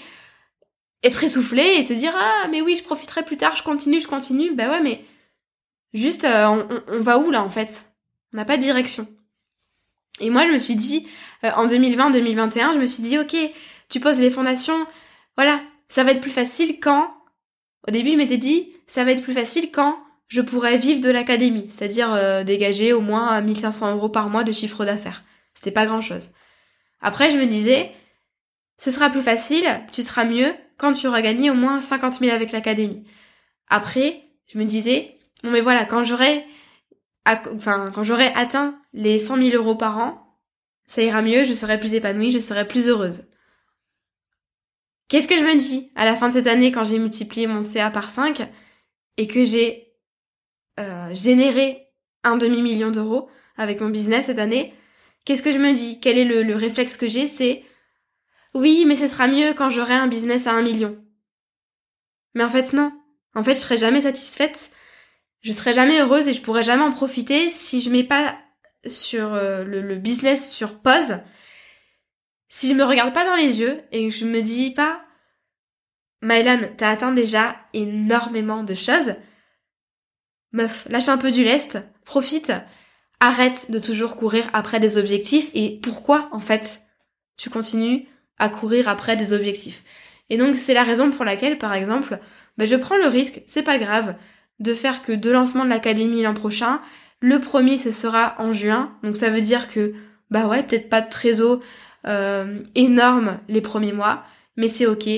être 1.03 1.25
essoufflé 1.25 1.63
et 1.63 1.83
se 1.83 1.93
dire 1.93 2.13
ah 2.15 2.49
mais 2.51 2.61
oui 2.61 2.77
je 2.77 2.85
profiterai 2.85 3.25
plus 3.25 3.37
tard, 3.37 3.57
je 3.57 3.63
continue, 3.63 4.01
je 4.01 4.09
continue. 4.09 4.55
Bah 4.55 4.71
ouais 4.71 4.81
mais 4.81 5.05
juste 5.95 6.25
euh, 6.25 6.65
on, 6.89 7.01
va 7.01 7.19
où 7.19 7.31
là 7.31 7.43
en 7.43 7.51
fait? 7.51 7.85
On 8.33 8.37
n'a 8.37 8.45
pas 8.45 8.57
de 8.57 8.63
direction. 8.63 9.09
Et 10.21 10.31
moi, 10.31 10.47
je 10.47 10.53
me 10.53 10.59
suis 10.59 10.77
dit, 10.77 11.07
euh, 11.45 11.51
en 11.57 11.67
2020-2021, 11.67 12.75
je 12.75 12.79
me 12.79 12.87
suis 12.87 13.03
dit, 13.03 13.19
ok, 13.19 13.35
tu 13.89 14.01
poses 14.01 14.21
les 14.21 14.31
fondations, 14.31 14.87
voilà, 15.37 15.61
ça 15.89 16.05
va 16.05 16.13
être 16.13 16.21
plus 16.21 16.31
facile 16.31 16.79
quand, 16.79 17.13
au 17.89 17.91
début, 17.91 18.11
je 18.11 18.17
m'étais 18.17 18.37
dit, 18.37 18.73
ça 18.87 19.05
va 19.05 19.13
être 19.13 19.23
plus 19.23 19.33
facile 19.33 19.71
quand 19.73 19.99
je 20.29 20.41
pourrais 20.43 20.77
vivre 20.77 21.01
de 21.01 21.11
l'académie, 21.11 21.69
c'est-à-dire 21.69 22.13
euh, 22.13 22.45
dégager 22.45 22.93
au 22.93 23.01
moins 23.01 23.41
1500 23.41 23.97
euros 23.97 24.09
par 24.09 24.29
mois 24.29 24.45
de 24.45 24.53
chiffre 24.53 24.85
d'affaires. 24.85 25.25
C'était 25.55 25.73
pas 25.73 25.87
grand-chose. 25.87 26.31
Après, 27.01 27.33
je 27.33 27.39
me 27.39 27.47
disais, 27.47 27.91
ce 28.79 28.91
sera 28.91 29.11
plus 29.11 29.23
facile, 29.23 29.67
tu 29.91 30.03
seras 30.03 30.25
mieux 30.25 30.55
quand 30.81 30.95
tu 30.95 31.07
auras 31.07 31.21
gagné 31.21 31.51
au 31.51 31.55
moins 31.55 31.83
50 31.83 32.15
000 32.21 32.35
avec 32.35 32.53
l'académie. 32.53 33.05
Après, 33.69 34.23
je 34.47 34.59
me 34.59 34.65
disais, 34.65 35.19
bon 35.45 35.51
mais 35.51 35.61
voilà, 35.61 35.85
quand 35.85 36.05
j'aurai 36.05 36.47
enfin, 37.27 37.91
quand 37.95 38.03
j'aurai 38.03 38.29
atteint 38.35 38.81
les 38.95 39.19
100 39.19 39.43
000 39.43 39.63
euros 39.63 39.75
par 39.75 39.99
an, 39.99 40.39
ça 40.87 41.03
ira 41.03 41.21
mieux, 41.21 41.45
je 41.45 41.53
serai 41.53 41.79
plus 41.79 41.93
épanouie, 41.93 42.31
je 42.31 42.39
serai 42.39 42.67
plus 42.67 42.89
heureuse. 42.89 43.25
Qu'est-ce 45.09 45.29
que 45.29 45.37
je 45.37 45.45
me 45.45 45.55
dis 45.55 45.93
à 45.97 46.07
la 46.07 46.17
fin 46.17 46.29
de 46.29 46.33
cette 46.33 46.47
année 46.47 46.73
quand 46.73 46.85
j'ai 46.85 46.99
multiplié 46.99 47.47
mon 47.47 47.63
CA 47.63 47.91
par 47.91 48.09
5 48.09 48.49
et 49.19 49.27
que 49.27 49.45
j'ai 49.45 49.93
euh, 50.79 51.13
généré 51.13 51.89
un 52.25 52.39
demi-million 52.39 52.91
d'euros 52.91 53.29
avec 53.59 53.83
mon 53.83 53.91
business 53.91 54.27
cette 54.27 54.39
année? 54.39 54.73
Qu'est-ce 55.27 55.43
que 55.43 55.53
je 55.53 55.59
me 55.59 55.75
dis? 55.75 56.01
Quel 56.01 56.17
est 56.17 56.25
le, 56.25 56.43
le 56.43 56.55
réflexe 56.55 56.97
que 56.97 57.07
j'ai? 57.07 57.27
C'est 57.27 57.65
oui, 58.55 58.85
mais 58.87 58.97
ce 58.97 59.07
sera 59.07 59.27
mieux 59.27 59.55
quand 59.55 59.71
j'aurai 59.71 59.95
un 59.95 60.09
business 60.09 60.47
à 60.47 60.53
un 60.53 60.63
million. 60.63 61.03
Mais 62.35 62.45
en 62.45 62.51
fait, 62.51 62.73
non. 62.73 62.93
En 63.35 63.45
fait, 63.45 63.55
je 63.55 63.61
serai 63.61 63.79
jamais 63.79 64.01
satisfaite 64.03 64.71
je 65.43 65.53
serai 65.53 65.73
jamais 65.73 66.01
heureuse 66.01 66.29
et 66.29 66.35
je 66.35 66.43
pourrai 66.43 66.63
jamais 66.63 66.83
en 66.83 66.93
profiter 66.93 67.49
si 67.49 67.81
je 67.81 67.91
mets 67.91 68.05
pas 68.05 68.39
sur 68.87 69.33
euh, 69.35 69.65
le, 69.65 69.97
business 69.97 70.53
sur 70.53 70.79
pause. 70.79 71.19
Si 72.49 72.69
je 72.69 72.75
me 72.75 72.85
regarde 72.85 73.15
pas 73.15 73.25
dans 73.25 73.37
les 73.37 73.61
yeux 73.61 73.81
et 73.93 74.09
que 74.09 74.15
je 74.15 74.27
me 74.27 74.43
dis 74.43 74.73
pas, 74.73 75.03
Mylan, 76.23 76.61
t'as 76.77 76.91
atteint 76.91 77.13
déjà 77.13 77.57
énormément 77.73 78.63
de 78.63 78.75
choses. 78.75 79.15
Meuf, 80.53 80.87
lâche 80.91 81.09
un 81.09 81.17
peu 81.17 81.31
du 81.31 81.45
lest, 81.45 81.79
profite, 82.05 82.53
arrête 83.21 83.71
de 83.71 83.79
toujours 83.79 84.17
courir 84.17 84.51
après 84.53 84.81
des 84.81 84.99
objectifs 84.99 85.51
et 85.55 85.79
pourquoi 85.81 86.29
en 86.33 86.41
fait? 86.41 86.83
Tu 87.37 87.49
continues 87.49 88.07
à 88.41 88.49
courir 88.49 88.89
après 88.89 89.17
des 89.17 89.33
objectifs. 89.33 89.85
Et 90.31 90.37
donc 90.37 90.57
c'est 90.57 90.75
la 90.75 90.83
raison 90.83 91.11
pour 91.11 91.25
laquelle 91.25 91.59
par 91.59 91.75
exemple, 91.75 92.19
bah, 92.59 92.67
je 92.67 92.77
prends 92.77 92.97
le 92.97 93.07
risque, 93.07 93.43
c'est 93.47 93.63
pas 93.63 93.79
grave, 93.79 94.15
de 94.59 94.75
faire 94.75 95.03
que 95.03 95.13
deux 95.13 95.33
lancements 95.33 95.65
de 95.65 95.71
l'académie 95.71 96.23
l'an 96.23 96.35
prochain. 96.35 96.81
Le 97.21 97.39
premier, 97.39 97.77
ce 97.77 97.91
sera 97.91 98.35
en 98.39 98.53
juin. 98.53 98.93
Donc 99.03 99.17
ça 99.17 99.31
veut 99.31 99.41
dire 99.41 99.69
que, 99.69 99.95
bah 100.31 100.47
ouais, 100.47 100.63
peut-être 100.63 100.89
pas 100.89 101.01
de 101.01 101.09
trésor 101.09 101.61
euh, 102.07 102.61
énorme 102.75 103.39
les 103.49 103.61
premiers 103.61 103.93
mois, 103.93 104.25
mais 104.57 104.69
c'est 104.69 104.87
ok. 104.87 105.09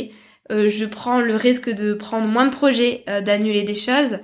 Euh, 0.50 0.68
je 0.68 0.84
prends 0.84 1.20
le 1.20 1.36
risque 1.36 1.70
de 1.70 1.94
prendre 1.94 2.26
moins 2.26 2.46
de 2.46 2.52
projets, 2.52 3.04
euh, 3.08 3.20
d'annuler 3.20 3.62
des 3.62 3.74
choses, 3.74 4.18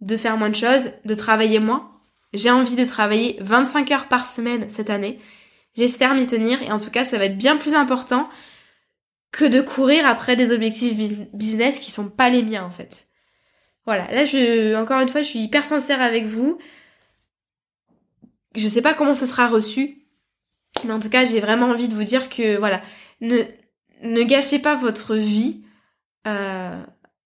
de 0.00 0.16
faire 0.16 0.36
moins 0.36 0.48
de 0.48 0.56
choses, 0.56 0.92
de 1.04 1.14
travailler 1.14 1.58
moins. 1.58 1.90
J'ai 2.32 2.50
envie 2.50 2.76
de 2.76 2.84
travailler 2.84 3.36
25 3.40 3.90
heures 3.90 4.08
par 4.08 4.26
semaine 4.26 4.66
cette 4.68 4.90
année. 4.90 5.18
J'espère 5.76 6.14
m'y 6.14 6.26
tenir 6.26 6.62
et 6.62 6.72
en 6.72 6.78
tout 6.78 6.90
cas 6.90 7.04
ça 7.04 7.18
va 7.18 7.26
être 7.26 7.38
bien 7.38 7.56
plus 7.56 7.74
important 7.74 8.28
que 9.32 9.44
de 9.44 9.60
courir 9.60 10.06
après 10.06 10.36
des 10.36 10.52
objectifs 10.52 10.96
business 11.32 11.78
qui 11.78 11.90
sont 11.90 12.08
pas 12.08 12.30
les 12.30 12.42
miens 12.42 12.64
en 12.64 12.70
fait. 12.70 13.06
Voilà, 13.86 14.10
là 14.12 14.24
je 14.24 14.74
encore 14.76 15.00
une 15.00 15.08
fois, 15.08 15.22
je 15.22 15.28
suis 15.28 15.40
hyper 15.40 15.64
sincère 15.64 16.00
avec 16.00 16.26
vous. 16.26 16.58
Je 18.56 18.66
sais 18.66 18.82
pas 18.82 18.94
comment 18.94 19.14
ce 19.14 19.26
sera 19.26 19.46
reçu, 19.46 20.00
mais 20.84 20.92
en 20.92 21.00
tout 21.00 21.08
cas, 21.08 21.24
j'ai 21.24 21.40
vraiment 21.40 21.66
envie 21.66 21.88
de 21.88 21.94
vous 21.94 22.04
dire 22.04 22.28
que 22.28 22.58
voilà, 22.58 22.82
ne 23.20 23.42
ne 24.02 24.22
gâchez 24.22 24.58
pas 24.58 24.74
votre 24.74 25.14
vie 25.14 25.62
euh, 26.26 26.82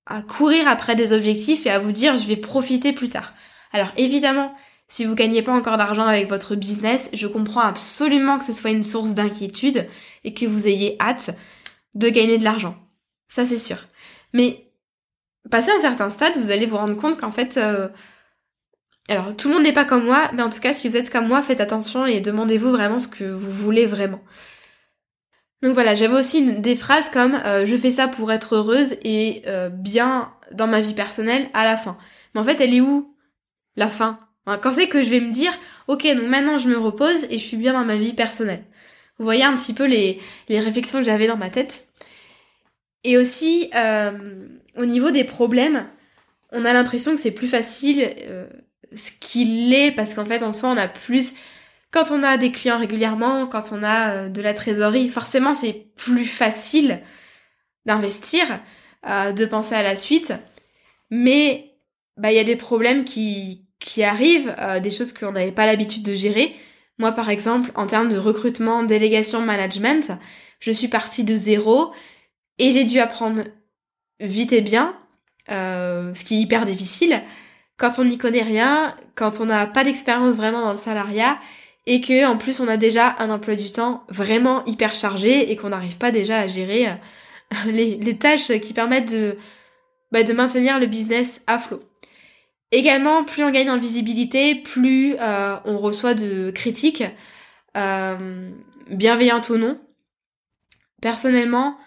à 0.07 0.23
courir 0.23 0.69
après 0.69 0.97
des 0.97 1.13
objectifs 1.13 1.67
et 1.67 1.71
à 1.71 1.79
vous 1.79 1.93
dire 1.93 2.17
je 2.17 2.27
vais 2.27 2.37
profiter 2.37 2.93
plus 2.93 3.09
tard. 3.09 3.33
Alors 3.73 3.93
évidemment, 3.97 4.55
si 4.89 5.05
vous 5.05 5.15
gagnez 5.15 5.43
pas 5.43 5.53
encore 5.53 5.77
d'argent 5.77 6.07
avec 6.07 6.29
votre 6.29 6.55
business, 6.55 7.11
je 7.13 7.27
comprends 7.27 7.61
absolument 7.61 8.39
que 8.39 8.45
ce 8.45 8.53
soit 8.53 8.71
une 8.71 8.85
source 8.85 9.15
d'inquiétude 9.15 9.89
et 10.25 10.35
que 10.35 10.47
vous 10.47 10.67
ayez 10.69 10.97
hâte 11.01 11.31
de 11.95 12.09
gagner 12.09 12.39
de 12.39 12.45
l'argent. 12.45 12.77
Ça 13.29 13.47
c'est 13.47 13.59
sûr. 13.59 13.79
Mais 14.33 14.71
passé 15.51 15.71
un 15.71 15.81
certain 15.81 16.11
stade, 16.11 16.37
vous 16.37 16.51
allez 16.51 16.67
vous 16.67 16.77
rendre 16.77 16.97
compte 16.97 17.19
qu'en 17.19 17.31
fait, 17.31 17.57
euh, 17.57 17.89
alors 19.09 19.37
tout 19.37 19.49
le 19.49 19.55
monde 19.55 19.65
n'est 19.65 19.73
pas 19.73 19.85
comme 19.85 20.05
moi, 20.05 20.31
mais 20.35 20.43
en 20.43 20.51
tout 20.51 20.61
cas, 20.61 20.73
si 20.73 20.89
vous 20.89 20.97
êtes 20.97 21.11
comme 21.11 21.29
moi, 21.29 21.43
faites 21.43 21.61
attention 21.61 22.07
et 22.07 22.21
demandez-vous 22.21 22.71
vraiment 22.71 22.99
ce 22.99 23.09
que 23.09 23.25
vous 23.25 23.53
voulez 23.53 23.87
vraiment. 23.87 24.21
Donc 25.63 25.73
voilà, 25.73 25.95
j'avais 25.95 26.19
aussi 26.19 26.53
des 26.61 26.77
phrases 26.77 27.09
comme 27.09 27.35
euh, 27.47 27.65
je 27.65 27.75
fais 27.75 27.91
ça 27.91 28.07
pour 28.07 28.31
être 28.33 28.57
heureuse 28.57 28.97
et 29.03 29.43
euh, 29.47 29.71
bien 29.71 30.35
dans 30.53 30.67
ma 30.67 30.83
vie 30.83 30.93
personnelle 30.93 31.49
à 31.55 31.65
la 31.65 31.79
fin. 31.79 31.97
Mais 32.35 32.41
en 32.41 32.45
fait, 32.45 32.61
elle 32.61 32.75
est 32.75 32.83
où 32.83 33.17
la 33.77 33.89
fin? 33.89 34.21
Quand 34.47 34.73
c'est 34.75 34.89
que 34.89 35.03
je 35.03 35.11
vais 35.11 35.21
me 35.21 35.33
dire 35.33 35.53
ok, 35.89 36.07
donc 36.15 36.29
maintenant 36.29 36.59
je 36.59 36.69
me 36.69 36.77
repose 36.77 37.25
et 37.31 37.39
je 37.39 37.45
suis 37.45 37.57
bien 37.57 37.73
dans 37.73 37.85
ma 37.85 37.97
vie 37.97 38.13
personnelle. 38.13 38.65
Vous 39.19 39.25
voyez 39.25 39.45
un 39.45 39.55
petit 39.55 39.75
peu 39.75 39.87
les, 39.87 40.21
les 40.49 40.61
réflexions 40.61 40.99
que 40.99 41.05
j'avais 41.05 41.27
dans 41.27 41.37
ma 41.37 41.51
tête. 41.51 41.87
Et 43.05 43.19
aussi, 43.19 43.71
euh, 43.75 44.49
au 44.77 44.87
niveau 44.87 45.11
des 45.11 45.25
problèmes, 45.25 45.87
on 46.51 46.65
a 46.65 46.73
l'impression 46.73 47.15
que 47.15 47.21
c'est 47.21 47.31
plus 47.31 47.49
facile 47.49 48.11
euh, 48.23 48.47
ce 48.97 49.13
qu'il 49.21 49.73
est, 49.75 49.93
parce 49.93 50.15
qu'en 50.15 50.25
fait, 50.25 50.43
en 50.43 50.53
soi, 50.53 50.71
on 50.71 50.77
a 50.77 50.89
plus... 50.89 51.35
Quand 51.91 52.11
on 52.11 52.23
a 52.25 52.39
des 52.39 52.51
clients 52.51 52.79
régulièrement, 52.79 53.47
quand 53.47 53.71
on 53.73 53.83
a 53.85 54.15
euh, 54.15 54.29
de 54.29 54.43
la 54.43 54.55
trésorerie, 54.55 55.11
forcément, 55.11 55.55
c'est 55.55 55.87
plus 55.97 56.27
facile 56.27 57.03
d'investir, 57.87 58.45
de 59.05 59.45
penser 59.45 59.75
à 59.75 59.83
la 59.83 59.97
suite. 59.97 60.33
Mais 61.11 61.77
bah 62.17 62.33
il 62.33 62.37
y 62.37 62.41
a 62.41 62.45
des 62.45 62.57
problèmes 62.57 63.05
qui, 63.05 63.64
qui 63.85 64.03
arrivent, 64.03 64.55
des 64.83 64.91
choses 64.91 65.13
qu'on 65.13 65.33
n'avait 65.33 65.53
pas 65.53 65.67
l'habitude 65.67 66.03
de 66.03 66.15
gérer. 66.15 66.57
Moi, 66.99 67.13
par 67.13 67.29
exemple, 67.29 67.71
en 67.75 67.87
termes 67.87 68.09
de 68.09 68.17
recrutement, 68.17 68.83
délégation, 68.83 69.43
management, 69.43 70.13
je 70.61 70.71
suis 70.71 70.89
partie 70.89 71.25
de 71.25 71.37
zéro 71.37 71.93
et 72.59 72.71
j'ai 72.71 72.85
dû 72.85 72.99
apprendre 72.99 73.43
vite 74.21 74.53
et 74.53 74.61
bien, 74.61 74.97
euh, 75.51 76.15
ce 76.15 76.25
qui 76.25 76.37
est 76.37 76.41
hyper 76.41 76.65
difficile, 76.65 77.23
quand 77.77 77.99
on 77.99 78.05
n'y 78.05 78.17
connaît 78.17 78.43
rien, 78.43 78.97
quand 79.15 79.41
on 79.41 79.47
n'a 79.47 79.67
pas 79.67 79.85
d'expérience 79.85 80.37
vraiment 80.37 80.63
dans 80.63 80.71
le 80.71 80.79
salariat 80.79 81.39
et 81.87 82.01
que 82.01 82.27
en 82.27 82.39
plus 82.39 82.61
on 82.61 82.69
a 82.69 82.77
déjà 82.77 83.17
un 83.19 83.29
emploi 83.29 83.57
du 83.57 83.71
temps 83.71 84.05
vraiment 84.09 84.65
hyper 84.65 84.95
chargé 84.95 85.51
et 85.51 85.57
qu'on 85.57 85.69
n'arrive 85.69 85.99
pas 85.99 86.13
déjà 86.13 86.39
à 86.39 86.47
gérer 86.47 86.87
euh, 86.89 86.93
les, 87.67 88.17
tâches 88.17 88.53
qui 88.61 88.73
permettent 88.73 89.15
bah, 90.13 90.23
de 90.23 90.33
maintenir 90.33 90.79
le 90.79 90.87
business 90.87 91.43
à 91.47 91.59
flot. 91.59 91.83
Également, 92.75 93.23
plus 93.23 93.45
on 93.45 93.53
gagne 93.53 93.71
en 93.71 93.79
visibilité, 93.79 94.57
plus 94.57 95.15
euh, 95.21 95.57
on 95.65 95.79
reçoit 95.79 96.15
de 96.15 96.51
critiques, 96.51 97.05
euh, 97.77 98.51
bienveillantes 98.91 99.49
ou 99.51 99.59
non. 99.59 99.81
Personnellement, 101.01 101.79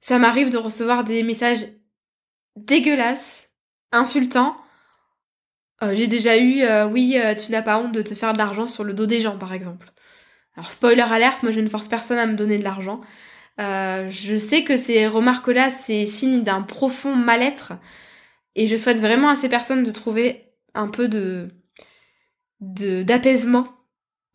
ça 0.00 0.18
m'arrive 0.18 0.48
de 0.48 0.56
recevoir 0.56 1.04
des 1.04 1.22
messages 1.22 1.66
dégueulasses, 2.56 3.50
insultants. 3.92 4.56
Euh, 5.82 5.94
j'ai 5.94 6.06
déjà 6.06 6.38
eu, 6.38 6.62
oui, 6.90 7.18
tu 7.38 7.52
n'as 7.52 7.60
pas 7.60 7.76
honte 7.76 7.92
de 7.92 8.00
te 8.00 8.14
faire 8.14 8.32
de 8.32 8.38
l'argent 8.38 8.66
sur 8.66 8.82
le 8.82 8.94
dos 8.94 9.04
des 9.04 9.20
gens, 9.20 9.36
par 9.36 9.52
exemple. 9.52 9.92
Alors, 10.56 10.70
spoiler 10.70 11.02
alert, 11.02 11.42
moi 11.42 11.52
je 11.52 11.60
ne 11.60 11.68
force 11.68 11.88
personne 11.88 12.16
à 12.16 12.24
me 12.24 12.34
donner 12.34 12.56
de 12.56 12.64
l'argent. 12.64 13.02
je 13.58 14.38
sais 14.38 14.64
que 14.64 14.78
ces 14.78 15.06
remarques-là, 15.06 15.70
c'est 15.70 16.06
signe 16.06 16.44
d'un 16.44 16.62
profond 16.62 17.14
mal-être 17.14 17.74
et 18.54 18.66
je 18.66 18.76
souhaite 18.76 18.98
vraiment 18.98 19.28
à 19.28 19.36
ces 19.36 19.48
personnes 19.48 19.82
de 19.82 19.90
trouver 19.90 20.52
un 20.74 20.88
peu 20.88 21.08
de 21.08 21.48
d'apaisement 22.60 23.66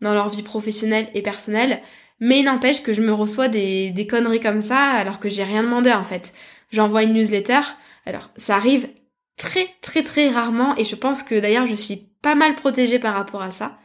dans 0.02 0.14
leur 0.14 0.30
vie 0.30 0.42
professionnelle 0.42 1.10
et 1.14 1.22
personnelle. 1.22 1.82
Mais 2.20 2.40
il 2.40 2.46
n'empêche 2.46 2.82
que 2.82 2.94
je 2.94 3.02
me 3.02 3.14
reçois 3.14 3.50
des, 3.50 3.92
des 3.92 4.08
conneries 4.08 4.40
comme 4.40 4.62
ça 4.62 4.80
alors 4.80 5.20
que 5.20 5.30
j'ai 5.30 5.44
rien 5.44 5.64
demandé 5.64 5.92
en 5.92 6.04
fait. 6.04 6.34
J'envoie 6.72 7.04
une 7.04 7.14
newsletter. 7.14 7.62
Alors 8.06 8.32
ça 8.38 8.56
arrive 8.56 8.90
très 9.38 9.68
très 9.82 10.04
très 10.04 10.30
rarement 10.30 10.76
et 10.78 10.84
je 10.84 10.96
pense 10.96 11.22
que 11.24 11.40
d'ailleurs 11.40 11.68
je 11.68 11.76
suis 11.76 11.98
pas 12.22 12.36
mal 12.36 12.56
protégée 12.56 13.00
par 13.00 13.14
rapport 13.14 13.42
à 13.42 13.52
ça. 13.52 13.78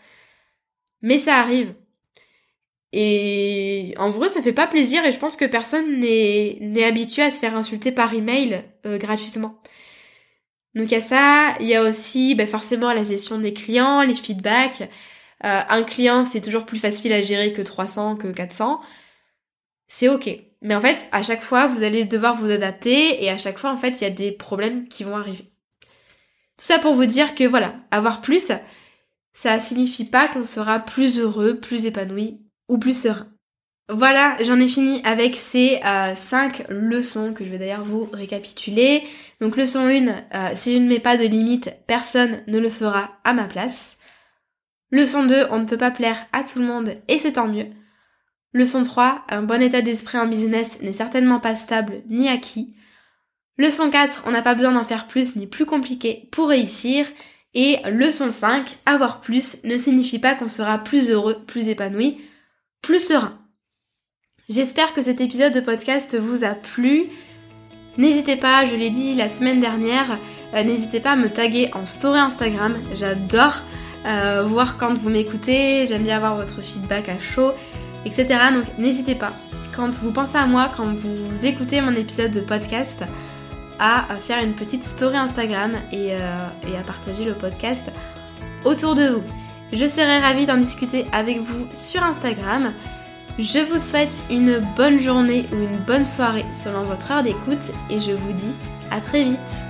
Mais 1.03 1.19
ça 1.19 1.37
arrive. 1.37 1.75
Et 2.93 3.95
en 3.99 4.11
vrai, 4.11 4.29
ça 4.29 4.43
fait 4.43 4.53
pas 4.53 4.67
plaisir 4.67 5.05
et 5.05 5.13
je 5.13 5.19
pense 5.19 5.37
que 5.37 5.45
personne 5.45 6.01
n'est 6.01 6.85
habitué 6.85 7.23
à 7.23 7.31
se 7.31 7.39
faire 7.39 7.57
insulter 7.57 7.93
par 7.93 8.13
email 8.15 8.65
euh, 8.87 8.99
gratuitement. 8.99 9.61
Donc 10.75 10.91
il 10.91 10.93
y 10.93 10.97
a 10.97 11.03
ça, 11.03 11.57
il 11.61 11.67
y 11.67 11.75
a 11.75 11.83
aussi 11.83 12.35
ben, 12.35 12.47
forcément 12.47 12.93
la 12.93 13.03
gestion 13.03 13.39
des 13.39 13.53
clients, 13.53 14.03
les 14.03 14.15
feedbacks. 14.15 14.83
Euh, 15.45 15.61
un 15.69 15.83
client, 15.83 16.25
c'est 16.25 16.41
toujours 16.41 16.67
plus 16.67 16.79
facile 16.79 17.13
à 17.13 17.23
gérer 17.23 17.53
que 17.53 17.63
300, 17.63 18.17
que 18.17 18.29
400. 18.29 18.81
C'est 19.89 20.09
ok. 20.09 20.29
Mais 20.63 20.75
en 20.75 20.81
fait, 20.81 21.09
à 21.13 21.23
chaque 21.23 21.43
fois, 21.43 21.67
vous 21.67 21.83
allez 21.83 22.05
devoir 22.05 22.37
vous 22.37 22.51
adapter 22.51 23.23
et 23.25 23.31
à 23.31 23.39
chaque 23.39 23.59
fois, 23.59 23.73
en 23.73 23.77
fait, 23.77 24.01
il 24.01 24.05
y 24.05 24.07
a 24.07 24.11
des 24.11 24.33
problèmes 24.33 24.89
qui 24.89 25.05
vont 25.05 25.17
arriver. 25.17 25.53
Tout 26.57 26.67
ça 26.67 26.79
pour 26.79 26.95
vous 26.95 27.07
dire 27.07 27.35
que 27.35 27.45
voilà, 27.45 27.75
avoir 27.91 28.21
plus, 28.21 28.53
ça 29.33 29.59
signifie 29.61 30.05
pas 30.05 30.29
qu'on 30.29 30.45
sera 30.45 30.79
plus 30.81 31.19
heureux, 31.19 31.59
plus 31.59 31.87
épanoui 31.87 32.43
ou 32.69 32.79
plus 32.79 33.01
serein. 33.01 33.33
Voilà, 33.93 34.37
j'en 34.43 34.61
ai 34.61 34.69
fini 34.69 35.01
avec 35.05 35.35
ces 35.35 35.81
euh, 35.85 36.15
5 36.15 36.67
leçons 36.69 37.33
que 37.35 37.45
je 37.45 37.51
vais 37.51 37.59
d'ailleurs 37.59 37.85
vous 37.85 38.09
récapituler. 38.13 39.03
Donc 39.41 39.57
leçon 39.57 39.81
1, 39.81 40.09
euh, 40.09 40.51
si 40.55 40.75
je 40.75 40.79
ne 40.79 40.89
mets 40.89 41.01
pas 41.01 41.17
de 41.17 41.25
limite, 41.25 41.73
personne 41.89 42.43
ne 42.47 42.59
le 42.59 42.69
fera 42.69 43.19
à 43.25 43.33
ma 43.33 43.45
place. 43.45 43.99
Leçon 44.93 45.25
2, 45.25 45.47
on 45.51 45.59
ne 45.59 45.65
peut 45.65 45.77
pas 45.77 45.91
plaire 45.91 46.25
à 46.33 46.45
tout 46.45 46.61
le 46.61 46.67
monde 46.67 46.91
et 47.09 47.19
c'est 47.19 47.33
tant 47.33 47.49
mieux. 47.49 47.67
Leçon 48.53 48.85
3, 48.85 49.25
un 49.29 49.43
bon 49.43 49.61
état 49.61 49.83
d'esprit 49.83 50.19
en 50.19 50.29
business 50.29 50.81
n'est 50.83 50.93
certainement 50.93 51.41
pas 51.41 51.57
stable 51.57 52.03
ni 52.09 52.29
acquis. 52.29 52.75
Leçon 53.59 53.91
4, 53.91 54.25
on 54.27 54.31
n'a 54.31 54.43
pas 54.43 54.55
besoin 54.55 54.73
d'en 54.73 54.85
faire 54.85 55.09
plus 55.09 55.35
ni 55.35 55.49
plus 55.49 55.67
compliqué 55.67 56.29
pour 56.31 56.49
réussir. 56.49 57.07
Et 57.55 57.79
leçon 57.91 58.31
5, 58.31 58.79
avoir 58.87 59.21
plus 59.21 59.65
ne 59.65 59.77
signifie 59.77 60.21
pas 60.21 60.37
qu'on 60.37 60.49
sera 60.49 60.79
plus 60.79 61.11
heureux, 61.11 61.43
plus 61.47 61.69
épanoui, 61.69 62.19
plus 62.83 63.05
serein. 63.05 63.40
J'espère 64.51 64.95
que 64.95 65.01
cet 65.01 65.21
épisode 65.21 65.55
de 65.55 65.61
podcast 65.61 66.19
vous 66.19 66.43
a 66.43 66.55
plu. 66.55 67.05
N'hésitez 67.99 68.35
pas, 68.35 68.67
je 68.67 68.75
l'ai 68.75 68.91
dit 68.91 69.15
la 69.15 69.29
semaine 69.29 69.61
dernière, 69.61 70.19
euh, 70.55 70.65
n'hésitez 70.65 70.99
pas 70.99 71.13
à 71.13 71.17
me 71.17 71.29
taguer 71.29 71.71
en 71.73 71.87
story 71.87 72.19
Instagram. 72.19 72.77
J'adore 72.93 73.63
euh, 74.07 74.43
voir 74.43 74.77
quand 74.77 74.95
vous 74.95 75.09
m'écoutez, 75.09 75.87
j'aime 75.87 76.03
bien 76.03 76.17
avoir 76.17 76.35
votre 76.35 76.63
feedback 76.63 77.09
à 77.09 77.21
chaud, 77.21 77.53
etc. 78.05 78.27
Donc 78.53 78.65
n'hésitez 78.77 79.15
pas, 79.15 79.35
quand 79.77 79.95
vous 80.01 80.11
pensez 80.11 80.37
à 80.37 80.47
moi, 80.47 80.73
quand 80.77 80.97
vous 80.97 81.47
écoutez 81.47 81.81
mon 81.81 81.95
épisode 81.95 82.33
de 82.33 82.41
podcast, 82.41 83.05
à 83.79 84.05
faire 84.19 84.43
une 84.43 84.55
petite 84.55 84.83
story 84.83 85.17
Instagram 85.17 85.75
et, 85.93 86.15
euh, 86.15 86.49
et 86.69 86.77
à 86.77 86.83
partager 86.83 87.25
le 87.25 87.35
podcast 87.35 87.93
autour 88.65 88.97
de 88.97 89.11
vous. 89.11 89.23
Je 89.73 89.85
serai 89.85 90.19
ravie 90.19 90.47
d'en 90.47 90.57
discuter 90.57 91.07
avec 91.13 91.39
vous 91.39 91.69
sur 91.73 92.03
Instagram. 92.03 92.73
Je 93.39 93.59
vous 93.61 93.79
souhaite 93.79 94.27
une 94.31 94.61
bonne 94.77 95.01
journée 95.01 95.47
ou 95.53 95.57
une 95.57 95.79
bonne 95.79 96.05
soirée 96.05 96.45
selon 96.55 96.83
votre 96.83 97.11
heure 97.11 97.23
d'écoute 97.23 97.73
et 97.89 97.99
je 97.99 98.13
vous 98.13 98.33
dis 98.33 98.55
à 98.91 99.01
très 99.01 99.25
vite 99.25 99.63